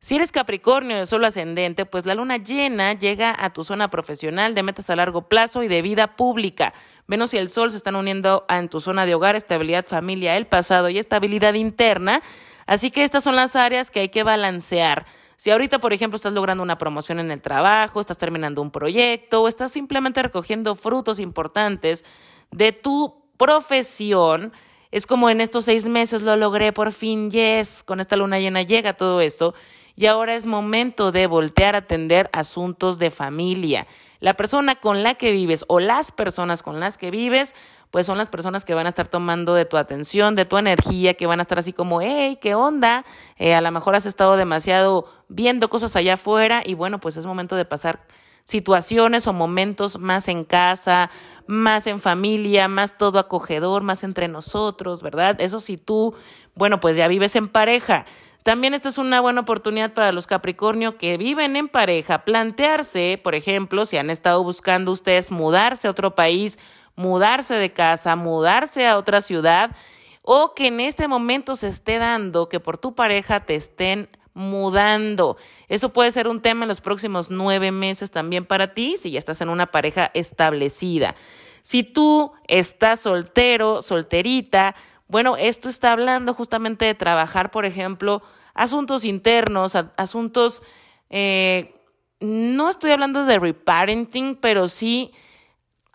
Si 0.02 0.16
eres 0.16 0.32
Capricornio 0.32 0.96
de 0.96 1.04
solo 1.04 1.26
ascendente, 1.26 1.84
pues 1.84 2.06
la 2.06 2.14
luna 2.14 2.38
llena 2.38 2.94
llega 2.94 3.36
a 3.38 3.52
tu 3.52 3.64
zona 3.64 3.90
profesional 3.90 4.54
de 4.54 4.62
metas 4.62 4.88
a 4.88 4.96
largo 4.96 5.28
plazo 5.28 5.62
y 5.62 5.68
de 5.68 5.82
vida 5.82 6.16
pública. 6.16 6.72
Venus 7.06 7.34
y 7.34 7.36
el 7.36 7.50
Sol 7.50 7.70
se 7.70 7.76
están 7.76 7.96
uniendo 7.96 8.46
en 8.48 8.70
tu 8.70 8.80
zona 8.80 9.04
de 9.04 9.14
hogar, 9.14 9.36
estabilidad, 9.36 9.84
familia, 9.86 10.38
el 10.38 10.46
pasado 10.46 10.88
y 10.88 10.98
estabilidad 10.98 11.52
interna. 11.52 12.22
Así 12.64 12.90
que 12.90 13.04
estas 13.04 13.22
son 13.22 13.36
las 13.36 13.56
áreas 13.56 13.90
que 13.90 14.00
hay 14.00 14.08
que 14.08 14.22
balancear. 14.22 15.04
Si 15.36 15.50
ahorita, 15.50 15.80
por 15.80 15.92
ejemplo, 15.92 16.16
estás 16.16 16.32
logrando 16.32 16.62
una 16.62 16.78
promoción 16.78 17.20
en 17.20 17.30
el 17.30 17.42
trabajo, 17.42 18.00
estás 18.00 18.16
terminando 18.16 18.62
un 18.62 18.70
proyecto 18.70 19.42
o 19.42 19.48
estás 19.48 19.70
simplemente 19.70 20.22
recogiendo 20.22 20.76
frutos 20.76 21.20
importantes 21.20 22.06
de 22.50 22.72
tu 22.72 23.22
profesión, 23.36 24.54
es 24.92 25.06
como 25.06 25.28
en 25.28 25.42
estos 25.42 25.66
seis 25.66 25.86
meses 25.86 26.22
lo 26.22 26.36
logré 26.36 26.72
por 26.72 26.90
fin, 26.90 27.30
yes, 27.30 27.82
con 27.82 28.00
esta 28.00 28.16
luna 28.16 28.38
llena 28.40 28.62
llega 28.62 28.94
todo 28.94 29.20
esto. 29.20 29.54
Y 30.00 30.06
ahora 30.06 30.34
es 30.34 30.46
momento 30.46 31.12
de 31.12 31.26
voltear 31.26 31.74
a 31.74 31.80
atender 31.80 32.30
asuntos 32.32 32.98
de 32.98 33.10
familia. 33.10 33.86
La 34.18 34.32
persona 34.32 34.76
con 34.76 35.02
la 35.02 35.16
que 35.16 35.30
vives 35.30 35.66
o 35.68 35.78
las 35.78 36.10
personas 36.10 36.62
con 36.62 36.80
las 36.80 36.96
que 36.96 37.10
vives 37.10 37.54
pues 37.90 38.06
son 38.06 38.16
las 38.16 38.30
personas 38.30 38.64
que 38.64 38.72
van 38.72 38.86
a 38.86 38.88
estar 38.88 39.08
tomando 39.08 39.52
de 39.52 39.66
tu 39.66 39.76
atención, 39.76 40.36
de 40.36 40.46
tu 40.46 40.56
energía, 40.56 41.12
que 41.12 41.26
van 41.26 41.38
a 41.38 41.42
estar 41.42 41.58
así 41.58 41.74
como, 41.74 42.00
hey, 42.00 42.38
¿qué 42.40 42.54
onda? 42.54 43.04
Eh, 43.36 43.52
a 43.52 43.60
lo 43.60 43.70
mejor 43.72 43.94
has 43.94 44.06
estado 44.06 44.38
demasiado 44.38 45.04
viendo 45.28 45.68
cosas 45.68 45.94
allá 45.96 46.14
afuera 46.14 46.62
y 46.64 46.72
bueno, 46.72 46.98
pues 46.98 47.18
es 47.18 47.26
momento 47.26 47.54
de 47.54 47.66
pasar 47.66 48.00
situaciones 48.44 49.26
o 49.26 49.34
momentos 49.34 49.98
más 49.98 50.28
en 50.28 50.44
casa, 50.44 51.10
más 51.46 51.86
en 51.86 52.00
familia, 52.00 52.68
más 52.68 52.96
todo 52.96 53.18
acogedor, 53.18 53.82
más 53.82 54.02
entre 54.02 54.28
nosotros, 54.28 55.02
¿verdad? 55.02 55.38
Eso 55.40 55.60
si 55.60 55.76
tú, 55.76 56.14
bueno, 56.54 56.80
pues 56.80 56.96
ya 56.96 57.06
vives 57.06 57.36
en 57.36 57.48
pareja. 57.48 58.06
También 58.42 58.72
esta 58.72 58.88
es 58.88 58.96
una 58.96 59.20
buena 59.20 59.42
oportunidad 59.42 59.92
para 59.92 60.12
los 60.12 60.26
Capricornio 60.26 60.96
que 60.96 61.18
viven 61.18 61.56
en 61.56 61.68
pareja, 61.68 62.24
plantearse, 62.24 63.20
por 63.22 63.34
ejemplo, 63.34 63.84
si 63.84 63.98
han 63.98 64.08
estado 64.08 64.42
buscando 64.42 64.92
ustedes 64.92 65.30
mudarse 65.30 65.86
a 65.86 65.90
otro 65.90 66.14
país, 66.14 66.58
mudarse 66.96 67.54
de 67.54 67.72
casa, 67.72 68.16
mudarse 68.16 68.86
a 68.86 68.96
otra 68.96 69.20
ciudad 69.20 69.76
o 70.22 70.54
que 70.54 70.68
en 70.68 70.80
este 70.80 71.06
momento 71.06 71.54
se 71.54 71.68
esté 71.68 71.98
dando 71.98 72.48
que 72.48 72.60
por 72.60 72.78
tu 72.78 72.94
pareja 72.94 73.40
te 73.40 73.54
estén 73.54 74.08
mudando. 74.32 75.36
Eso 75.68 75.92
puede 75.92 76.10
ser 76.10 76.28
un 76.28 76.40
tema 76.40 76.64
en 76.64 76.68
los 76.68 76.80
próximos 76.80 77.30
nueve 77.30 77.72
meses 77.72 78.10
también 78.10 78.46
para 78.46 78.72
ti 78.74 78.96
si 78.96 79.10
ya 79.10 79.18
estás 79.18 79.40
en 79.40 79.50
una 79.50 79.66
pareja 79.66 80.10
establecida. 80.14 81.14
Si 81.62 81.82
tú 81.82 82.32
estás 82.48 83.00
soltero, 83.00 83.82
solterita, 83.82 84.74
bueno, 85.10 85.36
esto 85.36 85.68
está 85.68 85.92
hablando 85.92 86.34
justamente 86.34 86.84
de 86.84 86.94
trabajar, 86.94 87.50
por 87.50 87.64
ejemplo, 87.64 88.22
asuntos 88.54 89.04
internos, 89.04 89.76
asuntos, 89.96 90.62
eh, 91.10 91.74
no 92.20 92.70
estoy 92.70 92.92
hablando 92.92 93.24
de 93.24 93.38
reparenting, 93.38 94.36
pero 94.36 94.68
sí 94.68 95.12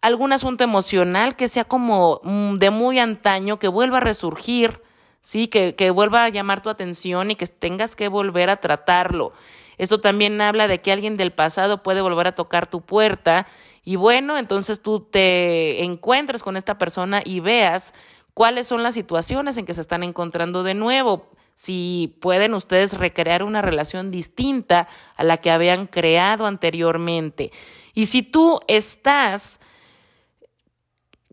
algún 0.01 0.33
asunto 0.33 0.63
emocional 0.63 1.35
que 1.35 1.47
sea 1.47 1.63
como 1.63 2.19
mm, 2.23 2.57
de 2.57 2.69
muy 2.69 2.99
antaño, 2.99 3.57
que 3.57 3.69
vuelva 3.69 3.97
a 3.97 4.01
resurgir, 4.01 4.81
¿sí? 5.21 5.47
Que, 5.47 5.75
que 5.75 5.91
vuelva 5.91 6.25
a 6.25 6.29
llamar 6.29 6.61
tu 6.61 6.69
atención 6.69 7.31
y 7.31 7.35
que 7.35 7.47
tengas 7.47 7.95
que 7.95 8.07
volver 8.09 8.49
a 8.49 8.57
tratarlo. 8.57 9.33
Esto 9.77 10.01
también 10.01 10.39
habla 10.41 10.67
de 10.67 10.79
que 10.79 10.91
alguien 10.91 11.17
del 11.17 11.31
pasado 11.31 11.83
puede 11.83 12.01
volver 12.01 12.27
a 12.27 12.31
tocar 12.33 12.67
tu 12.67 12.81
puerta 12.81 13.47
y 13.83 13.97
bueno, 13.97 14.37
entonces 14.37 14.81
tú 14.81 14.99
te 14.99 15.83
encuentres 15.83 16.41
con 16.43 16.57
esta 16.57 16.77
persona 16.77 17.21
y 17.23 17.39
veas 17.39 17.93
cuáles 18.35 18.67
son 18.67 18.83
las 18.83 18.93
situaciones 18.93 19.57
en 19.57 19.65
que 19.65 19.73
se 19.73 19.81
están 19.81 20.03
encontrando 20.03 20.61
de 20.61 20.75
nuevo, 20.75 21.31
si 21.55 22.17
pueden 22.21 22.53
ustedes 22.53 22.93
recrear 22.93 23.41
una 23.41 23.63
relación 23.63 24.11
distinta 24.11 24.87
a 25.15 25.23
la 25.23 25.37
que 25.37 25.49
habían 25.49 25.87
creado 25.87 26.45
anteriormente. 26.45 27.51
Y 27.93 28.07
si 28.07 28.21
tú 28.21 28.59
estás 28.67 29.61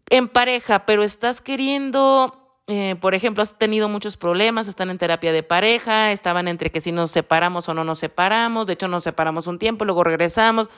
en 0.08 0.28
pareja, 0.28 0.86
pero 0.86 1.02
estás 1.02 1.40
queriendo 1.40 2.38
eh, 2.68 2.94
por 3.00 3.14
ejemplo, 3.16 3.42
has 3.42 3.58
tenido 3.58 3.88
muchos 3.88 4.16
problemas, 4.16 4.68
están 4.68 4.88
en 4.88 4.96
terapia 4.96 5.32
de 5.32 5.42
pareja, 5.42 6.12
estaban 6.12 6.46
entre 6.46 6.70
que 6.70 6.80
si 6.80 6.92
nos 6.92 7.10
separamos 7.10 7.68
o 7.68 7.74
no 7.74 7.82
nos 7.82 7.98
separamos, 7.98 8.68
de 8.68 8.74
hecho 8.74 8.86
nos 8.86 9.02
separamos 9.02 9.48
un 9.48 9.58
tiempo, 9.58 9.84
luego 9.84 10.04
regresamos. 10.04 10.68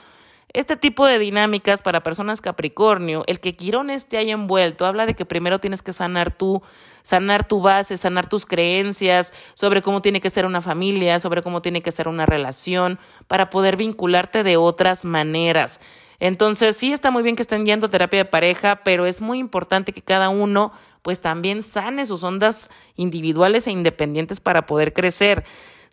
Este 0.55 0.77
tipo 0.77 1.05
de 1.05 1.19
dinámicas 1.19 1.81
para 1.81 2.01
personas 2.01 2.39
Capricornio, 2.39 3.25
el 3.27 3.41
que 3.41 3.57
Quirón 3.57 3.89
esté 3.89 4.15
ahí 4.15 4.31
envuelto, 4.31 4.85
habla 4.85 5.05
de 5.05 5.13
que 5.13 5.25
primero 5.25 5.59
tienes 5.59 5.81
que 5.81 5.91
sanar 5.91 6.33
tú, 6.33 6.61
sanar 7.03 7.45
tu 7.45 7.59
base, 7.59 7.97
sanar 7.97 8.29
tus 8.29 8.45
creencias 8.45 9.33
sobre 9.53 9.81
cómo 9.81 10.01
tiene 10.01 10.21
que 10.21 10.29
ser 10.29 10.45
una 10.45 10.61
familia, 10.61 11.19
sobre 11.19 11.41
cómo 11.41 11.61
tiene 11.61 11.81
que 11.81 11.91
ser 11.91 12.07
una 12.07 12.25
relación, 12.25 12.99
para 13.27 13.49
poder 13.49 13.75
vincularte 13.75 14.43
de 14.43 14.55
otras 14.55 15.03
maneras. 15.03 15.81
Entonces, 16.21 16.77
sí 16.77 16.93
está 16.93 17.11
muy 17.11 17.21
bien 17.21 17.35
que 17.35 17.41
estén 17.41 17.65
yendo 17.65 17.87
a 17.87 17.89
terapia 17.89 18.19
de 18.19 18.29
pareja, 18.29 18.77
pero 18.85 19.05
es 19.05 19.19
muy 19.19 19.39
importante 19.39 19.91
que 19.91 20.01
cada 20.01 20.29
uno 20.29 20.71
pues 21.01 21.19
también 21.19 21.63
sane 21.63 22.05
sus 22.05 22.23
ondas 22.23 22.69
individuales 22.95 23.67
e 23.67 23.71
independientes 23.71 24.39
para 24.39 24.65
poder 24.65 24.93
crecer. 24.93 25.43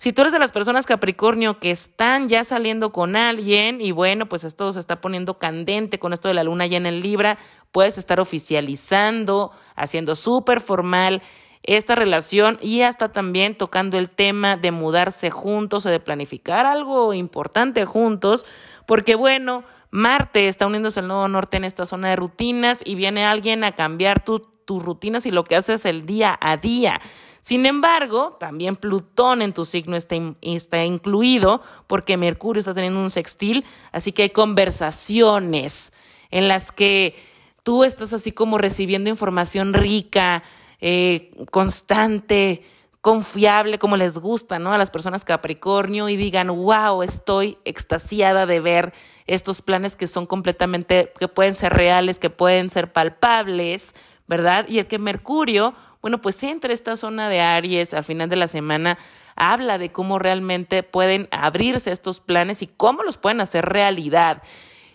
Si 0.03 0.12
tú 0.12 0.22
eres 0.22 0.32
de 0.32 0.40
las 0.40 0.50
personas 0.50 0.84
Capricornio 0.84 1.61
que 1.61 1.70
están 1.70 2.28
ya 2.28 2.42
saliendo 2.42 2.90
con 2.90 3.14
alguien 3.14 3.80
y 3.80 3.92
bueno, 3.92 4.26
pues 4.26 4.42
esto 4.42 4.72
se 4.72 4.80
está 4.80 5.00
poniendo 5.00 5.38
candente 5.38 6.00
con 6.00 6.12
esto 6.12 6.26
de 6.26 6.34
la 6.34 6.42
luna 6.42 6.66
llena 6.66 6.88
en 6.88 7.03
Libra, 7.03 7.38
puedes 7.70 7.98
estar 7.98 8.18
oficializando, 8.18 9.53
haciendo 9.76 10.16
súper 10.16 10.61
formal 10.61 11.22
esta 11.62 11.94
relación 11.94 12.59
y 12.61 12.82
hasta 12.82 13.12
también 13.12 13.57
tocando 13.57 13.96
el 13.96 14.11
tema 14.11 14.57
de 14.57 14.72
mudarse 14.72 15.30
juntos 15.30 15.86
o 15.86 15.90
de 15.90 16.00
planificar 16.00 16.66
algo 16.66 17.14
importante 17.14 17.84
juntos, 17.84 18.44
porque 18.86 19.14
bueno, 19.14 19.62
Marte 19.92 20.48
está 20.48 20.66
uniéndose 20.66 20.98
al 20.98 21.07
Nuevo 21.07 21.28
Norte 21.28 21.59
en 21.59 21.64
esta 21.64 21.86
zona 21.86 22.09
de 22.09 22.16
rutinas 22.16 22.82
y 22.84 22.96
viene 22.96 23.24
alguien 23.24 23.62
a 23.62 23.76
cambiar 23.76 24.24
tus 24.24 24.42
rutinas 24.82 25.26
y 25.26 25.30
lo 25.30 25.44
que 25.44 25.55
haces 25.55 25.86
el 25.86 26.07
día 26.07 26.36
a 26.40 26.57
día. 26.57 27.00
Sin 27.43 27.66
embargo, 27.66 28.36
también 28.38 28.76
Plutón 28.76 29.43
en 29.43 29.53
tu 29.53 29.64
signo 29.64 29.97
está, 29.97 30.14
está, 30.40 30.84
incluido 30.84 31.61
porque 31.88 32.16
Mercurio 32.16 32.61
está 32.61 32.72
teniendo 32.72 33.01
un 33.01 33.11
sextil, 33.11 33.64
así 33.90 34.12
que 34.12 34.22
hay 34.22 34.30
conversaciones 34.30 35.93
en 36.30 36.47
las 36.47 36.70
que 36.70 37.16
tú 37.64 37.82
estás 37.82 38.12
así 38.12 38.30
como 38.30 38.59
recibiendo 38.59 39.11
información 39.11 39.74
rica, 39.74 40.45
eh, 40.80 41.32
constante, 41.51 42.62
confiable, 43.01 43.80
como 43.80 43.97
les 43.97 44.18
gusta, 44.18 44.61
¿no? 44.61 44.72
A 44.72 44.78
las 44.78 44.90
personas 44.90 45.24
Capricornio 45.24 46.09
y 46.09 46.16
digan, 46.16 46.47
wow, 46.47 47.03
estoy 47.03 47.59
extasiada 47.64 48.47
de 48.47 48.61
ver 48.61 48.95
estos 49.26 49.62
planes 49.62 49.97
que 49.97 50.07
son 50.07 50.26
completamente, 50.26 51.12
que 51.18 51.26
pueden 51.26 51.57
ser 51.57 51.72
reales, 51.72 52.20
que 52.20 52.30
pueden 52.30 52.70
ser 52.70 52.93
palpables, 52.93 53.97
¿verdad? 54.28 54.66
Y 54.68 54.78
el 54.78 54.86
que 54.86 55.01
Mercurio, 55.01 55.74
bueno, 56.03 56.20
pues 56.20 56.42
entre 56.42 56.74
esta 56.74 56.96
zona 56.96 57.28
de 57.28 57.40
Aries 57.40 57.94
al 57.94 58.05
final 58.05 58.28
de 58.28 58.36
la 58.36 58.48
semana, 58.48 58.98
habla 59.36 59.78
de 59.78 59.90
cómo 59.92 60.18
realmente 60.18 60.82
pueden 60.82 61.28
abrirse 61.30 61.92
estos 61.92 62.20
planes 62.20 62.61
y 62.61 62.66
cómo 62.66 63.05
los 63.05 63.16
pueden 63.16 63.40
hacer 63.40 63.64
realidad. 63.64 64.42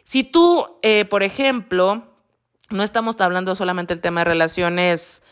Si 0.03 0.23
tú, 0.23 0.67
eh, 0.83 1.05
por 1.05 1.23
ejemplo, 1.23 2.03
no 2.69 2.83
estamos 2.83 3.19
hablando 3.21 3.55
solamente 3.55 3.93
del 3.93 4.01
tema 4.01 4.21
de 4.21 4.25
relaciones 4.25 5.23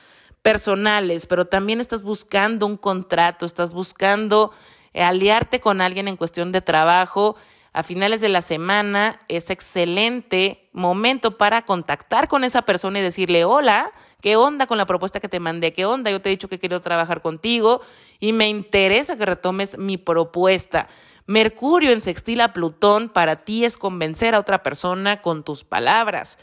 personales, 0.41 1.26
pero 1.26 1.45
también 1.45 1.82
estás 1.82 2.03
buscando 2.03 2.65
un 2.65 2.78
contrato, 2.78 3.45
estás 3.45 3.73
buscando 3.73 4.51
eh, 4.93 5.03
aliarte 5.03 5.59
con 5.59 5.82
alguien 5.82 6.07
en 6.07 6.15
cuestión 6.15 6.53
de 6.53 6.61
trabajo, 6.61 7.36
a 7.73 7.84
finales 7.84 8.21
de 8.21 8.30
la 8.30 8.41
semana 8.41 9.19
es 9.28 9.49
excelente 9.49 10.69
momento 10.71 11.38
para 11.38 11.63
contactar 11.63 12.30
con 12.30 12.45
esa 12.45 12.61
persona 12.61 12.99
y 12.99 13.01
decirle, 13.01 13.43
hola, 13.43 13.91
¿qué 14.22 14.36
onda 14.36 14.68
con 14.68 14.78
la 14.78 14.86
propuesta 14.86 15.20
que 15.20 15.30
te 15.30 15.39
mandé? 15.39 15.74
¿Qué 15.74 15.86
onda? 15.86 16.11
Yo 16.11 16.22
te 16.22 16.30
he 16.30 16.32
dicho 16.32 16.47
que 16.47 16.59
quiero 16.59 16.82
trabajar 16.82 17.22
contigo 17.22 17.82
y 18.20 18.34
me 18.34 18.49
interesa 18.49 19.18
que 19.18 19.26
retomes 19.26 19.78
mi 19.78 19.97
propuesta. 19.97 20.88
Mercurio 21.28 21.91
en 21.91 22.01
sextil 22.01 22.41
a 22.41 22.53
Plutón 22.53 23.09
para 23.09 23.38
ti 23.38 23.66
es 23.66 23.78
convencer 23.78 24.36
a 24.36 24.39
otra 24.39 24.61
persona 24.61 25.22
con 25.22 25.43
tus 25.43 25.63
palabras 25.63 26.38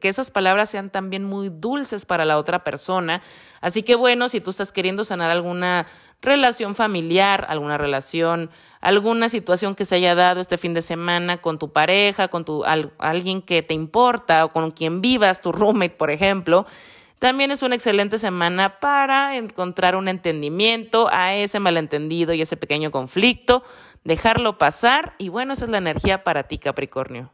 que 0.00 0.08
esas 0.08 0.30
palabras 0.30 0.70
sean 0.70 0.90
también 0.90 1.24
muy 1.24 1.48
dulces 1.48 2.06
para 2.06 2.24
la 2.24 2.38
otra 2.38 2.64
persona. 2.64 3.22
Así 3.60 3.82
que 3.82 3.94
bueno, 3.94 4.28
si 4.28 4.40
tú 4.40 4.50
estás 4.50 4.72
queriendo 4.72 5.04
sanar 5.04 5.30
alguna 5.30 5.86
relación 6.22 6.74
familiar, 6.74 7.46
alguna 7.48 7.78
relación, 7.78 8.50
alguna 8.80 9.28
situación 9.28 9.74
que 9.74 9.84
se 9.84 9.96
haya 9.96 10.14
dado 10.14 10.40
este 10.40 10.58
fin 10.58 10.74
de 10.74 10.82
semana 10.82 11.38
con 11.38 11.58
tu 11.58 11.72
pareja, 11.72 12.28
con 12.28 12.44
tu, 12.44 12.64
alguien 12.64 13.42
que 13.42 13.62
te 13.62 13.74
importa 13.74 14.44
o 14.44 14.52
con 14.52 14.70
quien 14.70 15.00
vivas, 15.00 15.40
tu 15.40 15.52
roommate, 15.52 15.94
por 15.94 16.10
ejemplo, 16.10 16.66
también 17.18 17.50
es 17.50 17.62
una 17.62 17.74
excelente 17.74 18.18
semana 18.18 18.80
para 18.80 19.36
encontrar 19.36 19.96
un 19.96 20.08
entendimiento 20.08 21.08
a 21.12 21.34
ese 21.34 21.60
malentendido 21.60 22.34
y 22.34 22.42
ese 22.42 22.56
pequeño 22.56 22.90
conflicto, 22.90 23.62
dejarlo 24.02 24.58
pasar 24.58 25.14
y 25.18 25.28
bueno, 25.28 25.52
esa 25.52 25.64
es 25.64 25.70
la 25.70 25.78
energía 25.78 26.24
para 26.24 26.42
ti, 26.44 26.58
Capricornio. 26.58 27.30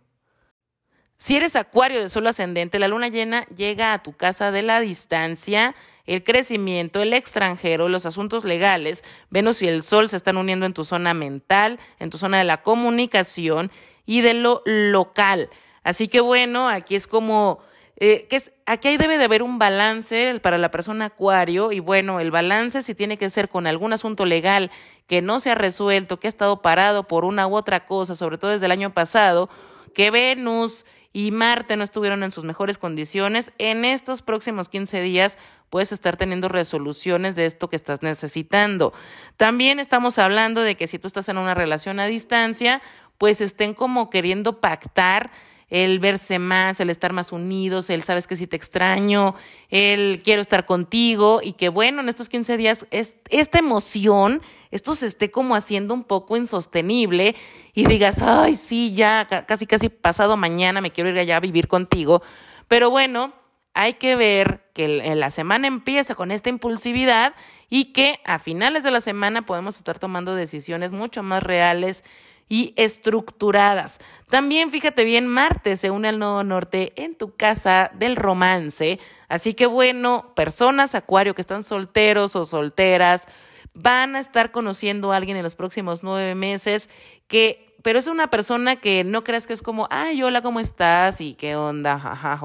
Si 1.21 1.37
eres 1.37 1.55
acuario 1.55 2.01
de 2.01 2.09
sol 2.09 2.27
ascendente, 2.29 2.79
la 2.79 2.89
luna 2.89 3.09
llena 3.09 3.45
llega 3.55 3.93
a 3.93 4.03
tu 4.03 4.15
casa 4.15 4.51
de 4.53 4.63
la 4.63 4.81
distancia, 4.81 5.75
el 6.07 6.25
crecimiento, 6.25 7.03
el 7.03 7.13
extranjero, 7.13 7.91
los 7.91 8.07
asuntos 8.07 8.43
legales. 8.47 9.05
Venus 9.29 9.61
y 9.61 9.69
el 9.69 9.83
sol 9.83 10.09
se 10.09 10.17
están 10.17 10.39
uniendo 10.39 10.65
en 10.65 10.73
tu 10.73 10.83
zona 10.83 11.13
mental, 11.13 11.79
en 11.99 12.09
tu 12.09 12.17
zona 12.17 12.39
de 12.39 12.45
la 12.45 12.63
comunicación 12.63 13.71
y 14.07 14.23
de 14.23 14.33
lo 14.33 14.63
local. 14.65 15.51
Así 15.85 16.09
que 16.09 16.21
bueno, 16.21 16.71
aquí 16.71 16.95
es 16.95 17.07
como 17.07 17.59
eh, 17.97 18.27
que 18.31 18.37
es, 18.37 18.53
aquí 18.65 18.97
debe 18.97 19.19
de 19.19 19.25
haber 19.25 19.43
un 19.43 19.59
balance 19.59 20.41
para 20.41 20.57
la 20.57 20.71
persona 20.71 21.05
acuario 21.05 21.71
y 21.71 21.81
bueno, 21.81 22.19
el 22.21 22.31
balance 22.31 22.81
si 22.81 22.95
tiene 22.95 23.19
que 23.19 23.29
ser 23.29 23.51
con 23.51 23.67
algún 23.67 23.93
asunto 23.93 24.25
legal 24.25 24.71
que 25.07 25.21
no 25.21 25.39
se 25.39 25.51
ha 25.51 25.55
resuelto, 25.55 26.19
que 26.19 26.29
ha 26.29 26.31
estado 26.31 26.63
parado 26.63 27.07
por 27.07 27.27
una 27.27 27.47
u 27.47 27.57
otra 27.57 27.85
cosa, 27.85 28.15
sobre 28.15 28.39
todo 28.39 28.53
desde 28.53 28.65
el 28.65 28.73
año 28.73 28.95
pasado, 28.95 29.51
que 29.93 30.11
Venus 30.11 30.87
y 31.13 31.31
Marte 31.33 31.77
no 31.77 31.85
estuvieron 31.85 32.23
en 32.23 32.31
sus 32.31 32.45
mejores 32.45 32.79
condiciones, 32.79 33.53
en 33.59 33.85
estos 33.85 34.23
próximos 34.23 34.69
15 34.69 35.01
días 35.01 35.39
puedes 35.69 35.93
estar 35.93 36.17
teniendo 36.17 36.49
resoluciones 36.49 37.37
de 37.37 37.47
esto 37.47 37.69
que 37.69 37.77
estás 37.77 38.03
necesitando. 38.03 38.93
También 39.37 39.81
estamos 39.81 40.19
hablando 40.19 40.61
de 40.63 40.77
que 40.77 40.87
si 40.87 40.99
tú 40.99 41.07
estás 41.07 41.29
en 41.29 41.39
una 41.39 41.55
relación 41.55 42.01
a 42.01 42.07
distancia, 42.07 42.81
pues 43.19 43.41
estén 43.41 43.75
como 43.75 44.11
queriendo 44.11 44.61
pactar 44.61 45.31
el 45.69 46.01
verse 46.01 46.39
más, 46.39 46.81
el 46.81 46.91
estar 46.91 47.13
más 47.13 47.33
unidos, 47.33 47.91
el 47.91 48.03
sabes 48.03 48.27
que 48.27 48.35
si 48.35 48.47
te 48.47 48.57
extraño, 48.57 49.37
el 49.71 50.21
quiero 50.23 50.43
estar 50.43 50.67
contigo 50.67 51.41
y 51.43 51.53
que 51.53 51.69
bueno, 51.69 52.01
en 52.01 52.09
estos 52.09 52.29
15 52.29 52.57
días 52.57 52.87
es, 52.91 53.17
esta 53.31 53.61
emoción 53.61 54.43
esto 54.71 54.95
se 54.95 55.07
esté 55.07 55.31
como 55.31 55.57
haciendo 55.57 55.95
un 55.95 56.05
poco 56.05 56.37
insostenible 56.37 57.35
y 57.75 57.87
digas, 57.87 58.23
ay, 58.23 58.55
sí, 58.55 58.95
ya 58.95 59.27
casi, 59.47 59.67
casi 59.67 59.89
pasado 59.89 60.37
mañana 60.37 60.81
me 60.81 60.93
quiero 60.93 61.11
ir 61.11 61.19
allá 61.19 61.37
a 61.37 61.41
vivir 61.41 61.69
contigo. 61.69 62.23
Pero 62.69 62.91
bueno, 62.91 63.33
hay 63.75 63.95
que 63.95 64.17
ver 64.17 64.71
que 64.75 64.89
la 64.89 65.31
semana 65.31 65.67
empieza 65.67 66.15
con 66.15 66.31
esta 66.31 66.51
impulsividad 66.51 67.35
y 67.69 67.93
que 67.93 68.21
a 68.25 68.39
finales 68.39 68.85
de 68.85 68.91
la 68.91 69.01
semana 69.01 69.47
podemos 69.47 69.77
estar 69.77 69.99
tomando 69.99 70.35
decisiones 70.35 70.93
mucho 70.93 71.23
más 71.23 71.43
reales 71.43 72.05
y 72.49 72.75
estructuradas. 72.77 74.01
También 74.29 74.71
fíjate 74.71 75.05
bien, 75.05 75.27
Marte 75.29 75.77
se 75.77 75.91
une 75.91 76.09
al 76.09 76.19
Nodo 76.19 76.43
Norte 76.43 76.93
en 76.97 77.17
tu 77.17 77.37
casa 77.37 77.93
del 77.95 78.17
romance. 78.17 78.99
Así 79.29 79.55
que 79.55 79.67
bueno, 79.67 80.33
personas, 80.35 80.97
Acuario, 80.97 81.35
que 81.35 81.43
están 81.43 81.63
solteros 81.63 82.35
o 82.35 82.45
solteras, 82.45 83.29
van 83.75 84.17
a 84.17 84.21
estar 84.21 84.51
conociendo 84.51 85.13
a 85.13 85.17
alguien 85.17 85.37
en 85.37 85.43
los 85.43 85.55
próximos 85.55 86.03
nueve 86.03 86.35
meses 86.35 86.89
que 87.29 87.71
pero 87.83 87.99
es 87.99 88.07
una 88.07 88.29
persona 88.29 88.77
que 88.77 89.05
no 89.05 89.25
creas 89.25 89.47
que 89.47 89.53
es 89.53 89.63
como, 89.63 89.87
ay, 89.91 90.23
hola, 90.23 90.43
¿cómo 90.43 90.61
estás? 90.61 91.21
Y 91.21 91.35
qué 91.35 91.57
onda, 91.57 91.99
jaja, 91.99 92.41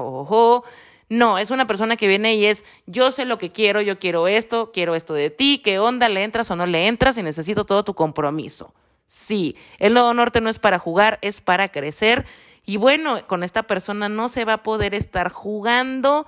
No, 1.08 1.38
es 1.38 1.50
una 1.50 1.66
persona 1.66 1.96
que 1.96 2.08
viene 2.08 2.36
y 2.36 2.46
es, 2.46 2.64
yo 2.86 3.10
sé 3.10 3.24
lo 3.24 3.38
que 3.38 3.50
quiero, 3.50 3.80
yo 3.80 3.98
quiero 3.98 4.28
esto, 4.28 4.70
quiero 4.72 4.94
esto 4.94 5.14
de 5.14 5.30
ti, 5.30 5.60
qué 5.62 5.78
onda, 5.78 6.08
le 6.08 6.24
entras 6.24 6.50
o 6.50 6.56
no 6.56 6.66
le 6.66 6.86
entras 6.86 7.18
y 7.18 7.22
necesito 7.22 7.64
todo 7.64 7.84
tu 7.84 7.94
compromiso. 7.94 8.72
Sí, 9.06 9.56
el 9.78 9.94
Nuevo 9.94 10.14
Norte 10.14 10.40
no 10.40 10.48
es 10.48 10.58
para 10.58 10.78
jugar, 10.78 11.18
es 11.22 11.40
para 11.40 11.70
crecer. 11.70 12.26
Y 12.64 12.78
bueno, 12.78 13.24
con 13.26 13.44
esta 13.44 13.64
persona 13.64 14.08
no 14.08 14.28
se 14.28 14.44
va 14.44 14.54
a 14.54 14.62
poder 14.62 14.94
estar 14.94 15.30
jugando 15.30 16.26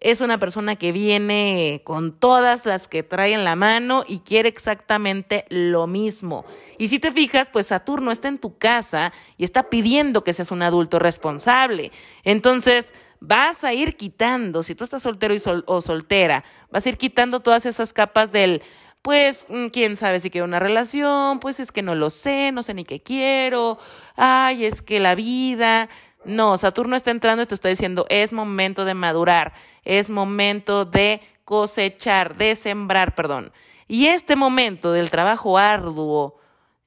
es 0.00 0.20
una 0.20 0.38
persona 0.38 0.76
que 0.76 0.92
viene 0.92 1.82
con 1.84 2.12
todas 2.12 2.66
las 2.66 2.86
que 2.86 3.02
trae 3.02 3.32
en 3.32 3.44
la 3.44 3.56
mano 3.56 4.04
y 4.06 4.20
quiere 4.20 4.48
exactamente 4.48 5.44
lo 5.48 5.86
mismo. 5.86 6.44
Y 6.78 6.88
si 6.88 7.00
te 7.00 7.10
fijas, 7.10 7.50
pues 7.52 7.66
Saturno 7.66 8.12
está 8.12 8.28
en 8.28 8.38
tu 8.38 8.58
casa 8.58 9.12
y 9.36 9.44
está 9.44 9.70
pidiendo 9.70 10.22
que 10.22 10.32
seas 10.32 10.52
un 10.52 10.62
adulto 10.62 11.00
responsable. 11.00 11.90
Entonces, 12.22 12.94
vas 13.20 13.64
a 13.64 13.72
ir 13.72 13.96
quitando, 13.96 14.62
si 14.62 14.76
tú 14.76 14.84
estás 14.84 15.02
soltero 15.02 15.34
y 15.34 15.40
o 15.66 15.80
soltera, 15.80 16.44
vas 16.70 16.86
a 16.86 16.88
ir 16.90 16.96
quitando 16.96 17.40
todas 17.40 17.66
esas 17.66 17.92
capas 17.92 18.30
del, 18.30 18.62
pues, 19.02 19.46
mm, 19.48 19.66
quién 19.68 19.96
sabe 19.96 20.20
si 20.20 20.30
quiero 20.30 20.44
una 20.44 20.60
relación, 20.60 21.40
pues 21.40 21.58
es 21.58 21.72
que 21.72 21.82
no 21.82 21.96
lo 21.96 22.10
sé, 22.10 22.52
no 22.52 22.62
sé 22.62 22.74
ni 22.74 22.84
qué 22.84 23.00
quiero, 23.00 23.78
ay, 24.16 24.64
es 24.64 24.82
que 24.82 25.00
la 25.00 25.16
vida, 25.16 25.88
no, 26.28 26.58
Saturno 26.58 26.94
está 26.94 27.10
entrando 27.10 27.42
y 27.42 27.46
te 27.46 27.54
está 27.54 27.68
diciendo, 27.68 28.06
es 28.08 28.32
momento 28.32 28.84
de 28.84 28.94
madurar, 28.94 29.54
es 29.84 30.10
momento 30.10 30.84
de 30.84 31.20
cosechar, 31.44 32.36
de 32.36 32.54
sembrar, 32.54 33.14
perdón. 33.14 33.52
Y 33.88 34.06
este 34.06 34.36
momento 34.36 34.92
del 34.92 35.10
trabajo 35.10 35.56
arduo 35.56 36.38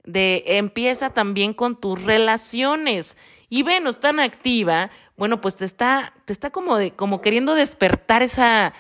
de 0.03 0.43
empieza 0.45 1.09
también 1.09 1.53
con 1.53 1.79
tus 1.79 2.03
relaciones. 2.03 3.17
Y 3.49 3.63
Venus 3.63 3.99
tan 3.99 4.19
activa, 4.19 4.91
bueno, 5.17 5.41
pues 5.41 5.55
te 5.55 5.65
está, 5.65 6.13
te 6.25 6.33
está 6.33 6.51
como, 6.51 6.77
de, 6.77 6.91
como 6.91 7.21
queriendo 7.21 7.55
despertar 7.55 8.21
esa, 8.23 8.73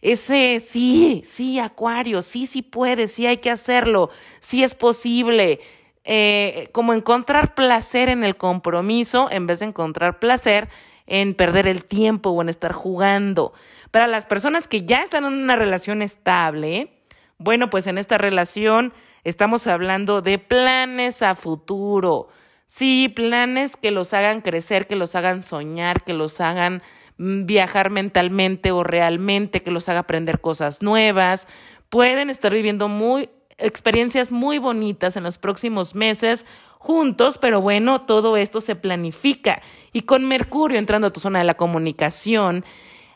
ese 0.00 0.60
sí, 0.60 1.22
sí, 1.24 1.58
Acuario, 1.58 2.22
sí, 2.22 2.46
sí 2.46 2.62
puede, 2.62 3.08
sí 3.08 3.26
hay 3.26 3.38
que 3.38 3.50
hacerlo, 3.50 4.10
sí 4.40 4.62
es 4.62 4.74
posible. 4.74 5.60
Eh, 6.08 6.68
como 6.70 6.92
encontrar 6.92 7.56
placer 7.56 8.08
en 8.08 8.22
el 8.22 8.36
compromiso 8.36 9.28
en 9.28 9.48
vez 9.48 9.58
de 9.58 9.66
encontrar 9.66 10.20
placer 10.20 10.68
en 11.08 11.34
perder 11.34 11.66
el 11.66 11.84
tiempo 11.84 12.30
o 12.30 12.40
en 12.42 12.48
estar 12.48 12.72
jugando. 12.72 13.52
Para 13.90 14.06
las 14.06 14.24
personas 14.24 14.68
que 14.68 14.86
ya 14.86 15.02
están 15.02 15.24
en 15.24 15.32
una 15.32 15.56
relación 15.56 16.02
estable, 16.02 16.92
bueno, 17.38 17.70
pues 17.70 17.88
en 17.88 17.98
esta 17.98 18.18
relación 18.18 18.92
estamos 19.24 19.66
hablando 19.66 20.22
de 20.22 20.38
planes 20.38 21.22
a 21.22 21.34
futuro. 21.34 22.28
Sí, 22.66 23.08
planes 23.08 23.76
que 23.76 23.90
los 23.90 24.14
hagan 24.14 24.42
crecer, 24.42 24.86
que 24.86 24.94
los 24.94 25.16
hagan 25.16 25.42
soñar, 25.42 26.04
que 26.04 26.12
los 26.12 26.40
hagan 26.40 26.82
mm, 27.18 27.46
viajar 27.46 27.90
mentalmente 27.90 28.70
o 28.70 28.84
realmente, 28.84 29.64
que 29.64 29.72
los 29.72 29.88
haga 29.88 30.00
aprender 30.00 30.40
cosas 30.40 30.82
nuevas. 30.82 31.48
Pueden 31.88 32.30
estar 32.30 32.52
viviendo 32.52 32.88
muy 32.88 33.28
experiencias 33.58 34.32
muy 34.32 34.58
bonitas 34.58 35.16
en 35.16 35.22
los 35.22 35.38
próximos 35.38 35.94
meses 35.94 36.46
juntos, 36.78 37.38
pero 37.38 37.60
bueno, 37.60 38.00
todo 38.00 38.36
esto 38.36 38.60
se 38.60 38.76
planifica. 38.76 39.60
Y 39.92 40.02
con 40.02 40.24
Mercurio 40.24 40.78
entrando 40.78 41.08
a 41.08 41.10
tu 41.10 41.20
zona 41.20 41.40
de 41.40 41.44
la 41.44 41.56
comunicación, 41.56 42.64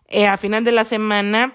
eh, 0.09 0.27
a 0.27 0.37
final 0.37 0.65
de 0.65 0.73
la 0.73 0.85
semana, 0.85 1.55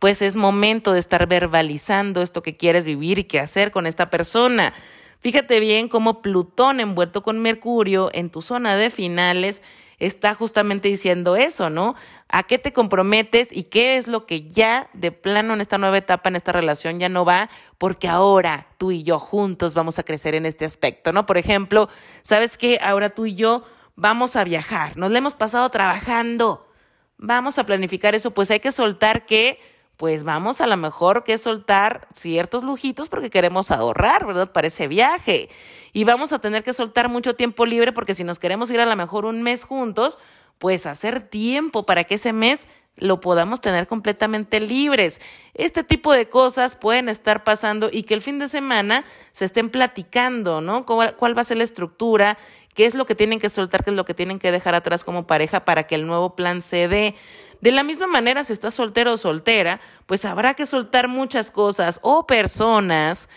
pues 0.00 0.22
es 0.22 0.36
momento 0.36 0.92
de 0.92 0.98
estar 0.98 1.26
verbalizando 1.26 2.22
esto 2.22 2.42
que 2.42 2.56
quieres 2.56 2.84
vivir 2.84 3.18
y 3.18 3.24
qué 3.24 3.40
hacer 3.40 3.70
con 3.70 3.86
esta 3.86 4.10
persona. 4.10 4.74
Fíjate 5.20 5.60
bien 5.60 5.88
cómo 5.88 6.22
Plutón 6.22 6.80
envuelto 6.80 7.22
con 7.22 7.40
Mercurio 7.40 8.10
en 8.12 8.30
tu 8.30 8.42
zona 8.42 8.76
de 8.76 8.90
finales 8.90 9.62
está 9.98 10.34
justamente 10.34 10.88
diciendo 10.88 11.36
eso, 11.36 11.70
¿no? 11.70 11.94
¿A 12.28 12.44
qué 12.44 12.58
te 12.58 12.72
comprometes 12.72 13.48
y 13.52 13.64
qué 13.64 13.96
es 13.96 14.06
lo 14.06 14.26
que 14.26 14.48
ya 14.48 14.88
de 14.92 15.12
plano 15.12 15.54
en 15.54 15.60
esta 15.60 15.78
nueva 15.78 15.98
etapa, 15.98 16.28
en 16.28 16.36
esta 16.36 16.52
relación 16.52 17.00
ya 17.00 17.08
no 17.08 17.24
va? 17.24 17.50
Porque 17.78 18.08
ahora 18.08 18.68
tú 18.78 18.92
y 18.92 19.02
yo 19.02 19.18
juntos 19.18 19.74
vamos 19.74 19.98
a 19.98 20.04
crecer 20.04 20.34
en 20.34 20.46
este 20.46 20.64
aspecto, 20.64 21.12
¿no? 21.12 21.26
Por 21.26 21.38
ejemplo, 21.38 21.88
¿sabes 22.22 22.56
qué? 22.56 22.78
Ahora 22.82 23.10
tú 23.10 23.26
y 23.26 23.34
yo 23.34 23.64
vamos 23.96 24.36
a 24.36 24.44
viajar, 24.44 24.96
nos 24.96 25.10
le 25.10 25.18
hemos 25.18 25.34
pasado 25.34 25.68
trabajando, 25.70 26.68
vamos 27.16 27.58
a 27.58 27.66
planificar 27.66 28.14
eso, 28.14 28.32
pues 28.32 28.50
hay 28.52 28.60
que 28.60 28.70
soltar 28.70 29.26
que 29.26 29.58
pues 29.98 30.22
vamos 30.22 30.60
a 30.60 30.68
lo 30.68 30.76
mejor 30.76 31.24
que 31.24 31.36
soltar 31.38 32.06
ciertos 32.14 32.62
lujitos 32.62 33.08
porque 33.08 33.30
queremos 33.30 33.72
ahorrar, 33.72 34.24
¿verdad? 34.26 34.52
Para 34.52 34.68
ese 34.68 34.86
viaje. 34.86 35.50
Y 35.92 36.04
vamos 36.04 36.32
a 36.32 36.38
tener 36.38 36.62
que 36.62 36.72
soltar 36.72 37.08
mucho 37.08 37.34
tiempo 37.34 37.66
libre 37.66 37.92
porque 37.92 38.14
si 38.14 38.22
nos 38.22 38.38
queremos 38.38 38.70
ir 38.70 38.78
a 38.78 38.86
lo 38.86 38.94
mejor 38.94 39.24
un 39.24 39.42
mes 39.42 39.64
juntos, 39.64 40.20
pues 40.58 40.86
hacer 40.86 41.20
tiempo 41.20 41.84
para 41.84 42.04
que 42.04 42.14
ese 42.14 42.32
mes 42.32 42.68
lo 42.94 43.20
podamos 43.20 43.60
tener 43.60 43.88
completamente 43.88 44.60
libres. 44.60 45.20
Este 45.54 45.82
tipo 45.82 46.12
de 46.12 46.28
cosas 46.28 46.76
pueden 46.76 47.08
estar 47.08 47.42
pasando 47.42 47.88
y 47.90 48.04
que 48.04 48.14
el 48.14 48.20
fin 48.20 48.38
de 48.38 48.46
semana 48.46 49.04
se 49.32 49.46
estén 49.46 49.68
platicando, 49.68 50.60
¿no? 50.60 50.86
¿Cuál, 50.86 51.16
cuál 51.16 51.36
va 51.36 51.40
a 51.40 51.44
ser 51.44 51.56
la 51.56 51.64
estructura? 51.64 52.38
¿Qué 52.74 52.86
es 52.86 52.94
lo 52.94 53.06
que 53.06 53.16
tienen 53.16 53.40
que 53.40 53.48
soltar? 53.48 53.82
¿Qué 53.82 53.90
es 53.90 53.96
lo 53.96 54.04
que 54.04 54.14
tienen 54.14 54.38
que 54.38 54.52
dejar 54.52 54.76
atrás 54.76 55.02
como 55.02 55.26
pareja 55.26 55.64
para 55.64 55.88
que 55.88 55.96
el 55.96 56.06
nuevo 56.06 56.36
plan 56.36 56.62
se 56.62 56.86
dé? 56.86 57.16
De 57.60 57.72
la 57.72 57.82
misma 57.82 58.06
manera, 58.06 58.44
si 58.44 58.52
estás 58.52 58.74
soltero 58.74 59.12
o 59.12 59.16
soltera, 59.16 59.80
pues 60.06 60.24
habrá 60.24 60.54
que 60.54 60.66
soltar 60.66 61.08
muchas 61.08 61.50
cosas 61.50 61.98
o 62.02 62.26
personas 62.26 63.28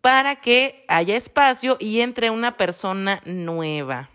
para 0.00 0.36
que 0.36 0.84
haya 0.88 1.16
espacio 1.16 1.76
y 1.80 2.00
entre 2.00 2.30
una 2.30 2.56
persona 2.56 3.20
nueva. 3.24 4.10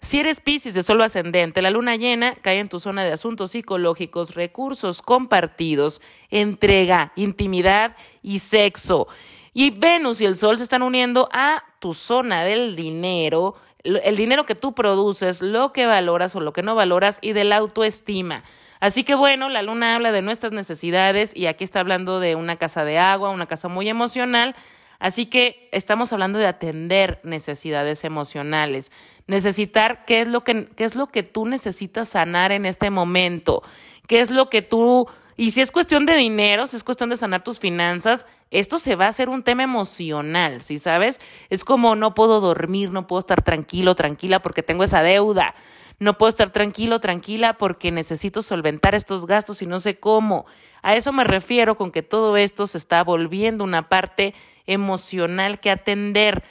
Si 0.00 0.18
eres 0.18 0.40
Pisces 0.40 0.74
de 0.74 0.82
solo 0.82 1.04
ascendente, 1.04 1.62
la 1.62 1.70
luna 1.70 1.94
llena 1.94 2.34
cae 2.34 2.58
en 2.58 2.68
tu 2.68 2.80
zona 2.80 3.04
de 3.04 3.12
asuntos 3.12 3.52
psicológicos, 3.52 4.34
recursos 4.34 5.00
compartidos, 5.00 6.00
entrega, 6.28 7.12
intimidad 7.14 7.96
y 8.20 8.40
sexo. 8.40 9.06
Y 9.54 9.70
Venus 9.70 10.20
y 10.20 10.24
el 10.24 10.34
Sol 10.34 10.56
se 10.56 10.64
están 10.64 10.82
uniendo 10.82 11.28
a 11.32 11.62
tu 11.78 11.94
zona 11.94 12.42
del 12.42 12.74
dinero, 12.74 13.54
el 13.84 14.16
dinero 14.16 14.44
que 14.44 14.54
tú 14.54 14.72
produces, 14.72 15.42
lo 15.42 15.72
que 15.72 15.86
valoras 15.86 16.34
o 16.36 16.40
lo 16.40 16.52
que 16.52 16.62
no 16.62 16.74
valoras 16.74 17.18
y 17.20 17.32
de 17.32 17.44
la 17.44 17.56
autoestima. 17.56 18.42
Así 18.80 19.04
que 19.04 19.14
bueno, 19.14 19.48
la 19.48 19.62
luna 19.62 19.94
habla 19.94 20.10
de 20.10 20.22
nuestras 20.22 20.52
necesidades 20.52 21.36
y 21.36 21.46
aquí 21.46 21.62
está 21.62 21.80
hablando 21.80 22.18
de 22.18 22.34
una 22.34 22.56
casa 22.56 22.84
de 22.84 22.98
agua, 22.98 23.30
una 23.30 23.46
casa 23.46 23.68
muy 23.68 23.88
emocional. 23.88 24.56
Así 24.98 25.26
que 25.26 25.68
estamos 25.72 26.12
hablando 26.12 26.38
de 26.38 26.46
atender 26.46 27.20
necesidades 27.24 28.04
emocionales, 28.04 28.90
necesitar 29.26 30.04
qué 30.04 30.20
es 30.20 30.28
lo 30.28 30.42
que, 30.42 30.68
qué 30.76 30.84
es 30.84 30.94
lo 30.94 31.08
que 31.08 31.22
tú 31.22 31.46
necesitas 31.46 32.08
sanar 32.08 32.52
en 32.52 32.66
este 32.66 32.90
momento, 32.90 33.62
qué 34.06 34.20
es 34.20 34.30
lo 34.30 34.48
que 34.48 34.62
tú 34.62 35.06
y 35.36 35.52
si 35.52 35.60
es 35.60 35.72
cuestión 35.72 36.04
de 36.04 36.14
dinero, 36.14 36.66
si 36.66 36.76
es 36.76 36.84
cuestión 36.84 37.10
de 37.10 37.16
sanar 37.16 37.42
tus 37.42 37.58
finanzas, 37.58 38.26
esto 38.52 38.78
se 38.78 38.96
va 38.96 39.06
a 39.06 39.08
hacer 39.08 39.30
un 39.30 39.42
tema 39.42 39.62
emocional, 39.62 40.60
¿sí 40.60 40.78
sabes? 40.78 41.20
Es 41.48 41.64
como 41.64 41.96
no 41.96 42.14
puedo 42.14 42.40
dormir, 42.40 42.90
no 42.92 43.06
puedo 43.06 43.20
estar 43.20 43.42
tranquilo, 43.42 43.94
tranquila 43.94 44.42
porque 44.42 44.62
tengo 44.62 44.84
esa 44.84 45.02
deuda. 45.02 45.54
No 45.98 46.18
puedo 46.18 46.28
estar 46.28 46.50
tranquilo, 46.50 47.00
tranquila 47.00 47.54
porque 47.54 47.90
necesito 47.90 48.42
solventar 48.42 48.94
estos 48.94 49.26
gastos 49.26 49.62
y 49.62 49.66
no 49.66 49.80
sé 49.80 49.98
cómo. 49.98 50.44
A 50.82 50.96
eso 50.96 51.12
me 51.12 51.24
refiero 51.24 51.76
con 51.76 51.90
que 51.90 52.02
todo 52.02 52.36
esto 52.36 52.66
se 52.66 52.76
está 52.76 53.02
volviendo 53.02 53.64
una 53.64 53.88
parte 53.88 54.34
emocional 54.66 55.58
que 55.58 55.70
atender. 55.70 56.42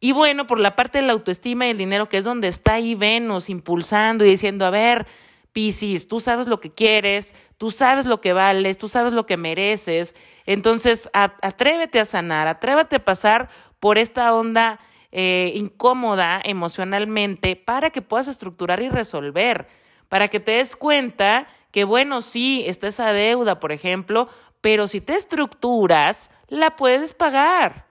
Y 0.00 0.12
bueno, 0.12 0.46
por 0.46 0.58
la 0.58 0.76
parte 0.76 0.98
de 0.98 1.06
la 1.06 1.12
autoestima 1.12 1.66
y 1.66 1.70
el 1.70 1.78
dinero, 1.78 2.08
que 2.08 2.16
es 2.16 2.24
donde 2.24 2.48
está 2.48 2.74
ahí 2.74 2.94
Venus 2.94 3.50
impulsando 3.50 4.24
y 4.24 4.30
diciendo, 4.30 4.64
a 4.64 4.70
ver, 4.70 5.06
Piscis, 5.54 6.08
tú 6.08 6.18
sabes 6.18 6.48
lo 6.48 6.58
que 6.58 6.74
quieres, 6.74 7.32
tú 7.58 7.70
sabes 7.70 8.06
lo 8.06 8.20
que 8.20 8.32
vales, 8.32 8.76
tú 8.76 8.88
sabes 8.88 9.12
lo 9.12 9.24
que 9.24 9.36
mereces. 9.36 10.16
Entonces, 10.46 11.08
atrévete 11.12 12.00
a 12.00 12.04
sanar, 12.04 12.48
atrévete 12.48 12.96
a 12.96 13.04
pasar 13.04 13.48
por 13.78 13.96
esta 13.96 14.34
onda 14.34 14.80
eh, 15.12 15.52
incómoda 15.54 16.40
emocionalmente 16.42 17.54
para 17.54 17.90
que 17.90 18.02
puedas 18.02 18.26
estructurar 18.26 18.82
y 18.82 18.88
resolver, 18.88 19.68
para 20.08 20.26
que 20.26 20.40
te 20.40 20.52
des 20.52 20.74
cuenta 20.74 21.46
que, 21.70 21.84
bueno, 21.84 22.20
sí, 22.20 22.64
está 22.66 22.88
esa 22.88 23.12
deuda, 23.12 23.60
por 23.60 23.70
ejemplo, 23.70 24.28
pero 24.60 24.88
si 24.88 25.00
te 25.00 25.14
estructuras, 25.14 26.32
la 26.48 26.74
puedes 26.74 27.14
pagar. 27.14 27.86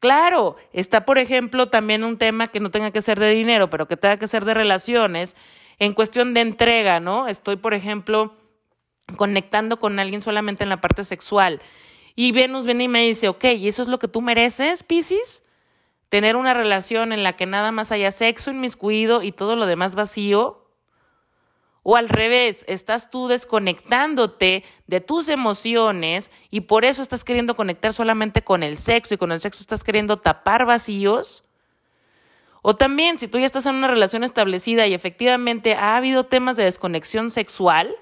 Claro, 0.00 0.56
está, 0.72 1.04
por 1.04 1.18
ejemplo, 1.18 1.68
también 1.68 2.02
un 2.02 2.18
tema 2.18 2.48
que 2.48 2.58
no 2.58 2.72
tenga 2.72 2.90
que 2.90 3.00
ser 3.00 3.20
de 3.20 3.30
dinero, 3.30 3.70
pero 3.70 3.86
que 3.86 3.96
tenga 3.96 4.16
que 4.16 4.26
ser 4.26 4.44
de 4.44 4.54
relaciones, 4.54 5.36
en 5.80 5.94
cuestión 5.94 6.34
de 6.34 6.42
entrega, 6.42 7.00
¿no? 7.00 7.26
Estoy, 7.26 7.56
por 7.56 7.74
ejemplo, 7.74 8.36
conectando 9.16 9.78
con 9.78 9.98
alguien 9.98 10.20
solamente 10.20 10.62
en 10.62 10.70
la 10.70 10.80
parte 10.80 11.02
sexual. 11.02 11.60
Y 12.14 12.32
Venus 12.32 12.66
viene 12.66 12.84
y 12.84 12.88
me 12.88 13.06
dice, 13.06 13.28
ok, 13.28 13.44
¿y 13.56 13.66
eso 13.66 13.82
es 13.82 13.88
lo 13.88 13.98
que 13.98 14.06
tú 14.06 14.20
mereces, 14.20 14.82
Pisces? 14.82 15.42
Tener 16.10 16.36
una 16.36 16.52
relación 16.54 17.12
en 17.12 17.22
la 17.22 17.32
que 17.32 17.46
nada 17.46 17.72
más 17.72 17.92
haya 17.92 18.12
sexo 18.12 18.50
inmiscuido 18.50 19.22
y 19.22 19.32
todo 19.32 19.56
lo 19.56 19.64
demás 19.64 19.94
vacío. 19.94 20.68
O 21.82 21.96
al 21.96 22.10
revés, 22.10 22.66
estás 22.68 23.10
tú 23.10 23.26
desconectándote 23.26 24.64
de 24.86 25.00
tus 25.00 25.30
emociones 25.30 26.30
y 26.50 26.62
por 26.62 26.84
eso 26.84 27.00
estás 27.00 27.24
queriendo 27.24 27.56
conectar 27.56 27.94
solamente 27.94 28.42
con 28.42 28.62
el 28.62 28.76
sexo 28.76 29.14
y 29.14 29.16
con 29.16 29.32
el 29.32 29.40
sexo 29.40 29.62
estás 29.62 29.82
queriendo 29.82 30.18
tapar 30.18 30.66
vacíos. 30.66 31.42
O 32.62 32.76
también, 32.76 33.18
si 33.18 33.28
tú 33.28 33.38
ya 33.38 33.46
estás 33.46 33.66
en 33.66 33.74
una 33.74 33.88
relación 33.88 34.24
establecida 34.24 34.86
y 34.86 34.94
efectivamente 34.94 35.74
ha 35.74 35.96
habido 35.96 36.24
temas 36.24 36.56
de 36.56 36.64
desconexión 36.64 37.30
sexual, 37.30 37.94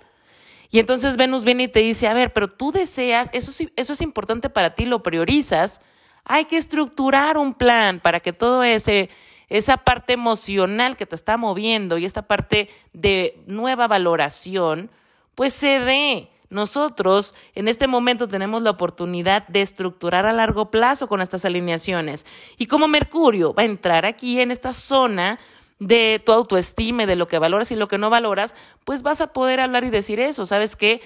y 0.71 0.81
entonces 0.81 1.17
Venus 1.17 1.45
viene 1.45 1.65
y 1.65 1.69
te 1.69 1.81
dice, 1.81 2.09
a 2.09 2.15
ver, 2.15 2.33
pero 2.33 2.49
tú 2.49 2.73
deseas, 2.73 3.31
eso, 3.33 3.53
es 3.77 4.01
importante 4.03 4.51
para 4.51 4.75
ti, 4.75 4.85
lo 4.85 5.03
priorizas, 5.03 5.81
hay 6.25 6.45
que 6.45 6.57
estructurar 6.57 7.39
un 7.39 7.55
plan 7.55 8.01
para 8.01 8.21
que 8.21 8.33
todo 8.33 8.65
ese 8.65 9.09
esa 9.49 9.79
parte 9.79 10.13
emocional 10.13 10.97
que 10.99 11.07
te 11.07 11.15
está 11.15 11.39
moviendo 11.39 11.97
y 11.97 12.05
esta 12.05 12.23
parte 12.23 12.69
de 12.93 13.41
nueva 13.47 13.87
valoración, 13.89 14.91
pues 15.35 15.55
se 15.55 15.81
dé. 15.81 16.29
Nosotros 16.51 17.35
en 17.55 17.69
este 17.69 17.87
momento 17.87 18.27
tenemos 18.27 18.63
la 18.63 18.71
oportunidad 18.71 19.47
de 19.49 19.63
estructurar 19.63 20.27
a 20.27 20.33
largo 20.33 20.71
plazo 20.71 21.09
con 21.09 21.21
estas 21.21 21.45
alineaciones. 21.45 22.27
Y 22.57 22.67
como 22.67 22.89
Mercurio 22.89 23.53
va 23.53 23.63
a 23.63 23.67
entrar 23.67 24.07
aquí 24.07 24.41
en 24.41 24.51
esta 24.51 24.73
zona 24.73 25.39
de 25.79 26.21
tu 26.25 26.33
autoestima, 26.33 27.07
de 27.07 27.17
lo 27.17 27.29
que 27.29 27.39
valoras 27.39 27.71
y 27.71 27.77
lo 27.77 27.89
que 27.89 27.99
no 27.99 28.11
valoras, 28.11 28.57
pues 28.85 29.03
vas 29.03 29.21
a 29.21 29.33
poder 29.33 29.61
hablar 29.61 29.85
y 29.85 29.91
decir 29.91 30.21
eso. 30.21 30.47
¿Sabes 30.47 30.75
qué? 30.75 31.01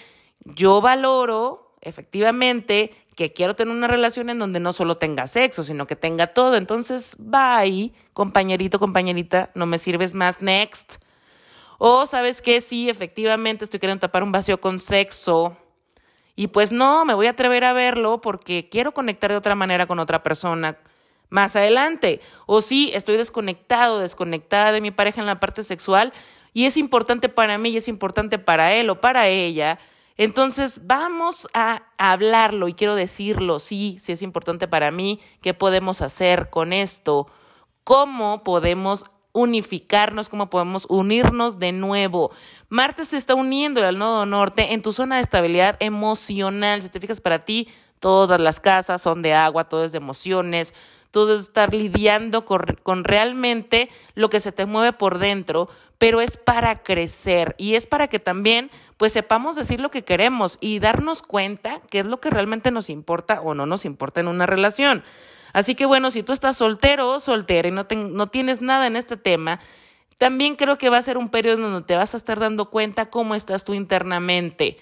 Yo 0.44 0.80
valoro 0.80 1.74
efectivamente 1.80 2.94
que 3.16 3.32
quiero 3.32 3.54
tener 3.54 3.74
una 3.74 3.88
relación 3.88 4.30
en 4.30 4.38
donde 4.38 4.60
no 4.60 4.72
solo 4.72 4.96
tenga 4.96 5.26
sexo, 5.26 5.64
sino 5.64 5.86
que 5.86 5.96
tenga 5.96 6.28
todo. 6.28 6.56
Entonces, 6.56 7.16
bye, 7.18 7.92
compañerito, 8.14 8.78
compañerita, 8.78 9.50
no 9.54 9.66
me 9.66 9.78
sirves 9.78 10.14
más, 10.14 10.40
next. 10.40 11.01
O 11.84 12.06
sabes 12.06 12.42
que 12.42 12.60
sí, 12.60 12.88
efectivamente 12.88 13.64
estoy 13.64 13.80
queriendo 13.80 14.02
tapar 14.02 14.22
un 14.22 14.30
vacío 14.30 14.60
con 14.60 14.78
sexo, 14.78 15.56
Y 16.36 16.46
pues 16.46 16.70
no, 16.70 17.04
me 17.04 17.12
voy 17.12 17.26
a 17.26 17.30
atrever 17.30 17.64
a 17.64 17.72
verlo 17.72 18.20
porque 18.20 18.68
quiero 18.68 18.92
conectar 18.94 19.32
de 19.32 19.36
otra 19.36 19.56
manera 19.56 19.88
con 19.88 19.98
otra 19.98 20.22
persona 20.22 20.78
más 21.28 21.56
adelante. 21.56 22.20
O 22.46 22.60
sí, 22.60 22.92
estoy 22.94 23.16
desconectado, 23.16 23.98
desconectada 23.98 24.70
de 24.70 24.80
mi 24.80 24.92
pareja 24.92 25.20
en 25.20 25.26
la 25.26 25.40
parte 25.40 25.64
sexual 25.64 26.12
y 26.52 26.66
es 26.66 26.76
importante 26.76 27.28
para 27.28 27.58
mí 27.58 27.70
y 27.70 27.78
es 27.78 27.88
importante 27.88 28.38
para 28.38 28.72
él 28.74 28.88
o 28.88 29.00
para 29.00 29.26
ella. 29.26 29.80
Entonces, 30.16 30.86
vamos 30.86 31.48
a 31.52 31.82
hablarlo 31.98 32.68
y 32.68 32.74
quiero 32.74 32.94
decirlo, 32.94 33.58
sí, 33.58 33.96
sí 33.98 34.12
es 34.12 34.22
importante 34.22 34.68
para 34.68 34.92
mí, 34.92 35.20
¿qué 35.40 35.52
podemos 35.52 36.00
hacer 36.00 36.48
con 36.48 36.72
esto? 36.72 37.26
¿Cómo 37.82 38.44
podemos 38.44 39.04
unificarnos, 39.32 40.28
cómo 40.28 40.50
podemos 40.50 40.86
unirnos 40.88 41.58
de 41.58 41.72
nuevo. 41.72 42.30
Marte 42.68 43.04
se 43.04 43.16
está 43.16 43.34
uniendo 43.34 43.84
al 43.84 43.98
nodo 43.98 44.26
norte 44.26 44.72
en 44.72 44.82
tu 44.82 44.92
zona 44.92 45.16
de 45.16 45.22
estabilidad 45.22 45.76
emocional. 45.80 46.82
Si 46.82 46.88
te 46.88 47.00
fijas 47.00 47.20
para 47.20 47.44
ti, 47.44 47.68
todas 48.00 48.40
las 48.40 48.60
casas 48.60 49.00
son 49.00 49.22
de 49.22 49.34
agua, 49.34 49.68
todo 49.68 49.84
es 49.84 49.92
de 49.92 49.98
emociones, 49.98 50.74
todo 51.12 51.34
es 51.34 51.42
estar 51.42 51.72
lidiando 51.72 52.44
con, 52.44 53.04
realmente 53.04 53.90
lo 54.14 54.28
que 54.28 54.40
se 54.40 54.50
te 54.50 54.66
mueve 54.66 54.92
por 54.92 55.18
dentro, 55.18 55.68
pero 55.98 56.20
es 56.20 56.36
para 56.36 56.82
crecer 56.82 57.54
y 57.58 57.74
es 57.76 57.86
para 57.86 58.08
que 58.08 58.18
también 58.18 58.70
pues 58.96 59.12
sepamos 59.12 59.56
decir 59.56 59.80
lo 59.80 59.90
que 59.90 60.04
queremos 60.04 60.58
y 60.60 60.78
darnos 60.78 61.22
cuenta 61.22 61.80
qué 61.90 62.00
es 62.00 62.06
lo 62.06 62.20
que 62.20 62.30
realmente 62.30 62.70
nos 62.70 62.90
importa 62.90 63.40
o 63.40 63.54
no 63.54 63.66
nos 63.66 63.84
importa 63.84 64.20
en 64.20 64.28
una 64.28 64.46
relación. 64.46 65.04
Así 65.52 65.74
que 65.74 65.86
bueno, 65.86 66.10
si 66.10 66.22
tú 66.22 66.32
estás 66.32 66.56
soltero 66.56 67.10
o 67.10 67.20
soltera 67.20 67.68
y 67.68 67.70
no, 67.70 67.86
no 67.90 68.26
tienes 68.28 68.62
nada 68.62 68.86
en 68.86 68.96
este 68.96 69.16
tema, 69.16 69.60
también 70.18 70.56
creo 70.56 70.78
que 70.78 70.88
va 70.88 70.98
a 70.98 71.02
ser 71.02 71.18
un 71.18 71.28
periodo 71.28 71.62
donde 71.62 71.84
te 71.84 71.96
vas 71.96 72.14
a 72.14 72.16
estar 72.16 72.38
dando 72.38 72.70
cuenta 72.70 73.10
cómo 73.10 73.34
estás 73.34 73.64
tú 73.64 73.74
internamente. 73.74 74.78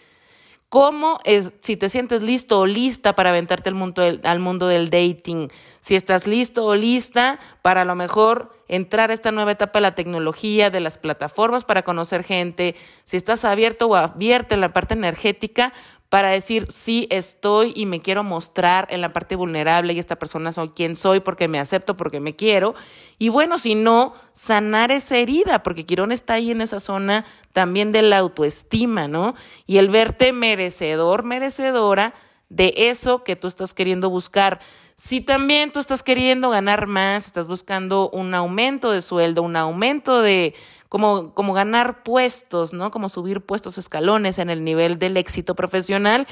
¿Cómo 0.70 1.18
es, 1.24 1.52
si 1.58 1.76
te 1.76 1.88
sientes 1.88 2.22
listo 2.22 2.60
o 2.60 2.66
lista 2.66 3.16
para 3.16 3.30
aventarte 3.30 3.68
al 3.68 3.74
mundo, 3.74 4.02
del, 4.02 4.20
al 4.22 4.38
mundo 4.38 4.68
del 4.68 4.88
dating? 4.88 5.48
Si 5.80 5.96
estás 5.96 6.28
listo 6.28 6.64
o 6.64 6.76
lista 6.76 7.40
para 7.60 7.82
a 7.82 7.84
lo 7.84 7.96
mejor 7.96 8.54
entrar 8.68 9.10
a 9.10 9.14
esta 9.14 9.32
nueva 9.32 9.50
etapa 9.50 9.80
de 9.80 9.82
la 9.82 9.96
tecnología, 9.96 10.70
de 10.70 10.78
las 10.78 10.96
plataformas 10.96 11.64
para 11.64 11.82
conocer 11.82 12.22
gente, 12.22 12.76
si 13.02 13.16
estás 13.16 13.44
abierto 13.44 13.88
o 13.88 13.96
abierta 13.96 14.54
en 14.54 14.60
la 14.60 14.72
parte 14.72 14.94
energética 14.94 15.72
para 16.10 16.30
decir 16.30 16.66
sí 16.70 17.06
estoy 17.08 17.72
y 17.74 17.86
me 17.86 18.02
quiero 18.02 18.24
mostrar 18.24 18.88
en 18.90 19.00
la 19.00 19.12
parte 19.12 19.36
vulnerable 19.36 19.92
y 19.92 19.98
esta 20.00 20.16
persona 20.16 20.50
soy 20.50 20.70
quien 20.70 20.96
soy 20.96 21.20
porque 21.20 21.46
me 21.46 21.60
acepto, 21.60 21.96
porque 21.96 22.18
me 22.18 22.34
quiero. 22.34 22.74
Y 23.18 23.28
bueno, 23.28 23.58
si 23.58 23.76
no, 23.76 24.12
sanar 24.32 24.90
esa 24.90 25.16
herida, 25.16 25.62
porque 25.62 25.86
Quirón 25.86 26.10
está 26.10 26.34
ahí 26.34 26.50
en 26.50 26.62
esa 26.62 26.80
zona 26.80 27.24
también 27.52 27.92
de 27.92 28.02
la 28.02 28.18
autoestima, 28.18 29.06
¿no? 29.06 29.34
Y 29.66 29.78
el 29.78 29.88
verte 29.88 30.32
merecedor, 30.32 31.22
merecedora 31.22 32.12
de 32.48 32.74
eso 32.76 33.22
que 33.22 33.36
tú 33.36 33.46
estás 33.46 33.72
queriendo 33.72 34.10
buscar. 34.10 34.58
Si 34.96 35.20
también 35.20 35.70
tú 35.70 35.78
estás 35.78 36.02
queriendo 36.02 36.50
ganar 36.50 36.88
más, 36.88 37.26
estás 37.26 37.46
buscando 37.46 38.10
un 38.10 38.34
aumento 38.34 38.90
de 38.90 39.00
sueldo, 39.00 39.42
un 39.42 39.54
aumento 39.54 40.22
de 40.22 40.54
como, 40.90 41.32
como 41.34 41.54
ganar 41.54 42.02
puestos, 42.02 42.74
¿no? 42.74 42.90
Como 42.90 43.08
subir 43.08 43.40
puestos 43.40 43.78
escalones 43.78 44.38
en 44.38 44.50
el 44.50 44.64
nivel 44.64 44.98
del 44.98 45.16
éxito 45.16 45.54
profesional. 45.54 46.26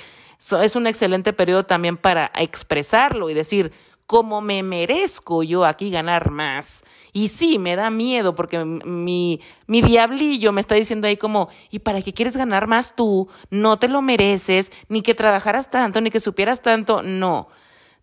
es 0.62 0.76
un 0.76 0.86
excelente 0.89 1.32
periodo 1.32 1.64
también 1.64 1.97
para 1.97 2.32
expresarlo 2.35 3.30
y 3.30 3.35
decir, 3.35 3.72
¿cómo 4.09 4.40
me 4.40 4.62
merezco 4.64 5.44
yo 5.44 5.64
aquí 5.64 5.90
ganar 5.90 6.30
más. 6.30 6.82
Y 7.12 7.28
sí, 7.28 7.59
me 7.59 7.76
da 7.76 7.90
miedo 7.90 8.35
porque 8.35 8.64
mi, 8.64 9.40
mi 9.68 9.80
diablillo 9.80 10.51
me 10.51 10.60
está 10.60 10.74
diciendo 10.74 11.06
ahí 11.06 11.16
como, 11.16 11.51
¿y 11.70 11.78
para 11.78 12.02
qué 12.02 12.12
quieres 12.12 12.36
ganar 12.36 12.66
más 12.66 12.97
tú? 12.97 13.28
No 13.51 13.78
te 13.78 13.86
lo 13.86 14.02
mereces, 14.02 14.72
ni 14.89 15.02
que 15.02 15.14
trabajaras 15.14 15.70
tanto, 15.70 16.01
ni 16.01 16.10
que 16.10 16.18
supieras 16.18 16.62
tanto. 16.62 17.02
No. 17.02 17.48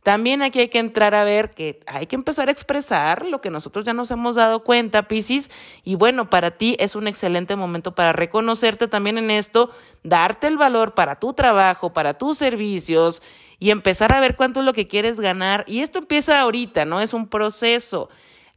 También 0.06 0.44
aquí 0.44 0.60
hay 0.60 0.68
que 0.68 0.78
entrar 0.78 1.16
a 1.16 1.24
ver 1.24 1.50
que 1.50 1.80
hay 1.88 2.06
que 2.06 2.16
empezar 2.16 2.48
a 2.48 2.52
expresar 2.52 3.26
lo 3.26 3.42
que 3.42 3.50
nosotros 3.50 3.86
ya 3.86 3.94
nos 3.96 4.12
hemos 4.12 4.36
dado 4.36 4.64
cuenta, 4.64 5.08
Piscis, 5.08 5.50
y 5.84 5.96
bueno, 5.96 6.30
para 6.30 6.52
ti 6.52 6.76
es 6.78 6.96
un 6.96 7.08
excelente 7.08 7.56
momento 7.56 7.96
para 7.96 8.14
reconocerte 8.14 8.88
también 8.88 9.18
en 9.18 9.32
esto, 9.32 9.72
darte 10.04 10.46
el 10.46 10.58
valor 10.58 10.94
para 10.94 11.20
tu 11.20 11.34
trabajo, 11.34 11.92
para 11.92 12.20
tus 12.20 12.38
servicios 12.38 13.24
y 13.58 13.72
empezar 13.72 14.14
a 14.14 14.20
ver 14.20 14.36
cuánto 14.36 14.60
es 14.60 14.66
lo 14.68 14.74
que 14.74 14.88
quieres 14.88 15.20
ganar. 15.20 15.64
Y 15.66 15.80
esto 15.80 15.98
empieza 15.98 16.40
ahorita, 16.40 16.86
¿no? 16.86 17.02
Es 17.02 17.16
un 17.16 17.28
proceso. 17.28 18.10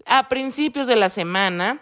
A 0.05 0.29
principios 0.29 0.87
de 0.87 0.97
la 0.97 1.09
semana, 1.09 1.81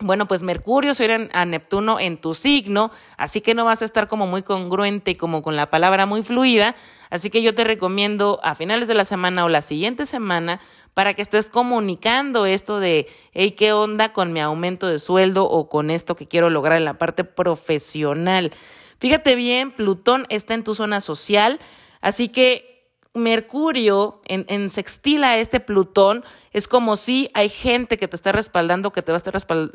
bueno, 0.00 0.26
pues 0.26 0.42
Mercurio 0.42 0.94
se 0.94 1.04
irá 1.04 1.28
a 1.32 1.44
Neptuno 1.44 2.00
en 2.00 2.18
tu 2.18 2.34
signo, 2.34 2.90
así 3.16 3.40
que 3.40 3.54
no 3.54 3.64
vas 3.64 3.82
a 3.82 3.84
estar 3.84 4.08
como 4.08 4.26
muy 4.26 4.42
congruente, 4.42 5.16
como 5.16 5.42
con 5.42 5.56
la 5.56 5.70
palabra 5.70 6.06
muy 6.06 6.22
fluida. 6.22 6.74
Así 7.10 7.28
que 7.30 7.42
yo 7.42 7.54
te 7.54 7.64
recomiendo 7.64 8.40
a 8.42 8.54
finales 8.54 8.88
de 8.88 8.94
la 8.94 9.04
semana 9.04 9.44
o 9.44 9.48
la 9.48 9.62
siguiente 9.62 10.06
semana 10.06 10.60
para 10.94 11.14
que 11.14 11.22
estés 11.22 11.50
comunicando 11.50 12.46
esto 12.46 12.80
de, 12.80 13.08
hey, 13.32 13.52
¿qué 13.52 13.72
onda 13.72 14.12
con 14.12 14.32
mi 14.32 14.40
aumento 14.40 14.86
de 14.86 14.98
sueldo 14.98 15.44
o 15.44 15.68
con 15.68 15.90
esto 15.90 16.16
que 16.16 16.26
quiero 16.26 16.50
lograr 16.50 16.78
en 16.78 16.84
la 16.84 16.98
parte 16.98 17.24
profesional? 17.24 18.52
Fíjate 18.98 19.34
bien, 19.34 19.72
Plutón 19.72 20.26
está 20.28 20.54
en 20.54 20.64
tu 20.64 20.74
zona 20.74 21.00
social, 21.00 21.58
así 22.00 22.28
que 22.28 22.69
Mercurio 23.14 24.20
en, 24.26 24.44
en 24.48 24.70
sextila 24.70 25.38
este 25.38 25.60
Plutón, 25.60 26.24
es 26.52 26.68
como 26.68 26.96
si 26.96 27.30
hay 27.34 27.48
gente 27.48 27.96
que 27.96 28.08
te 28.08 28.16
está 28.16 28.32
respaldando, 28.32 28.92
que 28.92 29.02
te 29.02 29.12
va 29.12 29.16
a 29.16 29.18
estar 29.18 29.34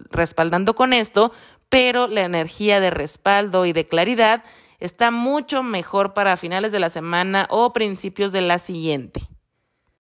respaldando 0.10 0.76
con 0.76 0.94
esto, 0.94 1.32
pero 1.70 2.08
la 2.08 2.24
energía 2.24 2.80
de 2.80 2.90
respaldo 2.90 3.66
y 3.66 3.74
de 3.74 3.86
claridad 3.86 4.44
está 4.80 5.12
mucho 5.12 5.64
mejor 5.64 6.14
para 6.14 6.38
finales 6.38 6.72
de 6.72 6.80
la 6.80 6.90
semana 6.90 7.48
o 7.50 7.74
principios 7.74 8.32
de 8.32 8.42
la 8.42 8.60
siguiente. 8.60 9.22